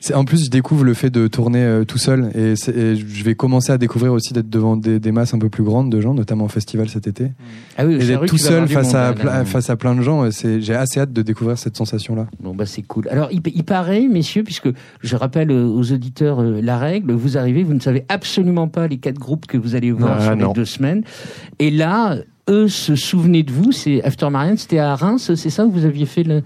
C'est- 0.00 0.14
En 0.14 0.24
plus, 0.26 0.44
je 0.46 0.50
découvre 0.50 0.84
le 0.84 0.92
fait 0.92 1.08
de 1.10 1.28
tourner 1.28 1.62
euh, 1.62 1.84
tout 1.84 1.96
seul 1.96 2.30
et, 2.34 2.54
je 2.56 3.24
vais 3.24 3.34
commencer 3.34 3.72
à 3.72 3.78
découvrir 3.78 4.12
aussi 4.12 4.34
d'être 4.34 4.50
devant 4.50 4.76
des, 4.76 4.98
des 5.00 5.12
masses 5.12 5.32
un 5.32 5.38
peu 5.38 5.48
plus 5.48 5.62
grandes 5.62 5.90
de 5.90 6.00
gens, 6.00 6.12
notamment 6.12 6.44
au 6.44 6.48
festival 6.48 6.88
cet 6.90 7.06
été. 7.06 7.30
Ah 7.78 7.86
oui, 7.86 7.94
Et 7.94 8.06
d'être 8.06 8.26
tout 8.26 8.36
seul 8.36 8.66
face 8.68 8.86
monde, 8.88 8.96
à, 8.96 9.08
là, 9.08 9.12
pla- 9.14 9.32
là. 9.38 9.44
face 9.46 9.70
à 9.70 9.76
plein 9.76 9.94
de 9.94 10.02
gens, 10.02 10.30
c'est, 10.30 10.60
j'ai 10.60 10.74
assez 10.74 11.00
hâte 11.00 11.12
de 11.12 11.22
découvrir 11.22 11.56
cette 11.56 11.76
sensation-là. 11.76 12.26
Bon 12.42 12.54
bah 12.54 12.66
c'est 12.66 12.82
cool. 12.82 13.08
Alors 13.10 13.28
il, 13.32 13.40
il 13.54 13.64
paraît, 13.64 14.06
messieurs, 14.08 14.42
puisque 14.42 14.68
je 15.02 15.16
rappelle 15.16 15.50
euh, 15.50 15.64
aux 15.66 15.92
auditeurs 15.92 16.42
euh, 16.42 16.60
la 16.60 16.76
règle, 16.78 17.12
vous 17.12 17.38
arrivez, 17.38 17.62
vous 17.62 17.74
ne 17.74 17.80
savez 17.80 18.04
absolument 18.10 18.68
pas 18.68 18.88
les 18.88 18.98
quatre 18.98 19.18
groupes 19.18 19.46
que 19.46 19.56
vous 19.56 19.74
allez 19.76 19.92
voir 19.92 20.16
Ah, 20.18 20.24
sur 20.24 20.36
non. 20.36 20.48
les 20.48 20.52
deux 20.54 20.64
semaines. 20.66 21.02
Et 21.60 21.70
là, 21.70 22.16
eux 22.48 22.68
se 22.68 22.94
souvenaient 22.96 23.42
de 23.42 23.52
vous. 23.52 23.72
C'est 23.72 24.02
After 24.04 24.28
Marianne, 24.30 24.56
c'était 24.58 24.78
à 24.78 24.94
Reims, 24.96 25.34
c'est 25.34 25.50
ça 25.50 25.64
où 25.66 25.70
vous 25.70 25.84
aviez 25.84 26.06
fait 26.06 26.22
le 26.24 26.42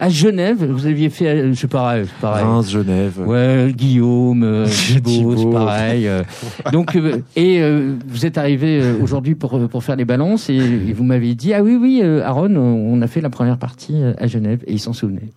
à 0.00 0.08
Genève, 0.08 0.64
vous 0.64 0.86
aviez 0.86 1.10
fait, 1.10 1.26
euh, 1.28 1.52
pas, 1.62 1.66
pareil. 1.68 2.04
pareil. 2.20 2.44
Reims, 2.44 2.70
Genève. 2.70 3.14
Ouais, 3.26 3.72
Guillaume, 3.76 4.44
euh, 4.44 4.64
Thibaut. 4.70 5.36
c'est 5.36 5.50
pareil. 5.50 6.06
euh. 6.06 6.22
Donc, 6.72 6.96
et 7.34 7.60
euh, 7.60 7.96
vous 8.06 8.24
êtes 8.24 8.38
arrivé 8.38 8.80
aujourd'hui 9.02 9.34
pour 9.34 9.68
pour 9.68 9.82
faire 9.82 9.96
les 9.96 10.04
balances 10.04 10.50
et, 10.50 10.54
et 10.54 10.92
vous 10.92 11.02
m'avez 11.02 11.34
dit 11.34 11.52
ah 11.52 11.64
oui 11.64 11.76
oui 11.80 12.00
Aaron, 12.00 12.54
on 12.56 13.02
a 13.02 13.08
fait 13.08 13.20
la 13.20 13.28
première 13.28 13.58
partie 13.58 14.00
à 14.18 14.26
Genève 14.28 14.62
et 14.68 14.74
il 14.74 14.78
s'en 14.78 14.92
souvenait. 14.92 15.30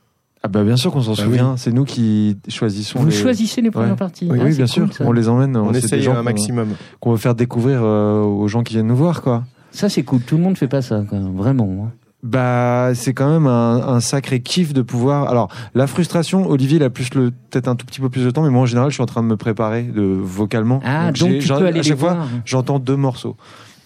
Ah 0.44 0.48
bah 0.48 0.64
bien 0.64 0.76
sûr 0.78 0.92
qu'on 0.92 1.02
s'en 1.02 1.14
Bah 1.16 1.24
souvient. 1.24 1.58
C'est 1.58 1.72
nous 1.72 1.84
qui 1.86 2.38
choisissons. 2.48 3.00
Vous 3.00 3.06
les... 3.08 3.12
choisissez 3.12 3.62
les 3.62 3.72
premières 3.72 3.92
Ouais. 3.92 3.96
parties. 3.96 4.28
Oui, 4.30 4.38
Ah, 4.40 4.46
oui 4.46 4.52
c'est 4.52 4.58
bien 4.58 4.66
cool, 4.66 4.88
sûr. 4.88 4.94
ça. 4.94 5.06
On 5.08 5.12
les 5.12 5.28
emmène. 5.28 5.58
On 5.58 5.68
c'est 5.74 5.80
des 5.80 5.86
essaye 5.86 6.02
gens 6.04 6.16
un 6.16 6.24
maximum. 6.24 6.70
qu'on 7.00 7.12
veut 7.12 7.18
faire 7.18 7.34
découvrir 7.36 7.82
euh, 7.84 8.22
aux 8.22 8.48
gens 8.48 8.62
qui 8.64 8.74
viennent 8.76 8.88
nous 8.88 8.96
voir, 8.96 9.22
quoi. 9.24 9.44
Ça 9.72 9.90
c'est 9.90 10.04
cool. 10.04 10.22
Tout 10.22 10.38
le 10.38 10.44
monde 10.44 10.58
fait 10.58 10.68
pas 10.68 10.82
ça, 10.82 11.02
quoi. 11.08 11.20
vraiment. 11.36 11.86
hein. 11.88 11.92
Bah, 12.24 12.92
c'est 12.94 13.14
quand 13.16 13.32
même 13.32 13.48
un, 13.48 13.78
un 13.96 14.00
sacré 14.00 14.42
kiff 14.42 14.74
de 14.74 14.84
pouvoir. 14.84 15.28
Alors, 15.28 15.50
la 15.74 15.88
frustration, 15.88 16.48
Olivier, 16.48 16.78
il 16.78 16.84
a 16.84 16.92
plus 16.92 17.14
le 17.16 17.32
peut-être 17.50 17.68
un 17.68 17.76
tout 17.76 17.86
petit 17.88 18.00
peu 18.00 18.10
plus 18.10 18.24
de 18.24 18.30
temps, 18.30 18.44
mais 18.44 18.50
moi 18.52 18.62
en 18.62 18.66
général, 18.68 18.92
je 18.92 18.94
suis 18.94 19.02
en 19.02 19.08
train 19.08 19.24
de 19.24 19.28
me 19.28 19.38
préparer 19.38 19.82
de 19.84 20.02
vocalement. 20.04 20.82
Ah 20.86 21.08
donc, 21.08 21.16
j'ai- 21.16 21.40
tu 21.40 21.52
à 21.52 21.56
aller 21.56 21.72
les 21.72 21.84
chaque 21.84 21.98
fois, 21.98 22.18
j'entends 22.46 22.78
deux 22.78 22.96
morceaux. 22.96 23.36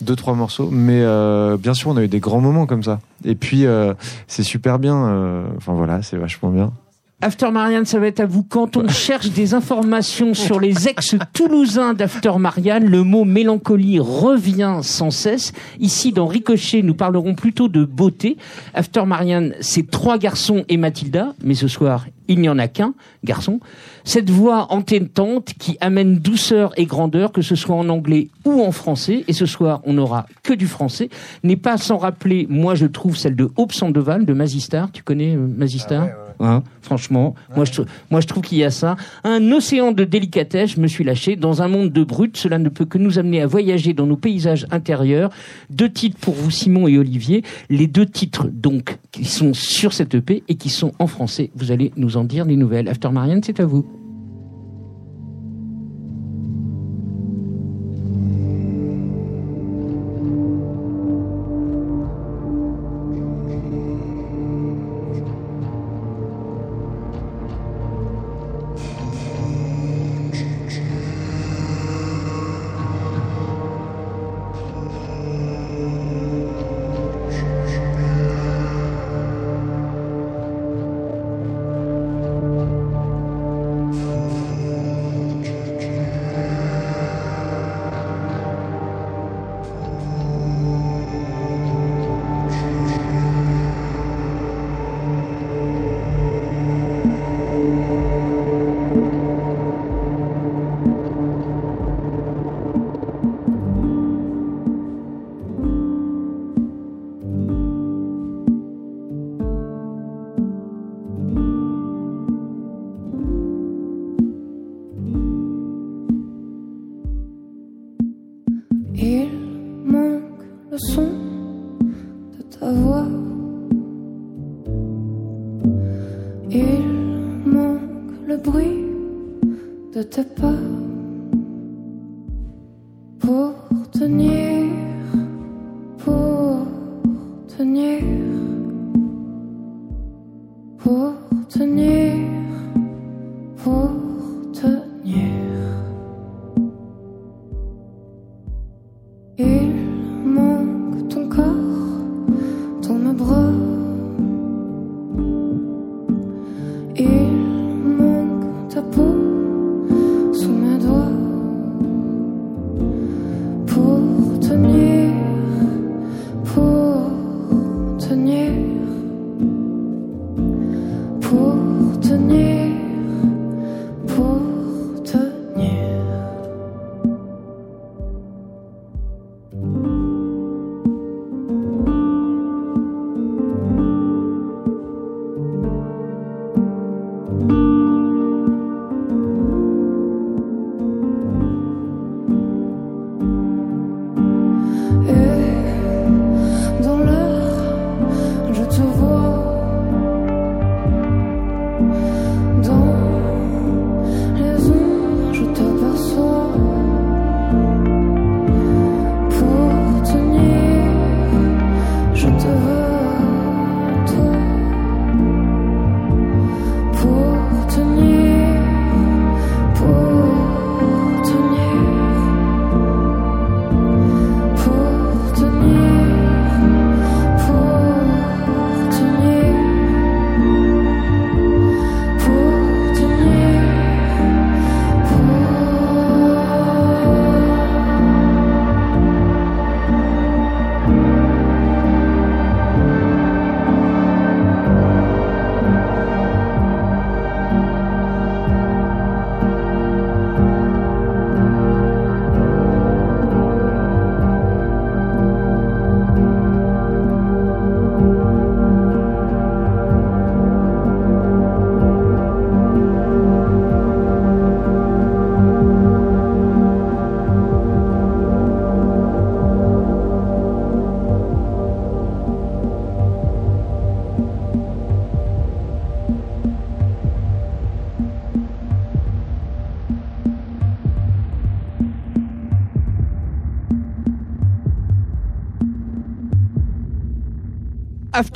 deux 0.01 0.17
trois 0.17 0.33
morceaux 0.33 0.69
mais 0.69 0.99
euh, 1.03 1.55
bien 1.55 1.73
sûr 1.73 1.89
on 1.91 1.95
a 1.95 2.03
eu 2.03 2.09
des 2.09 2.19
grands 2.19 2.41
moments 2.41 2.65
comme 2.65 2.83
ça 2.83 2.99
et 3.23 3.33
puis 3.35 3.65
euh, 3.65 3.93
c'est 4.27 4.43
super 4.43 4.77
bien 4.77 4.93
euh, 5.07 5.47
enfin 5.55 5.71
voilà 5.73 6.01
c'est 6.01 6.17
vachement 6.17 6.49
bien 6.49 6.73
After 7.21 7.49
Marianne, 7.49 7.85
ça 7.85 7.97
va 7.97 8.07
être 8.07 8.19
à 8.19 8.25
vous. 8.25 8.43
Quand 8.43 8.75
on 8.75 8.89
cherche 8.89 9.29
des 9.29 9.53
informations 9.53 10.33
sur 10.33 10.59
les 10.59 10.89
ex-toulousains 10.89 11.93
d'After 11.93 12.33
Marianne, 12.37 12.85
le 12.85 13.03
mot 13.03 13.23
mélancolie 13.23 13.99
revient 13.99 14.79
sans 14.81 15.11
cesse. 15.11 15.53
Ici, 15.79 16.11
dans 16.11 16.27
Ricochet, 16.27 16.81
nous 16.81 16.93
parlerons 16.93 17.33
plutôt 17.33 17.69
de 17.69 17.85
beauté. 17.85 18.37
After 18.73 19.05
Marianne, 19.05 19.55
c'est 19.61 19.89
trois 19.89 20.17
garçons 20.17 20.65
et 20.67 20.75
Mathilda, 20.75 21.33
mais 21.41 21.55
ce 21.55 21.69
soir, 21.69 22.05
il 22.27 22.41
n'y 22.41 22.49
en 22.49 22.59
a 22.59 22.67
qu'un 22.67 22.93
garçon. 23.23 23.61
Cette 24.03 24.29
voix 24.29 24.71
entêtante 24.73 25.53
qui 25.57 25.77
amène 25.79 26.17
douceur 26.17 26.73
et 26.75 26.85
grandeur, 26.85 27.31
que 27.31 27.41
ce 27.41 27.55
soit 27.55 27.75
en 27.75 27.87
anglais 27.87 28.27
ou 28.43 28.61
en 28.61 28.71
français, 28.71 29.23
et 29.27 29.33
ce 29.33 29.45
soir 29.45 29.81
on 29.85 29.93
n'aura 29.93 30.25
que 30.43 30.53
du 30.53 30.67
français, 30.67 31.09
n'est 31.43 31.55
pas 31.55 31.77
sans 31.77 31.97
rappeler, 31.97 32.45
moi 32.49 32.75
je 32.75 32.85
trouve, 32.85 33.15
celle 33.15 33.35
de 33.35 33.49
Hope 33.55 33.73
Sandoval, 33.73 34.25
de 34.25 34.33
Mazistar. 34.33 34.91
Tu 34.91 35.01
connais 35.01 35.35
euh, 35.35 35.47
Mazistar? 35.47 36.07
Hein, 36.39 36.63
franchement, 36.81 37.35
moi, 37.55 37.65
je, 37.65 38.27
trouve 38.27 38.43
qu'il 38.43 38.57
y 38.57 38.63
a 38.63 38.71
ça. 38.71 38.95
Un 39.23 39.51
océan 39.51 39.91
de 39.91 40.03
délicatesse, 40.03 40.71
je 40.71 40.79
me 40.79 40.87
suis 40.87 41.03
lâché. 41.03 41.35
Dans 41.35 41.61
un 41.61 41.67
monde 41.67 41.91
de 41.91 42.03
brut, 42.03 42.37
cela 42.37 42.57
ne 42.57 42.69
peut 42.69 42.85
que 42.85 42.97
nous 42.97 43.19
amener 43.19 43.41
à 43.41 43.47
voyager 43.47 43.93
dans 43.93 44.05
nos 44.05 44.17
paysages 44.17 44.67
intérieurs. 44.71 45.29
Deux 45.69 45.89
titres 45.89 46.17
pour 46.19 46.33
vous, 46.33 46.51
Simon 46.51 46.87
et 46.87 46.97
Olivier. 46.97 47.43
Les 47.69 47.87
deux 47.87 48.05
titres, 48.05 48.47
donc, 48.51 48.97
qui 49.11 49.25
sont 49.25 49.53
sur 49.53 49.93
cette 49.93 50.15
EP 50.15 50.43
et 50.47 50.55
qui 50.55 50.69
sont 50.69 50.93
en 50.99 51.07
français. 51.07 51.51
Vous 51.55 51.71
allez 51.71 51.91
nous 51.97 52.17
en 52.17 52.23
dire 52.23 52.45
des 52.45 52.55
nouvelles. 52.55 52.87
After 52.87 53.09
Marianne, 53.09 53.41
c'est 53.43 53.59
à 53.59 53.65
vous. 53.65 53.85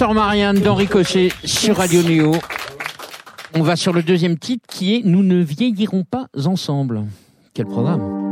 Marianne 0.08 0.60
d'Henri 0.60 0.88
Cochet 0.88 1.30
sur 1.44 1.76
Radio 1.76 2.02
Néo. 2.02 2.32
On 3.54 3.62
va 3.62 3.76
sur 3.76 3.92
le 3.92 4.02
deuxième 4.02 4.38
titre 4.40 4.66
qui 4.68 4.96
est 4.96 5.02
Nous 5.04 5.24
ne 5.24 5.42
vieillirons 5.42 6.06
pas 6.06 6.28
ensemble. 6.46 7.04
Quel 7.54 7.66
programme 7.66 8.29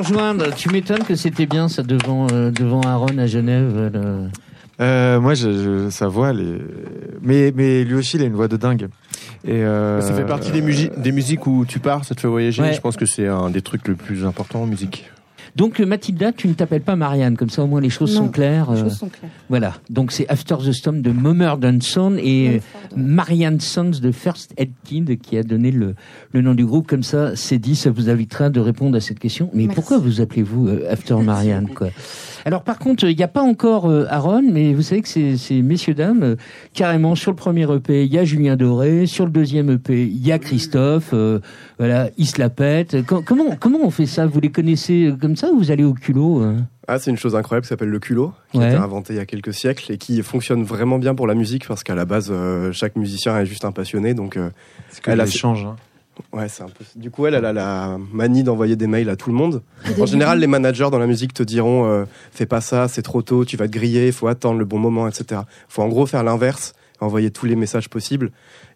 rejoindre. 0.00 0.54
Tu 0.54 0.68
m'étonnes 0.70 1.04
que 1.04 1.14
c'était 1.14 1.46
bien 1.46 1.68
ça 1.68 1.82
devant, 1.82 2.26
euh, 2.32 2.50
devant 2.50 2.80
Aaron 2.82 3.16
à 3.18 3.26
Genève. 3.26 3.90
le- 3.92 4.28
Euh, 4.80 5.20
moi, 5.20 5.34
je, 5.34 5.50
je- 5.52 5.90
sa 5.90 6.08
voix, 6.08 6.30
elle 6.30 6.40
est... 6.40 6.58
mais, 7.20 7.52
mais 7.54 7.84
lui 7.84 7.94
aussi, 7.96 8.16
il 8.16 8.22
a 8.22 8.26
une 8.26 8.32
voix 8.34 8.48
de 8.48 8.56
dingue. 8.56 8.88
Et 9.44 9.52
euh, 9.62 10.00
Ça 10.00 10.14
fait 10.14 10.24
partie 10.24 10.50
des, 10.52 10.62
musi- 10.62 10.90
des 10.96 11.12
musiques 11.12 11.46
où 11.46 11.64
tu 11.66 11.80
pars, 11.80 12.04
ça 12.04 12.14
te 12.14 12.20
fait 12.20 12.28
voyager. 12.28 12.62
Ouais. 12.62 12.72
Je 12.72 12.80
pense 12.80 12.96
que 12.96 13.04
c'est 13.06 13.26
un 13.28 13.50
des 13.50 13.60
trucs 13.60 13.86
le 13.88 13.94
plus 13.94 14.24
importants 14.24 14.62
en 14.62 14.66
musique. 14.66 15.10
Donc 15.56 15.80
euh, 15.80 15.86
Mathilda, 15.86 16.32
tu 16.32 16.48
ne 16.48 16.54
t'appelles 16.54 16.82
pas 16.82 16.96
Marianne, 16.96 17.36
comme 17.36 17.50
ça 17.50 17.62
au 17.62 17.66
moins 17.66 17.80
les 17.80 17.90
choses 17.90 18.14
Non, 18.14 18.22
sont 18.26 18.28
claires. 18.28 18.70
Les 18.72 18.80
euh, 18.80 18.84
choses 18.84 18.98
sont 18.98 19.08
claires. 19.08 19.30
Voilà. 19.48 19.74
Donc 19.88 20.12
c'est 20.12 20.28
After 20.28 20.56
the 20.64 20.72
Storm 20.72 21.02
de 21.02 21.10
Mummerdenson 21.10 22.16
et 22.18 22.56
euh, 22.56 22.58
Marianne 22.96 23.60
Sons 23.60 23.90
de 24.00 24.12
First 24.12 24.54
Aid 24.56 24.70
Kid 24.84 25.20
qui 25.20 25.36
a 25.36 25.42
donné 25.42 25.70
le, 25.70 25.94
le 26.32 26.40
nom 26.42 26.54
du 26.54 26.64
groupe. 26.64 26.86
Comme 26.86 27.02
ça, 27.02 27.36
c'est 27.36 27.58
dit, 27.58 27.76
ça 27.76 27.90
vous 27.90 28.08
invitera 28.08 28.50
de 28.50 28.60
répondre 28.60 28.96
à 28.96 29.00
cette 29.00 29.18
question. 29.18 29.50
Mais 29.52 29.64
Merci. 29.64 29.74
pourquoi 29.74 29.98
vous 29.98 30.20
appelez-vous 30.20 30.68
After 30.88 31.14
Marianne 31.22 31.68
quoi? 31.68 31.88
Alors 32.44 32.62
par 32.62 32.78
contre, 32.78 33.04
il 33.08 33.16
n'y 33.16 33.22
a 33.22 33.28
pas 33.28 33.42
encore 33.42 33.88
euh, 33.90 34.06
Aaron, 34.08 34.42
mais 34.50 34.72
vous 34.74 34.82
savez 34.82 35.02
que 35.02 35.08
ces, 35.08 35.36
ces 35.36 35.62
messieurs 35.62 35.94
dames, 35.94 36.22
euh, 36.22 36.36
carrément 36.74 37.14
sur 37.14 37.30
le 37.30 37.36
premier 37.36 37.70
EP, 37.72 38.04
il 38.04 38.12
y 38.12 38.18
a 38.18 38.24
Julien 38.24 38.56
Doré, 38.56 39.06
sur 39.06 39.24
le 39.26 39.30
deuxième 39.30 39.70
EP, 39.70 40.02
il 40.04 40.26
y 40.26 40.32
a 40.32 40.38
Christophe. 40.38 41.10
euh, 41.12 41.40
voilà, 41.78 42.10
ils 42.18 42.26
se 42.26 42.38
la 42.40 42.50
pètent. 42.50 42.96
Comment 43.04 43.56
comment 43.58 43.78
on 43.82 43.90
fait 43.90 44.06
ça? 44.06 44.26
Vous 44.26 44.40
les 44.40 44.50
connaissez 44.50 45.12
comme 45.20 45.36
ça 45.36 45.50
ou 45.52 45.58
vous 45.58 45.70
allez 45.70 45.84
au 45.84 45.94
culot 45.94 46.42
Ah, 46.88 46.98
c'est 46.98 47.10
une 47.10 47.16
chose 47.16 47.34
incroyable 47.36 47.64
qui 47.64 47.68
s'appelle 47.68 47.88
le 47.88 47.98
culot, 47.98 48.32
qui 48.52 48.58
Ouais. 48.58 48.64
a 48.64 48.68
été 48.68 48.76
inventé 48.76 49.14
il 49.14 49.16
y 49.16 49.20
a 49.20 49.26
quelques 49.26 49.54
siècles 49.54 49.92
et 49.92 49.98
qui 49.98 50.20
fonctionne 50.22 50.62
vraiment 50.62 50.98
bien 50.98 51.14
pour 51.14 51.26
la 51.26 51.34
musique 51.34 51.66
parce 51.66 51.82
qu'à 51.84 51.94
la 51.94 52.04
base, 52.04 52.28
euh, 52.30 52.72
chaque 52.72 52.96
musicien 52.96 53.38
est 53.38 53.46
juste 53.46 53.64
un 53.64 53.72
passionné. 53.72 54.12
Donc, 54.14 54.36
euh, 54.36 54.50
c'est 54.90 55.02
que 55.02 55.10
elle 55.10 55.20
a- 55.20 55.24
l'échange. 55.24 55.64
Hein. 55.64 55.76
Ouais, 56.32 56.48
c'est 56.48 56.62
un 56.62 56.68
peu. 56.68 56.84
Du 56.96 57.10
coup, 57.10 57.26
elle, 57.26 57.34
elle 57.34 57.44
a 57.44 57.52
la 57.52 57.98
manie 58.12 58.42
d'envoyer 58.42 58.76
des 58.76 58.86
mails 58.86 59.08
à 59.08 59.16
tout 59.16 59.30
le 59.30 59.36
monde. 59.36 59.62
En 59.98 60.06
général, 60.06 60.38
les 60.38 60.46
managers 60.46 60.88
dans 60.90 60.98
la 60.98 61.06
musique 61.06 61.34
te 61.34 61.42
diront 61.42 61.86
euh, 61.86 62.04
fais 62.32 62.46
pas 62.46 62.60
ça, 62.60 62.88
c'est 62.88 63.02
trop 63.02 63.22
tôt, 63.22 63.44
tu 63.44 63.56
vas 63.56 63.66
te 63.66 63.72
griller, 63.72 64.06
il 64.06 64.12
faut 64.12 64.28
attendre 64.28 64.58
le 64.58 64.64
bon 64.64 64.78
moment, 64.78 65.08
etc. 65.08 65.42
faut 65.68 65.82
en 65.82 65.88
gros 65.88 66.06
faire 66.06 66.22
l'inverse, 66.22 66.74
envoyer 67.00 67.30
tous 67.30 67.46
les 67.46 67.56
messages 67.56 67.88
possibles. 67.88 68.30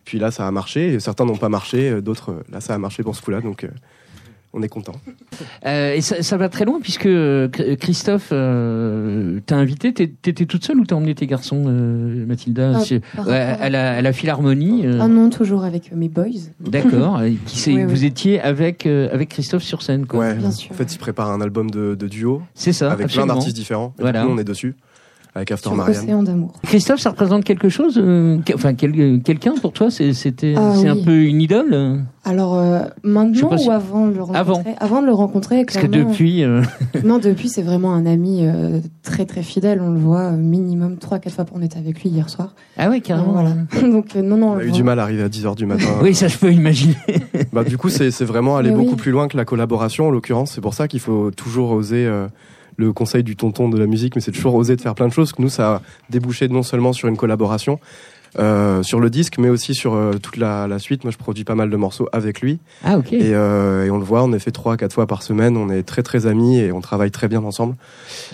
Puis 0.04 0.18
là, 0.18 0.30
ça 0.30 0.46
a 0.46 0.50
marché. 0.50 1.00
Certains 1.00 1.24
n'ont 1.24 1.36
pas 1.36 1.48
marché, 1.48 1.90
euh, 1.90 2.00
d'autres, 2.00 2.32
euh, 2.32 2.42
là, 2.50 2.60
ça 2.60 2.74
a 2.74 2.78
marché 2.78 3.02
pour 3.02 3.16
ce 3.16 3.22
coup-là. 3.22 3.40
Donc, 3.40 3.64
euh, 3.64 3.68
on 4.56 4.62
est 4.62 4.68
content. 4.68 4.92
Euh, 5.66 5.94
et 5.94 6.00
ça, 6.00 6.22
ça 6.22 6.36
va 6.36 6.48
très 6.48 6.64
loin 6.64 6.78
puisque 6.80 7.06
euh, 7.06 7.48
Chr- 7.48 7.76
Christophe 7.76 8.28
euh, 8.32 9.40
t'a 9.46 9.56
invité. 9.56 9.92
T'étais 9.92 10.46
toute 10.46 10.64
seule 10.64 10.78
ou 10.78 10.84
t'as 10.86 10.94
emmené 10.94 11.14
tes 11.14 11.26
garçons, 11.26 11.64
euh, 11.66 12.24
Mathilda 12.26 12.78
Ah, 13.18 13.22
ouais, 13.26 13.34
à- 13.34 13.68
la, 13.68 13.92
à 13.96 14.00
la 14.02 14.12
Philharmonie. 14.12 14.86
euh, 14.86 14.98
Ah 15.00 15.08
non, 15.08 15.28
toujours 15.30 15.64
avec 15.64 15.92
euh, 15.92 15.96
mes 15.96 16.08
boys. 16.08 16.26
D'accord. 16.60 17.20
Qui 17.46 17.70
oui. 17.74 17.84
Vous 17.84 18.04
étiez 18.04 18.40
avec 18.40 18.86
euh, 18.86 19.08
avec 19.12 19.30
Christophe 19.30 19.64
sur 19.64 19.82
scène, 19.82 20.06
quoi. 20.06 20.20
Ouais. 20.20 20.34
Bien 20.34 20.50
sûr. 20.52 20.70
En 20.70 20.74
fait, 20.74 20.94
ils 20.94 20.98
préparent 20.98 21.30
un 21.30 21.40
album 21.40 21.70
de, 21.70 21.94
de 21.94 22.06
duo 22.08 22.42
C'est 22.54 22.72
ça. 22.72 22.86
avec 22.86 22.98
plein 22.98 23.04
absolument. 23.06 23.34
d'artistes 23.34 23.56
différents. 23.56 23.92
Et 23.98 24.02
Voilà. 24.02 24.22
Coup, 24.24 24.30
on 24.30 24.38
est 24.38 24.44
dessus 24.44 24.74
avec 25.34 25.50
After 25.50 25.68
Sur 25.70 25.76
Marianne. 25.76 26.02
Océan 26.04 26.22
d'amour. 26.22 26.52
Christophe, 26.62 27.00
ça 27.00 27.10
représente 27.10 27.42
quelque 27.44 27.68
chose 27.68 27.98
euh, 28.02 28.38
que- 28.46 28.54
Enfin, 28.54 28.74
quel- 28.74 28.98
euh, 29.00 29.18
quelqu'un 29.18 29.54
pour 29.60 29.72
toi 29.72 29.90
C'est- 29.90 30.12
C'était 30.12 30.54
Ah, 30.56 30.72
c'est 30.76 30.88
un 30.88 30.94
oui. 30.94 31.02
peu 31.04 31.22
une 31.24 31.40
idole 31.40 31.70
euh? 31.72 31.96
Alors 32.26 32.54
euh, 32.58 32.80
maintenant 33.02 33.56
si- 33.58 33.68
ou 33.68 33.70
avant 33.72 34.06
de 34.06 34.14
le 34.14 34.22
rencontrer? 34.22 34.38
Avant. 34.38 34.62
Avant 34.78 35.00
de 35.02 35.06
le 35.06 35.12
rencontrer, 35.12 35.64
Parce 35.64 35.78
que 35.78 35.86
depuis, 35.86 36.42
euh, 36.44 36.62
Non, 37.04 37.18
depuis 37.18 37.48
c'est 37.48 37.62
vraiment 37.62 37.92
un 37.94 38.06
ami 38.06 38.40
euh, 38.46 38.78
très 39.02 39.26
très 39.26 39.42
fidèle. 39.42 39.80
On 39.82 39.90
le 39.90 39.98
voit 39.98 40.30
minimum 40.30 40.96
3-4 40.98 41.30
fois. 41.34 41.44
On 41.52 41.60
était 41.62 41.78
avec 41.78 42.02
lui 42.02 42.10
hier 42.10 42.30
soir. 42.30 42.54
ah 42.78 42.88
ouais, 42.88 43.00
carrément. 43.00 43.32
Voilà. 43.32 43.54
Donc 43.82 44.14
euh, 44.16 44.22
non 44.22 44.36
non. 44.36 44.50
On 44.50 44.54
on 44.54 44.58
a 44.58 44.62
eu 44.62 44.68
voit. 44.68 44.76
du 44.76 44.82
mal 44.84 44.98
à 45.00 45.02
arriver 45.02 45.22
à 45.24 45.28
10h 45.28 45.54
du 45.56 45.66
matin. 45.66 45.84
Oui, 46.02 46.14
ça 46.14 46.28
je 46.28 46.38
peux 46.38 46.52
imaginer. 46.52 46.94
Bah, 47.52 47.64
du 47.64 47.76
coup, 47.76 47.88
c'est 47.88 48.10
c'est 48.10 48.24
vraiment 48.24 48.56
aller 48.56 48.70
Mais 48.70 48.76
beaucoup 48.76 48.90
oui. 48.90 48.96
plus 48.96 49.10
loin 49.10 49.26
que 49.28 49.36
la 49.36 49.44
collaboration, 49.44 50.06
en 50.06 50.10
l'occurrence. 50.10 50.52
C'est 50.52 50.60
pour 50.60 50.74
ça 50.74 50.86
qu'il 50.88 51.00
faut 51.00 51.30
toujours 51.32 51.72
oser 51.72 52.06
euh, 52.06 52.26
le 52.76 52.92
conseil 52.92 53.22
du 53.22 53.36
tonton 53.36 53.68
de 53.68 53.78
la 53.78 53.86
musique, 53.86 54.14
mais 54.14 54.20
c'est 54.20 54.32
toujours 54.32 54.54
oser 54.54 54.76
de 54.76 54.80
faire 54.80 54.94
plein 54.94 55.08
de 55.08 55.12
choses. 55.12 55.32
Nous, 55.38 55.48
ça 55.48 55.74
a 55.74 55.82
débouché 56.10 56.48
non 56.48 56.62
seulement 56.62 56.92
sur 56.92 57.08
une 57.08 57.16
collaboration, 57.16 57.78
euh, 58.38 58.82
sur 58.82 58.98
le 58.98 59.10
disque, 59.10 59.38
mais 59.38 59.48
aussi 59.48 59.74
sur 59.74 59.94
euh, 59.94 60.14
toute 60.14 60.36
la, 60.36 60.66
la 60.66 60.78
suite. 60.78 61.04
Moi, 61.04 61.12
je 61.12 61.18
produis 61.18 61.44
pas 61.44 61.54
mal 61.54 61.70
de 61.70 61.76
morceaux 61.76 62.08
avec 62.12 62.40
lui. 62.40 62.58
Ah, 62.82 62.98
ok. 62.98 63.12
Et, 63.12 63.32
euh, 63.34 63.84
et 63.84 63.90
on 63.90 63.98
le 63.98 64.04
voit, 64.04 64.24
on 64.24 64.32
est 64.32 64.38
fait 64.40 64.50
trois, 64.50 64.76
quatre 64.76 64.92
fois 64.92 65.06
par 65.06 65.22
semaine. 65.22 65.56
On 65.56 65.70
est 65.70 65.84
très, 65.84 66.02
très 66.02 66.26
amis 66.26 66.58
et 66.58 66.72
on 66.72 66.80
travaille 66.80 67.12
très 67.12 67.28
bien 67.28 67.44
ensemble. 67.44 67.76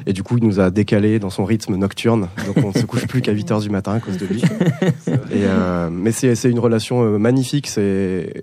Et 0.07 0.13
du 0.13 0.23
coup, 0.23 0.39
il 0.39 0.45
nous 0.45 0.59
a 0.59 0.71
décalé 0.71 1.19
dans 1.19 1.29
son 1.29 1.45
rythme 1.45 1.77
nocturne. 1.77 2.29
Donc, 2.47 2.65
on 2.65 2.73
se 2.73 2.87
couche 2.87 3.07
plus 3.07 3.21
qu'à 3.21 3.33
8 3.33 3.51
heures 3.51 3.61
du 3.61 3.71
matin 3.71 3.93
à 3.93 4.01
cause 4.01 4.17
de 4.17 4.27
lui. 4.27 4.43
Et, 5.31 5.45
euh, 5.45 5.91
mais 5.93 6.13
c'est 6.13 6.35
c'est 6.35 6.51
une 6.51 6.59
relation 6.59 7.03
euh, 7.03 7.19
magnifique. 7.19 7.67
C'est 7.67 8.43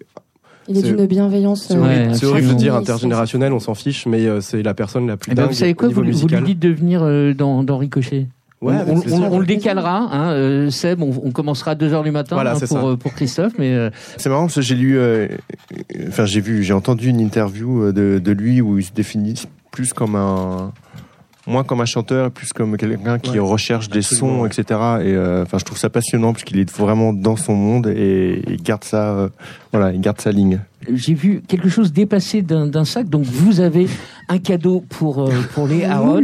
Il 0.68 0.78
est 0.78 0.82
d'une 0.82 1.05
bienveillance. 1.05 1.65
c'est 1.68 1.76
euh, 1.76 1.80
horrible, 1.80 2.11
Ouais, 2.11 2.26
horrible 2.26 2.47
de 2.49 2.53
dire 2.55 2.76
intergénérationnel, 2.76 3.53
on 3.53 3.59
s'en 3.59 3.74
fiche, 3.74 4.05
mais 4.05 4.26
euh, 4.28 4.41
c'est 4.41 4.63
la 4.63 4.74
personne 4.74 5.07
la 5.07 5.18
plus 5.18 5.32
Eh 5.32 5.36
ben, 5.36 5.45
vous 5.45 5.53
savez 5.53 5.74
quoi, 5.74 5.88
vous, 5.89 6.01
lui 6.01 6.13
dites 6.13 6.59
de 6.59 6.70
venir 6.70 7.01
euh, 7.03 7.34
dans, 7.34 7.63
dans 7.63 7.78
Ricochet. 7.78 8.28
Ouais, 8.59 8.74
on, 8.74 8.80
avec 8.80 8.97
on- 8.97 9.01
plaisir. 9.01 9.20
on- 9.22 9.36
on 9.36 9.39
le 9.39 9.45
décalera, 9.45 10.09
hein, 10.11 10.32
euh, 10.32 10.70
Seb, 10.72 11.01
on, 11.03 11.11
on 11.24 11.30
commencera 11.32 11.72
à 11.72 11.76
2h 11.76 12.03
du 12.03 12.09
matin 12.11 12.36
Voilà, 12.36 12.55
hein, 12.55 12.59
pour, 12.68 12.89
euh, 12.89 12.95
pour 12.97 13.13
Christophe, 13.13 13.53
mais 13.59 13.74
euh, 13.76 13.91
C'est 14.18 14.30
marrant 14.30 14.43
parce 14.45 14.55
que 14.55 14.61
j'ai 14.61 14.74
lu, 14.76 14.97
euh, 14.97 15.28
enfin 16.07 16.26
j'ai 16.26 16.41
vu, 16.41 16.63
j'ai 16.63 16.74
entendu 16.74 17.09
une 17.09 17.20
interview 17.20 17.84
euh, 17.84 17.93
de, 17.93 18.18
de 18.20 18.32
lui 18.32 18.59
où 18.61 18.80
il 18.80 18.84
se 18.84 18.91
définit 18.93 19.43
plus 19.72 19.93
comme 19.93 20.15
un, 20.15 20.72
moins 21.48 21.64
comme 21.64 21.82
un 21.82 21.86
chanteur, 21.86 22.30
plus 22.30 22.54
comme 22.54 22.78
quelqu'un 22.78 23.18
qui 23.20 23.32
Ouais, 23.32 23.39
recherche 23.39 23.89
des 23.89 24.02
sons, 24.02 24.41
ouais. 24.41 24.48
etc. 24.50 24.64
Et 24.70 25.14
euh, 25.14 25.43
enfin 25.43 25.58
je 25.58 25.64
trouve 25.66 25.78
ça 25.78 25.89
passionnant 25.89 26.34
parce 26.34 26.43
qu'il 26.43 26.60
est 26.60 26.70
vraiment 26.72 27.14
dans 27.14 27.36
son 27.38 27.56
monde 27.56 27.88
et 27.88 28.43
il 28.48 28.62
garde 28.62 28.84
ça, 28.84 29.12
euh, 29.12 29.30
voilà, 29.72 29.91
il 29.93 30.02
garde 30.02 30.20
sa 30.22 30.32
ligne. 30.32 30.60
j'ai 30.93 31.14
vu 31.14 31.41
quelque 31.48 31.70
chose 31.70 31.91
dépasser 31.93 32.41
d'un 32.41 32.68
d'un 32.68 32.86
sac, 32.86 33.10
donc 33.10 33.24
vous 33.24 33.60
avez 33.62 33.88
un 34.30 34.38
cadeau 34.40 34.84
pour, 34.90 35.24
euh, 35.24 35.32
pour 35.54 35.68
les 35.68 35.84
Aaron. 35.86 36.22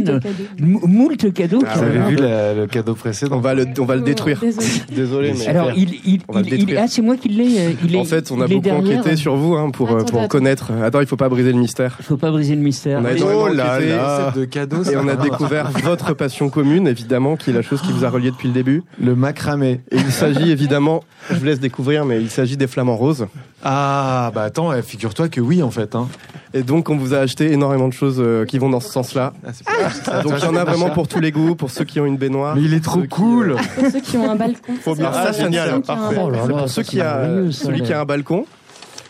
moult 0.58 1.32
cadeaux. 1.32 1.62
Ah, 1.66 1.76
Vous 1.76 1.82
avez 1.84 1.98
vu 2.10 2.16
la- 2.16 2.54
le 2.54 2.66
cadeau 2.66 2.94
précédent 2.94 3.36
On 3.36 3.40
va 3.40 3.54
le, 3.54 3.66
on 3.78 3.84
va 3.84 3.96
le 3.96 4.02
détruire. 4.02 4.40
Désolé. 4.40 4.66
Désolé, 4.94 5.34
mais 5.38 5.46
Alors, 5.46 5.70
il, 5.76 5.94
il, 6.04 6.20
On 6.28 6.32
va 6.34 6.42
le 6.42 6.48
il- 6.54 6.76
ah, 6.76 6.86
c'est 6.86 7.02
moi 7.02 7.16
qui 7.16 7.28
l'ai. 7.28 7.58
euh, 7.58 7.70
Il 7.84 7.94
est, 7.94 7.98
en 7.98 8.04
fait, 8.04 8.30
on 8.30 8.40
a 8.40 8.46
beaucoup 8.46 8.60
derrière. 8.60 8.98
enquêté 9.00 9.16
sur 9.16 9.36
vous 9.36 9.54
hein, 9.54 9.70
pour, 9.70 9.90
euh, 9.90 9.96
Attends, 10.00 10.04
pour 10.06 10.18
attends. 10.20 10.28
connaître. 10.28 10.70
Attends, 10.82 11.00
il 11.00 11.06
faut 11.06 11.16
pas 11.16 11.28
briser 11.28 11.52
le 11.52 11.58
mystère. 11.58 11.96
Il 12.00 12.04
faut 12.04 12.16
pas 12.16 12.30
briser 12.30 12.54
le 12.54 12.62
mystère. 12.62 13.00
On 13.00 13.04
a 13.04 13.10
Oh 13.24 13.48
là 13.48 13.80
là. 13.80 14.32
de 14.36 14.44
cadeaux. 14.44 14.82
Et 14.84 14.96
on 14.96 15.08
a 15.08 15.16
découvert 15.16 15.70
votre 15.82 16.12
passion 16.14 16.50
commune, 16.50 16.86
évidemment, 16.86 17.36
qui 17.36 17.50
est 17.50 17.54
la 17.54 17.62
chose 17.62 17.80
qui 17.80 17.92
vous 17.92 18.04
a 18.04 18.10
relié 18.10 18.30
depuis 18.30 18.48
le 18.48 18.54
début. 18.54 18.82
le 19.02 19.14
macramé. 19.14 19.80
Et 19.90 19.96
il 19.96 20.10
s'agit 20.12 20.50
évidemment, 20.50 21.02
je 21.30 21.36
vous 21.36 21.44
laisse 21.44 21.60
découvrir, 21.60 22.04
mais 22.04 22.20
il 22.20 22.30
s'agit 22.30 22.56
des 22.56 22.66
flamants 22.66 22.96
roses. 22.96 23.26
Ah 23.62 24.30
bah 24.34 24.42
attends, 24.42 24.72
eh, 24.74 24.82
figure-toi 24.82 25.28
que 25.28 25.40
oui 25.40 25.62
en 25.62 25.70
fait. 25.70 25.94
Hein. 25.94 26.08
Et 26.52 26.62
donc, 26.62 26.90
on 26.90 26.96
vous 26.96 27.14
a 27.14 27.18
acheté 27.18 27.50
énormément 27.50 27.88
de 27.88 27.93
choses 27.94 28.16
euh, 28.18 28.44
qui 28.44 28.58
vont 28.58 28.68
dans 28.68 28.80
ce 28.80 28.90
sens-là. 28.90 29.32
Ah, 29.46 29.52
ça, 29.90 30.22
Donc, 30.22 30.34
il 30.38 30.44
y 30.44 30.46
en 30.46 30.56
a 30.56 30.64
vraiment 30.64 30.90
pour 30.90 31.08
tous 31.08 31.20
les 31.20 31.32
goûts, 31.32 31.54
pour 31.54 31.70
ceux 31.70 31.84
qui 31.84 31.98
ont 32.00 32.04
une 32.06 32.18
baignoire. 32.18 32.54
Mais 32.56 32.62
il 32.62 32.74
est 32.74 32.84
trop 32.84 32.96
ceux 33.00 33.06
qui, 33.06 33.08
cool. 33.08 33.52
euh, 33.52 33.56
Pour 33.80 33.90
ceux 33.90 34.00
qui 34.00 34.16
ont 34.18 34.30
un 34.30 34.36
balcon. 34.36 34.72
Faut 34.82 34.94
bien- 34.94 35.10
Ah, 35.14 35.32
c'est 35.32 35.42
génial, 35.44 35.74
qui 35.80 35.86
parfait. 35.86 36.16
Oh 36.22 36.28
là 36.30 36.38
balcon. 36.38 36.48
là, 36.56 36.58
Pour 36.62 36.68
ça, 36.68 36.74
ceux 36.74 36.82
c'est 36.82 36.90
qui 36.90 37.00
a, 37.00 37.24
ça, 37.50 37.64
celui 37.64 37.82
qui 37.82 37.92
a 37.92 38.00
un 38.00 38.04
balcon, 38.04 38.44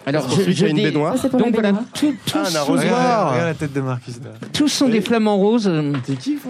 Alors, 0.07 0.26
pour 0.26 0.37
celui 0.37 0.55
qui 0.55 0.64
a 0.64 0.68
une 0.68 0.76
baignoire. 0.76 1.16
Ça, 1.18 1.28
pour 1.28 1.41
Donc 1.41 1.53
voilà, 1.55 1.72
tous, 1.95 2.14
Ah, 2.35 2.39
un 2.41 2.45
sont- 2.45 2.57
arrosoir. 2.59 3.32
Regarde 3.32 3.49
la 3.49 3.55
tête 3.55 3.72
de 3.72 3.80
Marcus. 3.80 4.14
là. 4.22 4.30
tous 4.53 4.68
sont 4.68 4.89
des 4.89 5.01
flamants 5.01 5.37
roses. 5.39 5.70
T'es 6.07 6.14
kiff 6.14 6.47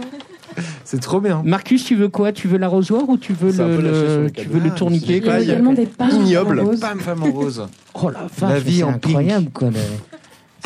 C'est 0.85 1.01
trop 1.01 1.21
bien. 1.21 1.43
Marcus, 1.45 1.85
tu 1.85 1.97
veux 1.97 2.09
quoi? 2.09 2.31
Tu 2.31 2.47
veux 2.47 2.59
l'arrosoir 2.59 3.03
ou 3.09 3.17
tu 3.17 3.33
veux 3.33 3.51
le, 3.51 3.77
le- 3.81 4.23
le 4.25 4.31
tu 4.31 4.49
veux 4.49 4.61
le 4.61 4.71
Ah, 4.73 4.77
tourniquet 4.79 5.17
Il 5.19 5.27
y 5.27 5.31
a 5.31 5.41
également 5.41 5.73
des 5.73 5.87
pages 5.87 6.13
Ignoble. 6.13 6.61
en 6.61 6.65
rose. 6.67 6.81
Bam, 6.81 7.01
femme 7.01 7.23
en 7.25 7.31
rose. 7.33 7.67
Oh 7.95 8.11
la 8.11 8.21
vache, 8.39 8.51
La 8.53 8.59
vie 8.61 8.77
c'est 8.79 8.83
en 8.85 8.93
pink. 8.93 9.07
incroyable 9.07 9.51
quoi. 9.53 9.69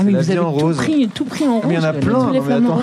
Ah 0.01 0.05
mais 0.05 0.13
vous 0.13 0.31
avez 0.31 0.39
en 0.39 0.53
tout 0.53 0.59
rose. 0.61 0.77
pris, 0.77 1.09
tout 1.09 1.25
pris 1.25 1.47
en 1.47 1.57
rose. 1.59 1.65
Mais 1.67 1.75
il 1.75 1.77
y 1.77 1.81
en 1.81 1.85
a 1.85 1.93
plein. 1.93 2.31
Les 2.31 2.41
mais 2.41 2.55
a. 2.55 2.83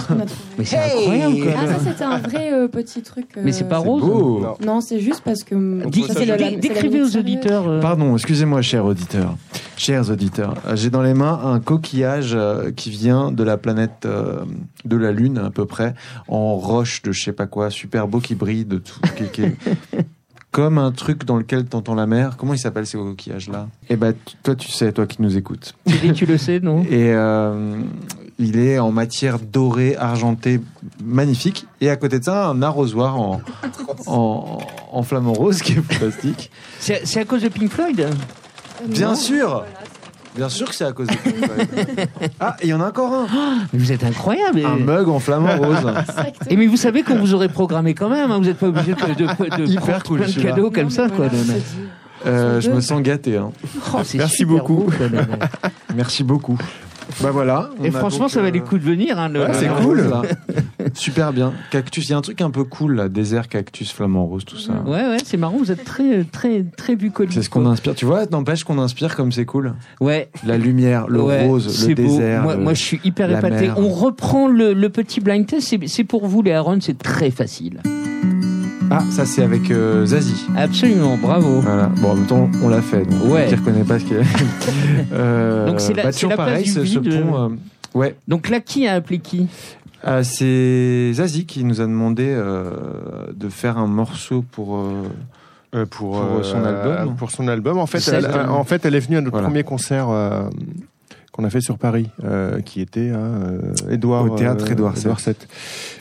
Mais 0.58 0.66
c'est 0.66 0.78
incroyable 0.78 1.40
quoi. 1.40 1.52
Ah, 1.58 1.68
ça, 1.68 1.80
c'était 1.80 2.04
un 2.04 2.18
vrai 2.18 2.54
euh, 2.54 2.68
petit 2.68 3.02
truc. 3.02 3.28
euh, 3.38 3.42
Mais 3.44 3.54
c'est 3.54 3.70
pas 3.70 3.78
rose. 3.78 4.02
beau. 4.02 4.40
Non. 4.42 4.56
Non, 4.66 4.82
c'est 4.82 5.00
juste 5.00 5.22
parce 5.24 5.44
que. 5.44 5.56
Décrivez 6.60 7.02
aux 7.02 7.16
auditeurs. 7.18 7.68
euh, 7.68 7.80
Pardon, 7.80 8.14
excusez-moi, 8.16 8.62
chers 8.62 8.86
auditeurs. 8.86 9.36
Chers 9.78 10.10
auditeurs, 10.10 10.56
j'ai 10.74 10.90
dans 10.90 11.02
les 11.02 11.14
mains 11.14 11.40
un 11.44 11.60
coquillage 11.60 12.38
qui 12.76 12.90
vient 12.90 13.32
de 13.32 13.44
la 13.44 13.58
planète 13.58 14.08
de 14.86 14.98
la 14.98 15.12
Lune 15.12 15.38
à 15.38 15.50
peu 15.50 15.66
près, 15.66 15.94
en 16.28 16.56
roche 16.56 17.02
de 17.02 17.12
je 17.12 17.24
sais 17.24 17.34
pas 17.34 17.46
quoi, 17.46 17.70
super 17.70 18.08
beau 18.08 18.20
qui 18.20 18.36
brille 18.36 18.66
de 18.66 18.78
tout, 18.78 19.00
qui, 19.18 19.26
qui 19.32 19.42
est 19.44 19.56
comme 20.56 20.78
un 20.78 20.94
truc 20.94 21.26
dans 21.26 21.36
lequel 21.36 21.66
t'entends 21.66 21.96
la 21.96 22.08
mer. 22.08 22.38
Comment 22.38 22.54
il 22.54 22.58
s'appelle 22.58 22.88
ces 22.88 22.98
coquillages-là? 22.98 23.68
Eh 23.90 23.98
ben, 23.98 24.14
toi 24.42 24.56
tu 24.56 24.72
sais, 24.72 24.94
toi 24.94 25.06
qui 25.06 25.22
nous 25.22 25.36
écoutes. 25.36 25.76
tu, 25.86 25.98
dis, 25.98 26.14
tu 26.14 26.26
le 26.26 26.38
sais, 26.38 26.62
non? 26.62 26.84
Et 26.84 27.12
euh, 27.12 27.82
il 28.40 28.58
est 28.58 28.80
en 28.80 28.90
matière 28.94 29.40
dorée, 29.40 29.98
argentée, 29.98 30.62
magnifique. 31.04 31.68
Et 31.82 31.90
à 31.90 31.98
côté 31.98 32.20
de 32.20 32.24
ça, 32.24 32.48
un 32.48 32.62
arrosoir 32.62 33.20
en, 33.20 33.42
en, 34.06 34.60
en 34.94 35.04
flamant 35.04 35.34
rose 35.34 35.62
qui 35.62 35.74
est 35.74 35.94
fantastique. 35.94 36.50
C'est 36.80 37.20
à 37.20 37.26
cause 37.26 37.42
de 37.42 37.50
Pink 37.50 37.70
Floyd? 37.70 38.08
Bien 38.88 39.10
non. 39.10 39.16
sûr 39.16 39.66
Bien 40.36 40.50
sûr 40.50 40.68
que 40.70 40.76
c'est 40.76 40.84
à 40.86 40.92
cause 40.92 41.08
de 41.08 41.16
Pink 41.16 41.36
Floyd. 41.38 41.68
Ah, 42.40 42.58
il 42.62 42.70
y 42.70 42.74
en 42.74 42.82
a 42.82 42.88
encore 42.90 43.14
un 43.14 43.28
Mais 43.72 43.80
Vous 43.80 43.92
êtes 43.92 44.04
incroyable. 44.04 44.62
Un 44.66 44.76
mug 44.78 45.08
en 45.10 45.20
flamant 45.20 45.56
rose. 45.58 45.94
Et 46.50 46.58
mais 46.58 46.68
vous 46.68 46.78
savez 46.78 47.04
qu'on 47.04 47.16
vous 47.18 47.34
aurait 47.34 47.48
programmé 47.50 47.94
quand 47.94 48.10
même. 48.10 48.32
hein, 48.32 48.38
Vous 48.38 48.46
n'êtes 48.46 48.58
pas 48.58 48.68
obligé 48.68 48.94
de, 48.94 49.14
de, 49.14 49.64
de 49.64 49.66
Hyper 49.72 49.82
prendre 49.84 50.04
cool, 50.04 50.18
plein 50.20 50.28
de 50.28 50.32
celui-là. 50.34 50.50
cadeaux 50.52 50.72
comme 50.72 50.90
ça. 50.90 51.08
Quoi, 51.10 51.30
dit. 51.30 51.38
Euh, 52.26 52.60
je 52.60 52.70
me 52.72 52.82
sens 52.82 53.02
gâté. 53.02 53.38
hein. 53.38 53.52
Oh, 53.94 54.00
c'est 54.04 54.18
Merci 54.18 54.38
super 54.38 54.58
beaucoup. 54.58 54.76
beau, 54.86 54.92
quoi. 54.92 55.48
Merci 55.96 56.24
beaucoup. 56.24 56.58
Bah 57.22 57.32
voilà. 57.32 57.70
Et 57.84 57.92
franchement, 57.92 58.28
ça 58.28 58.42
va 58.42 58.48
euh, 58.48 58.52
les 58.52 58.60
coups 58.60 58.82
de 58.82 58.86
venir. 58.88 59.20
Hein, 59.20 59.30
le- 59.30 59.42
ouais, 59.42 59.54
c'est 59.54 59.68
le- 59.68 59.74
cool. 59.76 60.04
Super 60.94 61.34
bien. 61.34 61.54
Cactus, 61.72 62.08
il 62.08 62.12
y 62.12 62.14
a 62.14 62.18
un 62.18 62.22
truc 62.22 62.42
un 62.42 62.52
peu 62.52 62.64
cool 62.64 62.96
là, 62.96 63.10
désert, 63.10 63.48
cactus, 63.48 63.92
flamant 63.92 64.26
rose, 64.26 64.46
tout 64.46 64.58
ça. 64.58 64.74
Ouais, 64.86 65.08
ouais, 65.08 65.18
c'est 65.24 65.38
marrant. 65.38 65.58
Vous 65.58 65.72
êtes 65.72 65.84
très, 65.84 66.24
très, 66.24 66.64
très 66.78 66.96
bucolique. 66.96 67.34
C'est 67.34 67.42
ce 67.44 67.50
qu'on 67.50 67.66
inspire. 67.66 67.96
Tu 67.96 68.06
vois, 68.06 68.26
n'empêche 68.28 68.64
qu'on 68.64 68.80
inspire 68.80 69.16
comme 69.16 69.32
c'est 69.32 69.46
cool. 69.46 69.74
Ouais. 70.02 70.30
La 70.46 70.58
lumière, 70.58 71.08
le 71.08 71.22
ouais, 71.22 71.46
rose, 71.48 71.88
le 71.88 71.96
beau. 71.96 72.02
désert. 72.02 72.44
Moi, 72.44 72.56
le- 72.56 72.64
moi, 72.64 72.74
je 72.74 72.82
suis 72.82 73.00
hyper 73.04 73.30
épaté. 73.32 73.68
mer. 73.68 73.76
On 73.80 73.90
reprend 73.90 74.48
le, 74.48 74.74
le 74.74 74.90
petit 74.90 75.20
blind 75.22 75.46
test. 75.46 75.68
C'est- 75.68 75.88
C'est 75.88 76.04
pour 76.04 76.28
vous, 76.28 76.42
les 76.42 76.52
Aaron. 76.52 76.80
C'est 76.82 76.98
très 76.98 77.32
facile. 77.32 77.82
Ah, 78.92 79.04
ça 79.10 79.26
c'est 79.26 79.42
avec 79.44 79.72
euh, 79.72 80.06
Zazie. 80.06 80.46
Absolument. 80.56 81.18
Bravo. 81.18 81.62
Voilà. 81.62 81.88
Bon, 82.02 82.12
en 82.12 82.16
même 82.16 82.26
temps, 82.28 82.50
on 82.64 82.70
l'a 82.70 82.82
fait. 82.82 83.04
Donc 83.06 83.32
Ouais. 83.34 83.48
Qui 83.48 83.56
reconnaît 83.56 83.84
pas 83.84 84.00
ce 84.00 84.06
qu'il 84.06 84.18
y 84.18 84.20
a. 84.20 84.24
Euh, 85.14 85.66
Donc, 85.68 85.80
c'est 85.82 85.94
la- 85.94 86.04
bah, 86.04 86.12
c'est 86.12 86.28
la 86.28 86.36
place 86.36 86.48
pareil, 86.48 86.64
du 86.64 86.70
ce, 86.72 86.86
ce 86.86 87.00
pont. 87.00 87.36
euh, 87.36 87.50
ouais. 87.94 88.16
Donc 88.28 88.50
là, 88.50 88.60
qui 88.60 88.88
a 88.88 88.94
appelé 88.94 89.20
qui? 89.20 89.48
Ah, 90.04 90.24
c'est 90.24 91.12
Zazie 91.14 91.46
qui 91.46 91.64
nous 91.64 91.82
a 91.82 91.86
demandé 91.86 92.26
euh, 92.28 92.70
de 93.36 93.50
faire 93.50 93.78
un 93.78 93.88
morceau 93.88 94.44
pour. 94.52 94.78
euh, 94.78 95.04
Euh, 95.74 95.86
pour, 95.86 96.12
Pour, 96.22 96.38
euh, 96.40 96.44
son 96.44 96.64
album. 96.64 97.16
Pour 97.18 97.32
son 97.32 97.48
album. 97.50 97.78
En 97.80 97.86
fait, 97.86 98.08
elle, 98.14 98.26
en 98.50 98.64
fait, 98.64 98.86
elle 98.86 98.96
est 98.96 99.00
venue 99.02 99.18
à 99.18 99.22
notre 99.22 99.32
Voilà. 99.32 99.48
premier 99.48 99.64
concert 99.64 100.08
euh, 100.10 100.44
qu'on 101.34 101.44
a 101.44 101.50
fait 101.50 101.60
sur 101.60 101.78
Paris, 101.78 102.08
euh, 102.24 102.62
qui 102.62 102.80
était 102.80 103.10
à 103.10 103.18
euh, 103.18 103.60
Édouard, 103.92 104.24
Au 104.32 104.36
théâtre 104.38 104.64
euh, 104.70 104.72
Édouard 104.72 104.94
VII. 104.94 105.12
VII. 105.26 105.36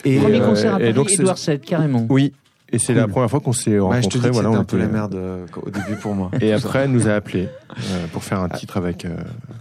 Et, 0.05 0.19
Premier 0.19 0.39
euh, 0.39 0.47
concert 0.47 0.75
à 0.75 0.77
et 0.77 0.79
Paris, 0.79 0.93
donc, 0.93 1.09
c'est- 1.09 1.21
Edouard 1.23 1.35
VII, 1.45 1.59
carrément. 1.59 2.05
Oui. 2.09 2.31
Et 2.71 2.79
c'est 2.79 2.93
Cool. 2.93 2.95
la 3.01 3.07
première 3.07 3.29
fois 3.29 3.39
qu'on 3.39 3.53
s'est 3.53 3.79
Ouais, 3.79 4.01
je 4.01 4.07
te 4.09 4.17
dis 4.17 4.27
rencontrés. 4.27 4.29
que 4.29 4.33
voilà, 4.33 4.49
c'était 4.49 4.57
on 4.57 4.61
un 4.61 4.63
peu 4.65 4.77
la 4.77 4.87
merde 4.87 5.15
euh, 5.15 5.45
au 5.61 5.69
début 5.69 5.95
pour 6.01 6.15
moi. 6.15 6.31
Et 6.41 6.51
après, 6.51 6.79
elle 6.79 6.91
nous 6.91 7.07
a 7.07 7.13
appelés 7.13 7.47
euh, 7.77 8.07
pour 8.11 8.23
faire 8.23 8.39
un 8.41 8.49
titre 8.49 8.77
avec. 8.77 9.05
euh, 9.05 9.15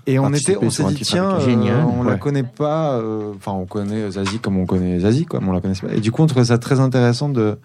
Et 0.07 0.18
on 0.18 0.32
était, 0.32 0.57
on 0.61 0.70
s'est 0.70 0.84
dit 0.84 0.94
tiens, 1.02 1.32
euh, 1.38 1.82
on 1.84 2.02
la 2.02 2.12
Ouais. 2.12 2.18
connaît 2.18 2.42
pas. 2.44 2.94
euh, 2.94 3.32
Enfin, 3.36 3.52
on 3.52 3.66
connaît 3.66 4.11
Zazie 4.12 4.38
comme 4.38 4.57
on 4.57 4.64
connaît 4.66 5.00
Zazie, 5.00 5.26
quoi, 5.26 5.40
mais 5.40 5.48
on 5.48 5.52
la 5.52 5.61
connaissait 5.61 5.86
pas. 5.86 5.94
Et 5.94 6.00
du 6.00 6.11
coup, 6.12 6.22
on 6.22 6.26
trouvait 6.26 6.46
ça 6.46 6.59
très 6.59 6.80
intéressant 6.80 7.28
de 7.28 7.59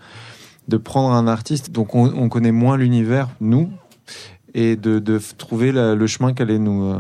de 0.68 0.78
prendre 0.78 1.16
un 1.16 1.26
artiste 1.28 1.72
donc 1.72 1.96
on, 1.96 2.14
on 2.16 2.30
connaît 2.30 2.52
moins 2.52 2.78
l'univers 2.78 3.28
nous 3.42 3.72
et 4.54 4.76
de, 4.76 5.00
de 5.00 5.20
trouver 5.38 5.72
la- 5.72 5.96
le 5.96 6.06
chemin 6.06 6.34
qui 6.34 6.44
allait 6.44 6.60
nous 6.60 6.84
euh, 6.92 6.96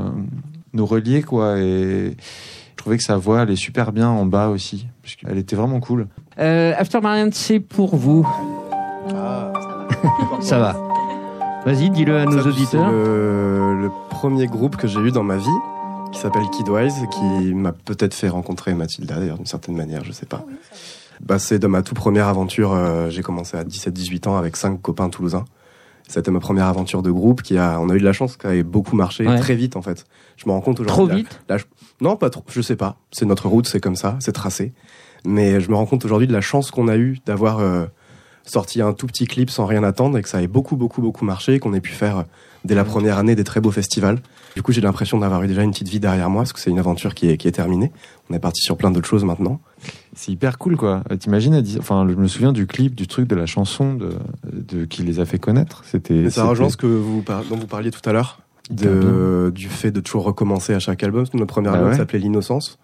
nous 0.73 0.85
relier 0.87 1.21
quoi. 1.21 1.59
Et 1.59 2.15
je 2.17 2.75
trouvais 2.77 2.97
que 2.97 3.03
sa 3.03 3.17
voix 3.17 3.43
elle 3.43 3.51
est 3.51 3.55
super 3.55 3.91
bien 3.91 4.07
en 4.09 4.25
bas 4.25 4.47
aussi, 4.49 4.87
parce 5.03 5.15
qu'elle 5.17 5.37
était 5.37 5.55
vraiment 5.55 5.79
cool. 5.81 6.07
Euh, 6.37 6.73
After 6.77 7.01
Marianne, 7.01 7.33
c'est 7.33 7.59
pour 7.59 7.95
vous. 7.95 8.27
Ça 10.41 10.59
va. 10.59 10.75
Vas-y, 11.65 11.89
dis-le 11.89 12.17
à 12.17 12.25
nos 12.25 12.41
Ça, 12.41 12.47
auditeurs. 12.47 12.85
C'est 12.89 12.91
le, 12.95 13.81
le 13.81 13.91
premier 14.09 14.47
groupe 14.47 14.77
que 14.77 14.87
j'ai 14.87 14.99
eu 14.99 15.11
dans 15.11 15.23
ma 15.23 15.35
vie, 15.37 15.45
qui 16.13 16.19
s'appelle 16.19 16.43
Kidwise, 16.51 16.95
qui 17.11 17.53
m'a 17.53 17.73
peut-être 17.73 18.13
fait 18.13 18.29
rencontrer 18.29 18.73
Mathilda, 18.73 19.15
d'ailleurs, 19.19 19.37
d'une 19.37 19.45
certaine 19.45 19.75
manière, 19.75 20.03
je 20.05 20.11
sais 20.11 20.25
pas. 20.25 20.45
Bah, 21.21 21.37
c'est 21.37 21.59
de 21.59 21.67
ma 21.67 21.81
toute 21.81 21.97
première 21.97 22.27
aventure. 22.27 22.71
euh, 22.73 23.09
j'ai 23.09 23.21
commencé 23.23 23.57
à 23.57 23.63
17-18 23.65 24.29
ans 24.29 24.37
avec 24.37 24.55
cinq 24.55 24.81
copains 24.81 25.09
toulousains. 25.09 25.45
C'était 26.07 26.31
ma 26.31 26.39
première 26.39 26.65
aventure 26.65 27.03
de 27.03 27.11
groupe 27.11 27.41
qui 27.43 27.57
a, 27.57 27.77
on 27.79 27.89
a 27.89 27.95
eu 27.95 27.99
de 27.99 28.05
la 28.05 28.13
chance, 28.13 28.37
qui 28.37 28.47
a 28.47 28.63
beaucoup 28.63 28.95
marché 28.95 29.27
Ouais. 29.27 29.37
très 29.37 29.53
vite 29.53 29.75
en 29.75 29.81
fait. 29.83 30.05
Je 30.37 30.45
me 30.47 30.51
rends 30.53 30.61
compte 30.61 30.79
aujourd'hui. 30.79 30.95
Trop 30.95 31.07
là- 31.07 31.15
vite 31.15 31.41
là, 31.49 31.57
je- 31.57 31.65
non, 32.01 32.15
pas 32.15 32.31
trop. 32.31 32.43
Je 32.49 32.61
sais 32.61 32.75
pas. 32.77 32.95
C'est 33.11 33.25
notre 33.25 33.47
route, 33.47 33.67
c'est 33.67 33.79
comme 33.81 33.95
ça, 33.97 34.15
c'est 34.19 34.31
tracé. 34.31 34.73
Mais 35.25 35.59
je 35.61 35.69
me 35.69 35.75
rends 35.75 35.85
compte 35.85 36.05
aujourd'hui 36.05 36.27
de 36.27 36.33
la 36.33 36.41
chance 36.41 36.71
qu'on 36.71 36.87
a 36.87 36.97
eu 36.97 37.19
d'avoir 37.25 37.59
euh, 37.59 37.85
sorti 38.45 38.81
un 38.81 38.93
tout 38.93 39.07
petit 39.07 39.27
clip 39.27 39.49
sans 39.49 39.65
rien 39.65 39.83
attendre 39.83 40.17
et 40.17 40.21
que 40.21 40.29
ça 40.29 40.41
ait 40.41 40.47
beaucoup, 40.47 40.75
beaucoup, 40.77 41.01
beaucoup 41.01 41.25
marché 41.25 41.55
et 41.55 41.59
qu'on 41.59 41.73
ait 41.73 41.81
pu 41.81 41.91
faire 41.91 42.17
euh, 42.19 42.23
dès 42.65 42.75
la 42.75 42.83
première 42.83 43.17
année 43.17 43.35
des 43.35 43.43
très 43.43 43.61
beaux 43.61 43.71
festivals. 43.71 44.19
Du 44.55 44.63
coup, 44.63 44.71
j'ai 44.71 44.81
l'impression 44.81 45.19
d'avoir 45.19 45.43
eu 45.43 45.47
déjà 45.47 45.61
une 45.61 45.71
petite 45.71 45.89
vie 45.89 45.99
derrière 45.99 46.29
moi 46.29 46.41
parce 46.41 46.53
que 46.53 46.59
c'est 46.59 46.71
une 46.71 46.79
aventure 46.79 47.13
qui 47.13 47.29
est, 47.29 47.37
qui 47.37 47.47
est 47.47 47.51
terminée. 47.51 47.91
On 48.29 48.33
est 48.33 48.39
parti 48.39 48.61
sur 48.61 48.75
plein 48.77 48.91
d'autres 48.91 49.07
choses 49.07 49.23
maintenant. 49.23 49.59
C'est 50.15 50.31
hyper 50.31 50.57
cool, 50.57 50.75
quoi. 50.75 51.03
Euh, 51.11 51.15
T'imagines, 51.15 51.63
enfin, 51.77 52.05
je 52.09 52.15
me 52.15 52.27
souviens 52.27 52.51
du 52.51 52.65
clip, 52.65 52.95
du 52.95 53.07
truc, 53.07 53.27
de 53.27 53.35
la 53.35 53.45
chanson 53.45 53.93
de, 53.93 54.09
de 54.51 54.85
qui 54.85 55.03
les 55.03 55.19
a 55.19 55.25
fait 55.25 55.37
connaître. 55.39 55.83
C'était. 55.85 56.29
Ça 56.29 56.45
rejoint 56.45 56.69
ce 56.69 56.77
que 56.77 56.87
vous, 56.87 57.23
dont 57.49 57.55
vous 57.57 57.67
parliez 57.67 57.91
tout 57.91 58.01
à 58.09 58.11
l'heure, 58.11 58.39
de, 58.71 59.51
du 59.53 59.69
fait 59.69 59.91
de 59.91 59.99
toujours 59.99 60.23
recommencer 60.23 60.73
à 60.73 60.79
chaque 60.79 61.03
album. 61.03 61.25
Notre 61.33 61.45
premier 61.45 61.67
Bah 61.69 61.75
album 61.75 61.91
ouais. 61.91 61.97
s'appelait 61.97 62.19
L'Innocence. 62.19 62.79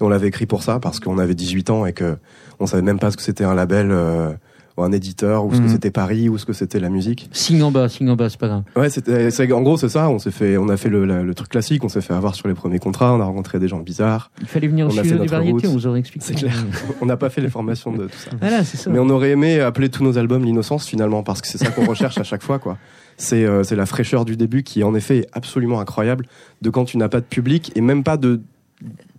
Et 0.00 0.04
on 0.04 0.08
l'avait 0.08 0.28
écrit 0.28 0.46
pour 0.46 0.62
ça, 0.62 0.78
parce 0.80 1.00
qu'on 1.00 1.18
avait 1.18 1.34
18 1.34 1.70
ans 1.70 1.86
et 1.86 1.92
que 1.92 2.16
on 2.60 2.66
savait 2.66 2.82
même 2.82 2.98
pas 2.98 3.10
ce 3.10 3.16
que 3.16 3.22
c'était 3.22 3.44
un 3.44 3.54
label 3.54 3.88
euh, 3.90 4.32
ou 4.78 4.82
un 4.82 4.92
éditeur, 4.92 5.46
ou 5.46 5.52
ce 5.54 5.58
que 5.58 5.62
Mhm. 5.64 5.70
c'était 5.70 5.90
Paris, 5.90 6.28
ou 6.28 6.36
ce 6.36 6.44
que 6.44 6.52
c'était 6.52 6.78
la 6.80 6.90
musique. 6.90 7.30
Signe 7.32 7.62
en 7.62 7.70
bas, 7.70 7.88
signe 7.88 8.10
en 8.10 8.16
bas, 8.16 8.28
c'est 8.28 8.38
pas 8.38 8.48
grave. 8.48 8.62
Ouais, 8.76 8.90
c'était, 8.90 9.30
c'est- 9.30 9.50
en 9.50 9.62
gros, 9.62 9.78
c'est 9.78 9.88
ça. 9.88 10.10
On 10.10 10.18
s'est 10.18 10.30
fait, 10.30 10.58
on 10.58 10.68
a 10.68 10.76
fait 10.76 10.90
le, 10.90 11.06
la- 11.06 11.22
le 11.22 11.34
truc 11.34 11.48
classique. 11.48 11.82
On 11.82 11.88
s'est 11.88 12.02
fait 12.02 12.12
avoir 12.12 12.34
sur 12.34 12.46
les 12.46 12.52
premiers 12.52 12.78
contrats. 12.78 13.14
On 13.14 13.20
a 13.20 13.24
rencontré 13.24 13.58
des 13.58 13.68
gens 13.68 13.78
bizarres. 13.78 14.30
Il 14.42 14.46
fallait 14.46 14.68
venir 14.68 14.86
au 14.86 14.90
studio 14.90 15.16
des 15.16 15.26
variétés, 15.28 15.66
on 15.66 15.72
vous 15.72 15.86
aurait 15.86 16.00
expliqué. 16.00 16.26
C'est 16.26 16.34
clair. 16.34 16.52
On 17.00 17.06
n'a 17.06 17.16
pas 17.16 17.30
fait 17.30 17.40
les 17.40 17.48
formations 17.48 17.90
de 17.92 18.04
tout 18.04 18.18
ça. 18.18 18.30
Voilà, 18.38 18.64
c'est 18.64 18.76
ça. 18.76 18.90
Mais 18.90 18.98
on 18.98 19.08
aurait 19.08 19.30
aimé 19.30 19.60
appeler 19.60 19.88
tous 19.88 20.04
nos 20.04 20.18
albums 20.18 20.44
l'innocence 20.44 20.86
finalement 20.86 21.22
parce 21.22 21.40
que 21.40 21.48
c'est 21.48 21.56
ça 21.58 21.70
qu'on 21.70 21.86
recherche 21.86 22.18
à 22.18 22.22
chaque 22.24 22.42
fois 22.42 22.58
quoi. 22.58 22.76
C'est 23.16 23.46
euh, 23.46 23.62
c'est 23.62 23.76
la 23.76 23.86
fraîcheur 23.86 24.26
du 24.26 24.36
début 24.36 24.62
qui 24.62 24.84
en 24.84 24.94
effet 24.94 25.18
est 25.20 25.28
absolument 25.32 25.80
incroyable 25.80 26.26
de 26.60 26.68
quand 26.68 26.84
tu 26.84 26.98
n'as 26.98 27.08
pas 27.08 27.20
de 27.20 27.24
public 27.26 27.72
et 27.76 27.80
même 27.80 28.02
pas 28.04 28.18
de 28.18 28.42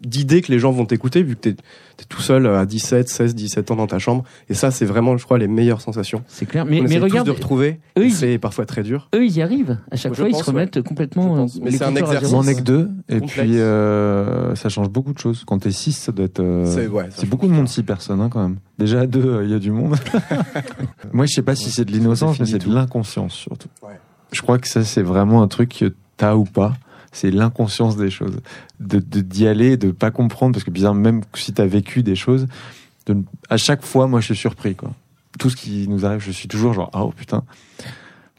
d'idée 0.02 0.42
que 0.42 0.52
les 0.52 0.60
gens 0.60 0.72
vont 0.72 0.86
t'écouter 0.86 1.24
vu 1.24 1.36
que 1.36 1.42
t'es 1.42 1.50
es 2.00 2.04
tout 2.08 2.22
seul 2.22 2.46
à 2.46 2.66
17, 2.68 3.10
16, 3.10 3.34
17 3.34 3.72
ans 3.72 3.76
dans 3.76 3.88
ta 3.88 3.98
chambre 3.98 4.24
et 4.50 4.54
ça 4.54 4.70
c'est 4.70 4.86
vraiment 4.86 5.18
je 5.18 5.26
crois 5.26 5.40
les 5.40 5.48
meilleures 5.48 5.82
sensations. 5.82 6.24
C'est 6.28 6.46
clair. 6.46 6.64
Mais, 6.66 6.80
on 6.80 6.84
mais 6.84 6.98
tous 6.98 7.04
regarde, 7.04 7.26
de 7.26 7.32
retrouver. 7.32 7.80
eux, 7.98 8.10
C'est 8.12 8.38
parfois 8.38 8.66
très 8.68 8.84
dur. 8.84 9.10
eux, 9.16 9.26
ils 9.26 9.36
y 9.38 9.42
arrivent. 9.42 9.80
À 9.90 9.96
chaque 9.96 10.14
Je 10.14 10.20
fois, 10.20 10.30
ils 10.30 10.36
se 10.36 10.44
remettent 10.44 10.82
complètement. 10.84 11.44
Euh, 11.44 11.48
Mais 11.62 11.72
c'est 11.72 11.84
un 11.86 11.96
exercice. 11.96 12.32
On 12.34 12.44
est 12.44 12.56
que 12.56 12.62
deux, 12.62 12.90
et 13.10 13.20
Complexe. 13.20 13.34
puis 13.40 13.58
euh, 13.60 14.54
ça 14.56 14.70
change 14.70 14.90
beaucoup 14.90 15.12
de 15.14 15.18
choses. 15.18 15.44
Quand 15.48 15.58
t'es 15.58 15.72
six, 15.72 15.94
ça 15.94 16.12
doit 16.12 16.26
être. 16.26 16.40
euh, 16.40 16.66
C'est 16.68 16.88
ouais, 16.88 17.10
beaucoup 17.28 17.48
de 17.48 17.54
monde, 17.54 17.68
six 17.68 17.82
personnes, 17.84 18.22
hein, 18.22 18.30
quand 18.32 18.42
même. 18.44 18.58
Déjà, 18.78 19.02
à 19.02 19.08
deux, 19.08 19.26
euh, 19.26 19.44
il 19.46 19.50
y 19.50 19.56
a 19.56 19.60
du 19.60 19.72
monde. 19.72 19.96
Moi, 21.14 21.26
je 21.26 21.34
sais 21.34 21.42
pas 21.42 21.56
si 21.56 21.72
c'est 21.72 21.86
de 21.86 21.92
l'innocence, 21.92 22.40
mais 22.40 22.46
c'est 22.46 22.60
de 22.66 22.72
l'inconscience, 22.74 23.34
surtout. 23.34 23.70
Ouais. 23.82 24.00
Je 24.32 24.42
crois 24.42 24.60
que 24.60 24.68
ça, 24.68 24.84
c'est 24.84 25.02
vraiment 25.02 25.42
un 25.42 25.48
truc 25.48 25.76
que 25.80 25.94
t'as 26.18 26.36
ou 26.36 26.44
pas. 26.44 26.74
C'est 27.20 27.32
l'inconscience 27.32 27.98
des 27.98 28.12
choses. 28.12 28.38
De, 28.80 29.00
de- 29.00 29.22
d'y 29.22 29.48
aller, 29.48 29.76
de 29.76 29.90
pas 29.90 30.12
comprendre, 30.12 30.54
parce 30.54 30.64
que 30.64 30.70
bizarre, 30.70 30.94
même 30.94 31.22
si 31.34 31.52
t'as 31.52 31.66
vécu 31.66 32.04
des 32.04 32.16
choses, 32.16 32.46
de, 33.08 33.18
à 33.50 33.58
chaque 33.58 33.84
fois, 33.84 34.06
moi, 34.08 34.20
je 34.20 34.26
suis 34.28 34.36
surpris, 34.36 34.76
quoi. 34.76 34.92
Tout 35.40 35.50
ce 35.50 35.56
qui 35.56 35.88
nous 35.88 36.06
arrive, 36.06 36.20
je 36.20 36.30
suis 36.32 36.48
toujours 36.48 36.74
genre, 36.74 36.92
ah, 36.94 37.04
oh 37.06 37.12
putain. 37.16 37.44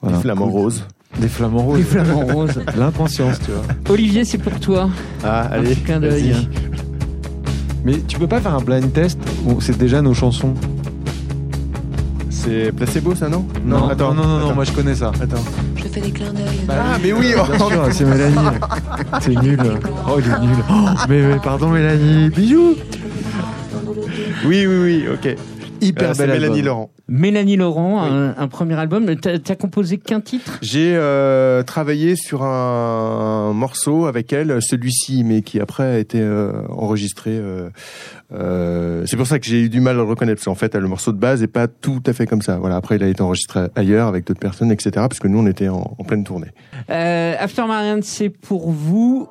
Des 0.06 0.14
flamants 0.14 0.46
roses. 0.48 0.84
Des 1.20 1.26
flamants 1.28 1.64
roses. 1.64 1.78
Les 1.78 1.84
flamants 1.84 2.26
roses. 2.26 2.60
L'inconscience, 2.76 3.40
tu 3.44 3.50
vois. 3.50 3.64
Olivier, 3.92 4.24
c'est 4.24 4.38
pour 4.38 4.60
toi. 4.60 4.88
Ah, 5.24 5.48
Un 5.48 5.50
allez. 5.50 5.70
petit 5.74 5.80
clin 5.82 5.98
d'œil. 5.98 6.34
Mais 7.84 7.98
tu 8.06 8.16
peux 8.18 8.28
pas 8.28 8.40
faire 8.40 8.54
un 8.54 8.60
blind 8.62 8.92
test 8.92 9.18
où 9.44 9.60
c'est 9.60 9.76
déjà 9.76 10.02
nos 10.02 10.14
chansons 10.14 10.54
C'est 12.48 12.72
placebo, 12.72 13.14
ça, 13.14 13.28
non 13.28 13.46
non, 13.64 13.88
attends. 13.88 14.14
non, 14.14 14.22
non, 14.22 14.38
non, 14.38 14.46
attends. 14.46 14.54
moi 14.54 14.64
je 14.64 14.72
connais 14.72 14.94
ça. 14.94 15.12
Attends. 15.20 15.44
Je 15.76 15.82
fais 15.84 16.00
des 16.00 16.10
clins 16.10 16.32
d'œil. 16.32 16.46
Ah, 16.68 16.96
mais 17.02 17.12
oui, 17.12 17.34
Bien 17.34 17.58
sûr, 17.58 17.88
c'est 17.92 18.04
Mélanie. 18.04 18.36
C'est 19.20 19.42
nul. 19.42 19.60
Oh, 20.08 20.18
il 20.18 20.24
est 20.30 20.40
nul. 20.46 20.56
Oh, 20.70 20.86
mais, 21.08 21.22
mais 21.22 21.36
pardon, 21.42 21.68
Mélanie. 21.68 22.30
Bisous. 22.30 22.76
oui, 24.46 24.66
oui, 24.66 24.78
oui, 24.82 25.04
ok. 25.12 25.36
Hyper 25.80 26.10
Euh, 26.10 26.14
c'est 26.14 26.26
bel 26.26 26.40
Mélanie. 26.40 26.62
Laurent. 26.62 26.90
Mélanie 27.08 27.56
Laurent, 27.56 28.02
Oui. 28.04 28.08
un, 28.10 28.34
un 28.36 28.48
premier 28.48 28.74
album. 28.74 29.14
T'as 29.16 29.32
as 29.48 29.56
composé 29.56 29.98
qu'un 29.98 30.20
titre? 30.20 30.58
J'ai 30.62 30.92
euh, 30.94 31.62
travaillé 31.62 32.16
sur 32.16 32.42
un 32.42 33.52
morceau 33.54 34.06
avec 34.06 34.32
elle, 34.32 34.58
celui-ci, 34.60 35.24
mais 35.24 35.42
qui 35.42 35.60
après 35.60 35.84
a 35.84 35.98
été 35.98 36.20
euh, 36.20 36.52
enregistré. 36.68 37.30
euh, 37.32 37.70
euh, 38.32 39.04
c'est 39.06 39.16
pour 39.16 39.26
ça 39.26 39.38
que 39.38 39.46
j'ai 39.46 39.62
eu 39.62 39.68
du 39.68 39.80
mal 39.80 39.94
à 39.94 40.02
le 40.02 40.08
reconnaître, 40.08 40.36
parce 40.40 40.44
qu'en 40.46 40.54
fait, 40.54 40.74
le 40.74 40.86
morceau 40.88 41.12
de 41.12 41.18
base 41.18 41.42
est 41.42 41.46
pas 41.46 41.66
tout 41.68 42.02
à 42.06 42.12
fait 42.12 42.26
comme 42.26 42.42
ça. 42.42 42.56
Voilà, 42.58 42.76
après, 42.76 42.96
il 42.96 43.02
a 43.02 43.08
été 43.08 43.22
enregistré 43.22 43.68
ailleurs 43.74 44.06
avec 44.08 44.26
d'autres 44.26 44.40
personnes, 44.40 44.70
etc. 44.70 44.90
Parce 44.96 45.18
que 45.18 45.28
nous, 45.28 45.38
on 45.38 45.46
était 45.46 45.68
en, 45.68 45.94
en 45.98 46.04
pleine 46.04 46.24
tournée. 46.24 46.48
euh, 46.90 47.34
After 47.38 47.64
Marianne, 47.66 48.02
c'est 48.02 48.28
pour 48.28 48.70
vous. 48.70 49.26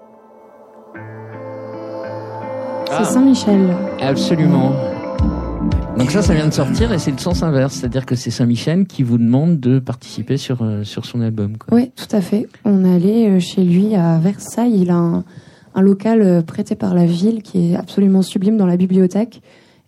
C'est 2.89 3.03
Saint-Michel. 3.03 3.75
Absolument. 4.01 4.73
Donc 5.97 6.11
ça, 6.11 6.21
ça 6.21 6.35
vient 6.35 6.47
de 6.47 6.53
sortir 6.53 6.93
et 6.93 6.99
c'est 6.99 7.09
le 7.11 7.17
sens 7.17 7.41
inverse, 7.41 7.73
c'est-à-dire 7.73 8.05
que 8.05 8.15
c'est 8.15 8.29
Saint-Michel 8.29 8.85
qui 8.85 9.01
vous 9.01 9.17
demande 9.17 9.59
de 9.59 9.79
participer 9.79 10.37
sur, 10.37 10.61
euh, 10.61 10.83
sur 10.83 11.05
son 11.05 11.21
album. 11.21 11.57
Quoi. 11.57 11.75
Oui, 11.75 11.91
tout 11.95 12.15
à 12.15 12.21
fait. 12.21 12.47
On 12.65 12.85
est 12.85 12.93
allé 12.93 13.27
euh, 13.27 13.39
chez 13.39 13.63
lui 13.63 13.95
à 13.95 14.19
Versailles. 14.19 14.79
Il 14.79 14.91
a 14.91 14.95
un, 14.95 15.23
un 15.73 15.81
local 15.81 16.21
euh, 16.21 16.41
prêté 16.43 16.75
par 16.75 16.93
la 16.93 17.07
ville 17.07 17.41
qui 17.41 17.71
est 17.71 17.75
absolument 17.75 18.21
sublime 18.21 18.57
dans 18.57 18.67
la 18.67 18.77
bibliothèque. 18.77 19.41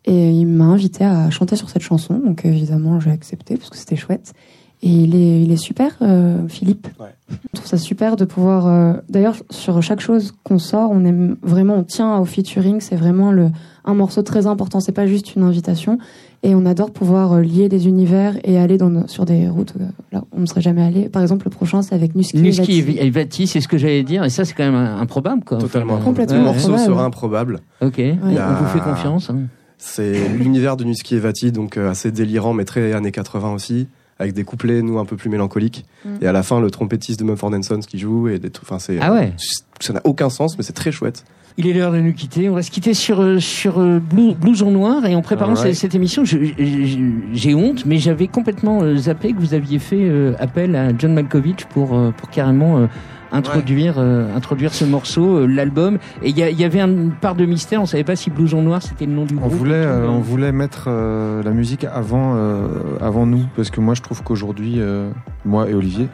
Et 0.05 0.31
il 0.31 0.47
m'a 0.47 0.65
invité 0.65 1.03
à 1.03 1.29
chanter 1.29 1.55
sur 1.55 1.69
cette 1.69 1.83
chanson. 1.83 2.17
Donc 2.17 2.43
évidemment, 2.43 2.99
j'ai 2.99 3.11
accepté 3.11 3.55
parce 3.55 3.69
que 3.69 3.77
c'était 3.77 3.95
chouette. 3.95 4.33
Et 4.81 4.87
il 4.89 5.13
est, 5.15 5.41
il 5.43 5.51
est 5.51 5.57
super, 5.57 5.97
euh, 6.01 6.47
Philippe. 6.47 6.87
Ouais. 7.01 7.07
Je 7.29 7.57
trouve 7.57 7.67
ça 7.67 7.77
super 7.77 8.15
de 8.15 8.23
pouvoir. 8.23 8.65
euh, 8.67 8.93
D'ailleurs, 9.09 9.35
sur 9.49 9.81
chaque 9.83 9.99
chose 9.99 10.33
qu'on 10.45 10.57
sort, 10.57 10.89
on 10.91 11.03
aime 11.03 11.35
vraiment, 11.41 11.75
on 11.75 11.83
tient 11.83 12.17
au 12.17 12.23
featuring. 12.25 12.79
C'est 12.79 12.95
vraiment 12.95 13.33
le, 13.33 13.49
un 13.83 13.93
morceau 13.93 14.21
très 14.21 14.47
important. 14.47 14.79
C'est 14.79 14.93
pas 14.93 15.05
juste 15.05 15.35
une 15.35 15.43
invitation. 15.43 15.97
Et 16.43 16.55
on 16.55 16.65
adore 16.65 16.91
pouvoir 16.91 17.33
euh, 17.33 17.41
lier 17.41 17.67
des 17.67 17.89
univers 17.89 18.37
et 18.45 18.57
aller 18.57 18.77
dans, 18.77 18.89
nos- 18.89 19.07
sur 19.09 19.25
des 19.25 19.49
routes 19.49 19.73
euh, 19.81 19.83
là 20.13 20.21
où 20.31 20.37
on 20.37 20.39
ne 20.39 20.45
serait 20.45 20.61
jamais 20.61 20.81
allé. 20.83 21.09
Par 21.09 21.21
exemple, 21.21 21.45
le 21.47 21.51
prochain, 21.51 21.81
c'est 21.81 21.93
avec 21.93 22.15
Nuski. 22.15 22.37
et 22.37 22.41
Nuski 22.41 22.81
Vati. 22.81 22.97
et 22.99 23.09
Vati, 23.09 23.47
c'est 23.47 23.59
ce 23.59 23.67
que 23.67 23.77
j'allais 23.77 24.03
dire, 24.03 24.23
et 24.23 24.29
ça, 24.29 24.45
c'est 24.45 24.53
quand 24.53 24.63
même 24.63 24.75
improbable. 24.75 25.43
Quoi. 25.43 25.57
Totalement. 25.57 25.95
Enfin, 25.95 26.05
Complètement. 26.05 26.37
Le 26.37 26.43
morceau 26.43 26.69
improbable. 26.69 26.85
sera 26.85 27.03
improbable. 27.03 27.59
Ok, 27.81 27.99
a- 27.99 28.13
on 28.23 28.63
vous 28.63 28.69
fait 28.69 28.79
confiance. 28.79 29.29
hein. 29.29 29.39
C'est 29.77 30.29
l'univers 30.29 30.77
de 30.77 30.85
Nuski 30.85 31.15
et 31.15 31.19
Vati, 31.19 31.51
donc 31.51 31.75
euh, 31.75 31.89
assez 31.91 32.11
délirant, 32.13 32.53
mais 32.53 32.63
très 32.63 32.93
années 32.93 33.11
80 33.11 33.51
aussi, 33.53 33.87
avec 34.19 34.33
des 34.33 34.43
couplets, 34.43 34.81
nous, 34.81 34.99
un 34.99 35.05
peu 35.05 35.15
plus 35.15 35.29
mélancoliques. 35.29 35.85
Mm. 36.05 36.09
Et 36.21 36.27
à 36.27 36.31
la 36.31 36.43
fin, 36.43 36.59
le 36.59 36.69
trompettiste 36.69 37.19
de 37.19 37.25
Mumford 37.25 37.51
Sons 37.63 37.79
qui 37.79 37.97
joue, 37.97 38.27
et 38.27 38.37
des 38.37 38.49
trucs. 38.49 38.69
Enfin, 38.69 38.79
c'est. 38.79 38.99
Ah 39.01 39.13
ouais 39.13 39.33
Ça 39.79 39.93
n'a 39.93 40.01
aucun 40.03 40.29
sens, 40.29 40.57
mais 40.57 40.63
c'est 40.63 40.73
très 40.73 40.91
chouette. 40.91 41.25
Il 41.57 41.67
est 41.67 41.73
l'heure 41.73 41.91
de 41.91 41.99
nous 41.99 42.13
quitter. 42.13 42.49
On 42.49 42.55
va 42.55 42.61
se 42.61 42.71
quitter 42.71 42.93
sur 42.93 43.19
euh, 43.21 43.39
sur 43.39 43.79
euh, 43.79 43.99
Blue- 43.99 44.33
Blouson 44.33 44.71
Noir 44.71 45.05
et 45.05 45.15
en 45.15 45.21
préparant 45.21 45.51
Alright. 45.55 45.73
cette, 45.73 45.81
cette 45.81 45.95
émission, 45.95 46.23
j'ai 46.25 47.53
honte, 47.55 47.85
mais 47.85 47.97
j'avais 47.97 48.27
complètement 48.27 48.79
euh, 48.81 48.95
zappé 48.95 49.33
que 49.33 49.39
vous 49.39 49.53
aviez 49.53 49.79
fait 49.79 49.99
euh, 50.01 50.33
appel 50.39 50.75
à 50.75 50.97
John 50.97 51.13
Malkovich 51.13 51.65
pour 51.65 51.97
euh, 51.97 52.11
pour 52.15 52.29
carrément 52.29 52.77
euh, 52.77 52.87
introduire 53.31 53.95
euh, 53.97 54.33
introduire 54.35 54.73
ce 54.73 54.85
morceau, 54.85 55.39
euh, 55.39 55.45
l'album. 55.47 55.97
Et 56.23 56.29
il 56.29 56.37
y, 56.37 56.41
y 56.41 56.63
avait 56.63 56.79
une 56.81 57.11
part 57.11 57.35
de 57.35 57.45
mystère. 57.45 57.81
On 57.81 57.85
savait 57.85 58.03
pas 58.05 58.15
si 58.15 58.29
Blouson 58.29 58.61
Noir 58.61 58.81
c'était 58.81 59.05
le 59.05 59.11
nom 59.11 59.25
du 59.25 59.35
On 59.35 59.41
groupe. 59.41 59.53
voulait, 59.53 59.73
euh, 59.75 60.07
on 60.07 60.19
voulait 60.19 60.51
mettre 60.53 60.85
euh, 60.87 61.43
la 61.43 61.51
musique 61.51 61.83
avant, 61.83 62.35
euh, 62.37 62.67
avant 63.01 63.25
nous, 63.25 63.43
parce 63.57 63.69
que 63.69 63.81
moi 63.81 63.95
je 63.95 64.01
trouve 64.01 64.23
qu'aujourd'hui, 64.23 64.75
euh, 64.77 65.09
moi 65.45 65.69
et 65.69 65.73
Olivier, 65.73 66.07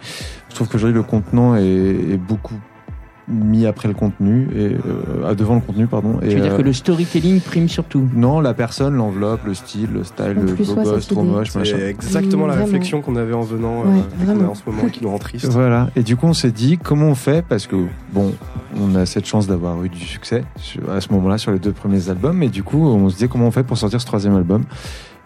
je 0.49 0.55
trouve 0.55 0.69
qu'aujourd'hui 0.69 0.95
le 0.97 1.03
contenant 1.03 1.55
est, 1.55 1.61
est 1.63 2.17
beaucoup 2.17 2.55
mis 3.27 3.65
après 3.65 3.87
le 3.87 3.93
contenu 3.95 4.47
et 4.55 4.75
euh, 5.23 5.33
devant 5.33 5.55
le 5.55 5.61
contenu 5.61 5.87
pardon. 5.87 6.19
Tu 6.21 6.27
Et, 6.29 6.35
veux 6.35 6.41
dire 6.41 6.53
euh, 6.53 6.57
que 6.57 6.61
le 6.61 6.73
storytelling 6.73 7.39
prime 7.41 7.67
surtout. 7.67 8.07
non, 8.15 8.39
la 8.39 8.53
personne, 8.53 8.95
l'enveloppe, 8.95 9.45
le 9.45 9.53
style, 9.53 9.89
le 9.93 10.03
style, 10.03 10.35
le 10.35 10.53
beau 10.53 10.75
gosse, 10.75 11.07
trop 11.07 11.23
moche, 11.23 11.55
machin. 11.55 11.75
C'est 11.79 11.89
exactement 11.89 12.45
la 12.45 12.53
vraiment. 12.53 12.65
réflexion 12.67 13.01
qu'on 13.01 13.15
avait 13.15 13.33
en 13.33 13.41
venant, 13.41 13.81
Ouais, 13.81 13.87
euh, 13.87 14.23
qu'on 14.25 14.31
a 14.31 14.33
vraiment. 14.35 14.51
en 14.51 14.55
ce 14.55 14.61
moment, 14.67 14.85
qui 14.89 15.01
nous 15.03 15.09
rend 15.09 15.17
triste. 15.17 15.45
Voilà. 15.47 15.89
Et 15.95 16.03
du 16.03 16.15
coup, 16.15 16.27
on 16.27 16.33
s'est 16.33 16.51
dit 16.51 16.77
comment 16.77 17.07
on 17.07 17.15
fait? 17.15 17.43
Parce 17.47 17.65
que 17.67 17.75
bon, 18.13 18.33
on 18.79 18.93
a 18.95 19.05
cette 19.05 19.25
chance 19.25 19.47
d'avoir 19.47 19.83
eu 19.83 19.89
du 19.89 19.99
succès 20.05 20.43
à 20.91 21.01
ce 21.01 21.11
moment-là 21.13 21.37
sur 21.37 21.51
les 21.51 21.59
deux 21.59 21.71
premiers 21.71 22.09
albums. 22.09 22.43
Et 22.43 22.49
du 22.49 22.61
coup, 22.63 22.85
on 22.85 23.09
se 23.09 23.15
disait 23.15 23.27
comment 23.27 23.47
on 23.47 23.51
fait 23.51 23.63
pour 23.63 23.77
sortir 23.77 23.99
ce 23.99 24.05
troisième 24.05 24.35
album? 24.35 24.63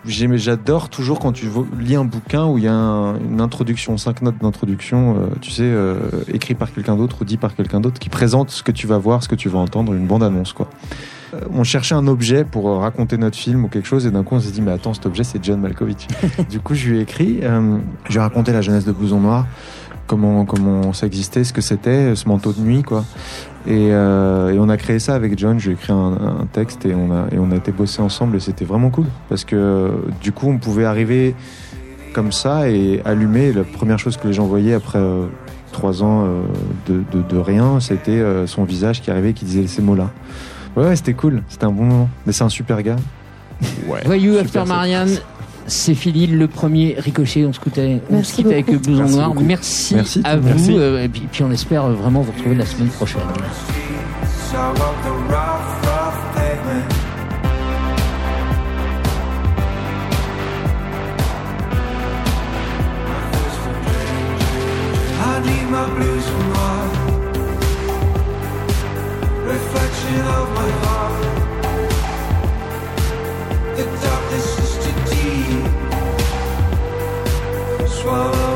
J'adore 0.05 0.89
toujours 0.89 1.19
quand 1.19 1.33
tu 1.33 1.47
lis 1.79 1.95
un 1.95 2.05
bouquin 2.05 2.45
où 2.47 2.57
il 2.57 2.63
y 2.63 2.67
a 2.67 2.73
un- 2.73 3.19
une 3.19 3.41
introduction, 3.41 3.97
cinq 3.97 4.21
notes 4.21 4.37
d'introduction, 4.41 5.15
euh, 5.17 5.27
tu 5.41 5.51
sais, 5.51 5.63
euh, 5.63 5.97
écrit 6.33 6.55
par 6.55 6.71
quelqu'un 6.73 6.95
d'autre 6.95 7.17
ou 7.21 7.25
dit 7.25 7.37
par 7.37 7.53
quelqu'un 7.55 7.81
d'autre, 7.81 7.99
qui 7.99 8.09
présente 8.09 8.49
ce 8.49 8.63
que 8.63 8.71
tu 8.71 8.87
vas 8.87 8.97
voir, 8.97 9.21
ce 9.23 9.27
que 9.27 9.35
tu 9.35 9.49
vas 9.49 9.59
entendre, 9.59 9.93
une 9.93 10.07
bande-annonce, 10.07 10.53
quoi. 10.53 10.69
Euh, 11.35 11.41
on 11.53 11.63
cherchait 11.63 11.95
un 11.95 12.07
objet 12.07 12.43
pour 12.45 12.69
euh, 12.69 12.77
raconter 12.79 13.17
notre 13.17 13.37
film 13.37 13.65
ou 13.65 13.67
quelque 13.67 13.87
chose, 13.87 14.05
et 14.05 14.11
d'un 14.11 14.23
coup 14.23 14.35
on 14.35 14.39
s'est 14.39 14.51
dit, 14.51 14.61
mais 14.61 14.71
attends, 14.71 14.93
cet 14.93 15.05
objet 15.05 15.23
c'est 15.25 15.43
John 15.43 15.59
Malkovich. 15.59 16.07
du 16.49 16.59
coup, 16.61 16.73
je 16.75 16.89
lui 16.89 16.97
ai 16.99 17.01
écrit, 17.01 17.41
je 17.41 18.09
lui 18.11 18.15
ai 18.17 18.19
raconté 18.19 18.51
la 18.53 18.61
jeunesse 18.61 18.85
de 18.85 18.93
Blouson 18.93 19.19
Noir, 19.19 19.45
comment, 20.07 20.45
comment 20.45 20.93
ça 20.93 21.05
existait, 21.07 21.43
ce 21.43 21.51
que 21.53 21.61
c'était, 21.61 22.15
ce 22.15 22.27
manteau 22.27 22.53
de 22.53 22.61
nuit, 22.61 22.83
quoi. 22.83 23.03
Et, 23.67 23.89
euh, 23.91 24.53
et 24.53 24.59
on 24.59 24.69
a 24.69 24.77
créé 24.77 24.99
ça 24.99 25.15
avec 25.15 25.37
John. 25.37 25.59
J'ai 25.59 25.71
écrit 25.71 25.91
un, 25.91 26.13
un 26.41 26.47
texte 26.51 26.85
et 26.85 26.95
on 26.95 27.11
a 27.11 27.27
et 27.33 27.39
on 27.39 27.51
a 27.51 27.55
été 27.55 27.71
bosser 27.71 28.01
ensemble 28.01 28.37
et 28.37 28.39
c'était 28.39 28.65
vraiment 28.65 28.89
cool 28.89 29.05
parce 29.27 29.43
que 29.43 29.55
euh, 29.55 29.89
du 30.21 30.31
coup 30.31 30.47
on 30.49 30.57
pouvait 30.57 30.85
arriver 30.85 31.35
comme 32.13 32.31
ça 32.31 32.69
et 32.69 33.01
allumer. 33.05 33.51
La 33.51 33.63
première 33.63 33.99
chose 33.99 34.17
que 34.17 34.27
les 34.27 34.33
gens 34.33 34.45
voyaient 34.45 34.73
après 34.73 34.99
euh, 34.99 35.25
trois 35.71 36.01
ans 36.03 36.25
euh, 36.25 36.41
de, 36.87 37.03
de, 37.11 37.21
de 37.21 37.37
rien, 37.37 37.79
c'était 37.79 38.11
euh, 38.11 38.47
son 38.47 38.63
visage 38.63 39.01
qui 39.01 39.11
arrivait 39.11 39.31
et 39.31 39.33
qui 39.33 39.45
disait 39.45 39.67
ces 39.67 39.81
mots-là. 39.81 40.09
Ouais, 40.75 40.85
ouais, 40.85 40.95
c'était 40.95 41.13
cool. 41.13 41.43
C'était 41.49 41.65
un 41.65 41.71
bon 41.71 41.83
moment. 41.83 42.09
Mais 42.25 42.31
c'est 42.31 42.43
un 42.43 42.49
super 42.49 42.81
gars. 42.81 42.95
Ouais. 43.87 44.01
Voyou 44.05 44.37
After 44.37 44.63
Marianne. 44.65 45.17
C'est 45.69 45.93
fini 45.93 46.25
le 46.27 46.47
premier 46.47 46.95
ricochet. 46.97 47.45
On 47.45 47.53
se 47.53 47.59
on 47.59 48.01
Merci 48.09 48.31
se 48.31 48.35
quitte 48.35 48.47
avec 48.47 48.65
beaucoup. 48.65 48.79
Blouson 48.79 49.01
Merci 49.03 49.15
Noir. 49.15 49.27
beaucoup. 49.29 49.43
Merci, 49.45 49.95
Merci. 49.95 50.21
à 50.23 50.35
vous. 50.35 50.47
Merci. 50.47 50.75
euh, 50.77 51.03
et 51.03 51.09
puis, 51.09 51.21
puis 51.31 51.43
on 51.43 51.51
espère 51.51 51.85
euh, 51.85 51.93
vraiment 51.93 52.21
vous 52.21 52.31
retrouver 52.31 52.55
la 52.55 52.65
semaine 52.65 52.89
prochaine. 52.89 53.21
I 65.21 65.41
need 65.45 65.69
my 65.69 65.85
blues. 65.95 66.25
Reflection 69.49 70.21
of 70.27 70.49
my 70.51 70.69
heart. 70.85 71.28
Oh. 78.11 78.48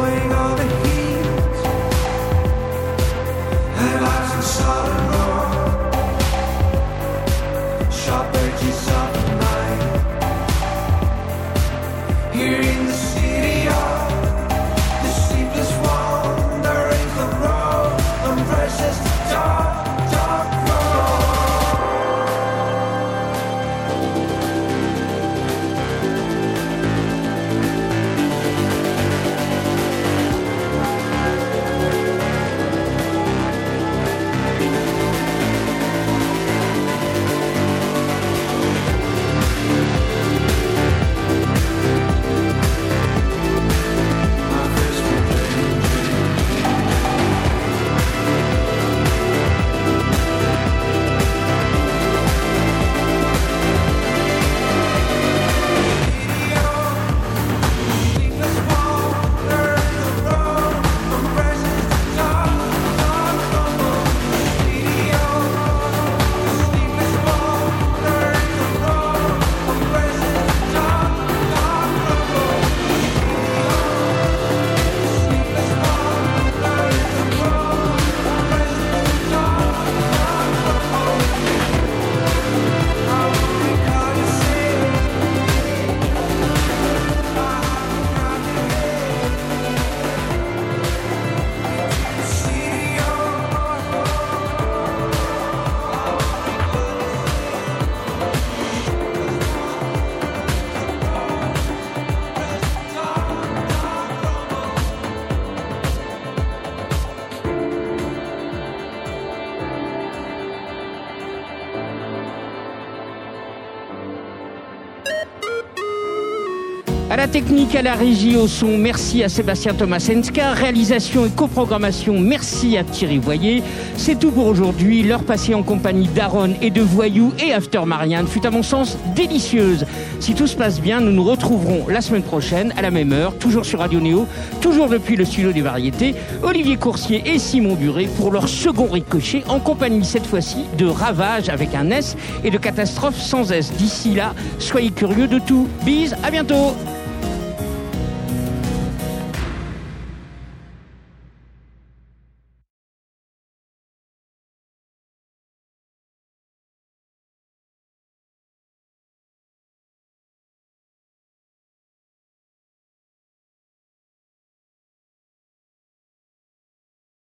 Technique, 117.34 117.74
à 117.74 117.82
la 117.82 117.96
régie, 117.96 118.36
au 118.36 118.48
son, 118.48 118.78
merci 118.78 119.24
à 119.24 119.28
Sébastien 119.28 119.74
Tomasenska. 119.74 120.52
Réalisation 120.52 121.26
et 121.26 121.32
coprogrammation, 121.32 122.20
merci 122.20 122.78
à 122.78 122.84
Thierry 122.84 123.18
Voyer. 123.18 123.64
C'est 123.98 124.20
tout 124.20 124.30
pour 124.30 124.46
aujourd'hui. 124.46 125.02
L'heure 125.02 125.24
passée 125.24 125.56
en 125.56 125.64
compagnie 125.64 126.08
d'Aaron 126.08 126.54
et 126.62 126.70
de 126.70 126.82
Voyou 126.82 127.34
et 127.44 127.52
After 127.52 127.82
Marianne 127.88 128.28
fut 128.28 128.46
à 128.46 128.52
mon 128.52 128.62
sens 128.62 129.00
délicieuse. 129.16 129.84
Si 130.20 130.36
tout 130.36 130.46
se 130.46 130.56
passe 130.56 130.80
bien, 130.80 131.02
nous 131.02 131.12
nous 131.12 131.24
retrouverons 131.24 131.88
la 131.90 132.02
semaine 132.02 132.22
prochaine 132.22 132.72
à 132.78 132.84
la 132.84 132.92
même 132.92 133.12
heure, 133.12 133.36
toujours 133.40 133.66
sur 133.66 133.80
Radio 133.80 134.00
Néo, 134.00 134.28
toujours 134.62 134.88
depuis 134.88 135.16
le 135.16 135.26
studio 135.26 135.52
des 135.52 135.62
variétés. 135.62 136.14
Olivier 136.44 136.78
Coursier 136.78 137.24
et 137.26 137.40
Simon 137.40 137.74
Buret 137.74 138.10
pour 138.16 138.32
leur 138.32 138.48
second 138.48 138.86
ricochet 138.86 139.44
en 139.48 139.60
compagnie 139.60 140.06
cette 140.06 140.28
fois-ci 140.28 140.66
de 140.78 140.86
Ravage 140.86 141.50
avec 141.50 141.74
un 141.74 141.90
S 141.90 142.16
et 142.44 142.52
de 142.52 142.60
Catastrophe 142.60 143.20
sans 143.20 143.52
S. 143.52 143.74
D'ici 143.74 144.14
là, 144.14 144.36
soyez 144.60 144.92
curieux 144.92 145.28
de 145.28 145.40
tout. 145.40 145.68
Bise, 145.84 146.16
à 146.22 146.30
bientôt 146.30 146.76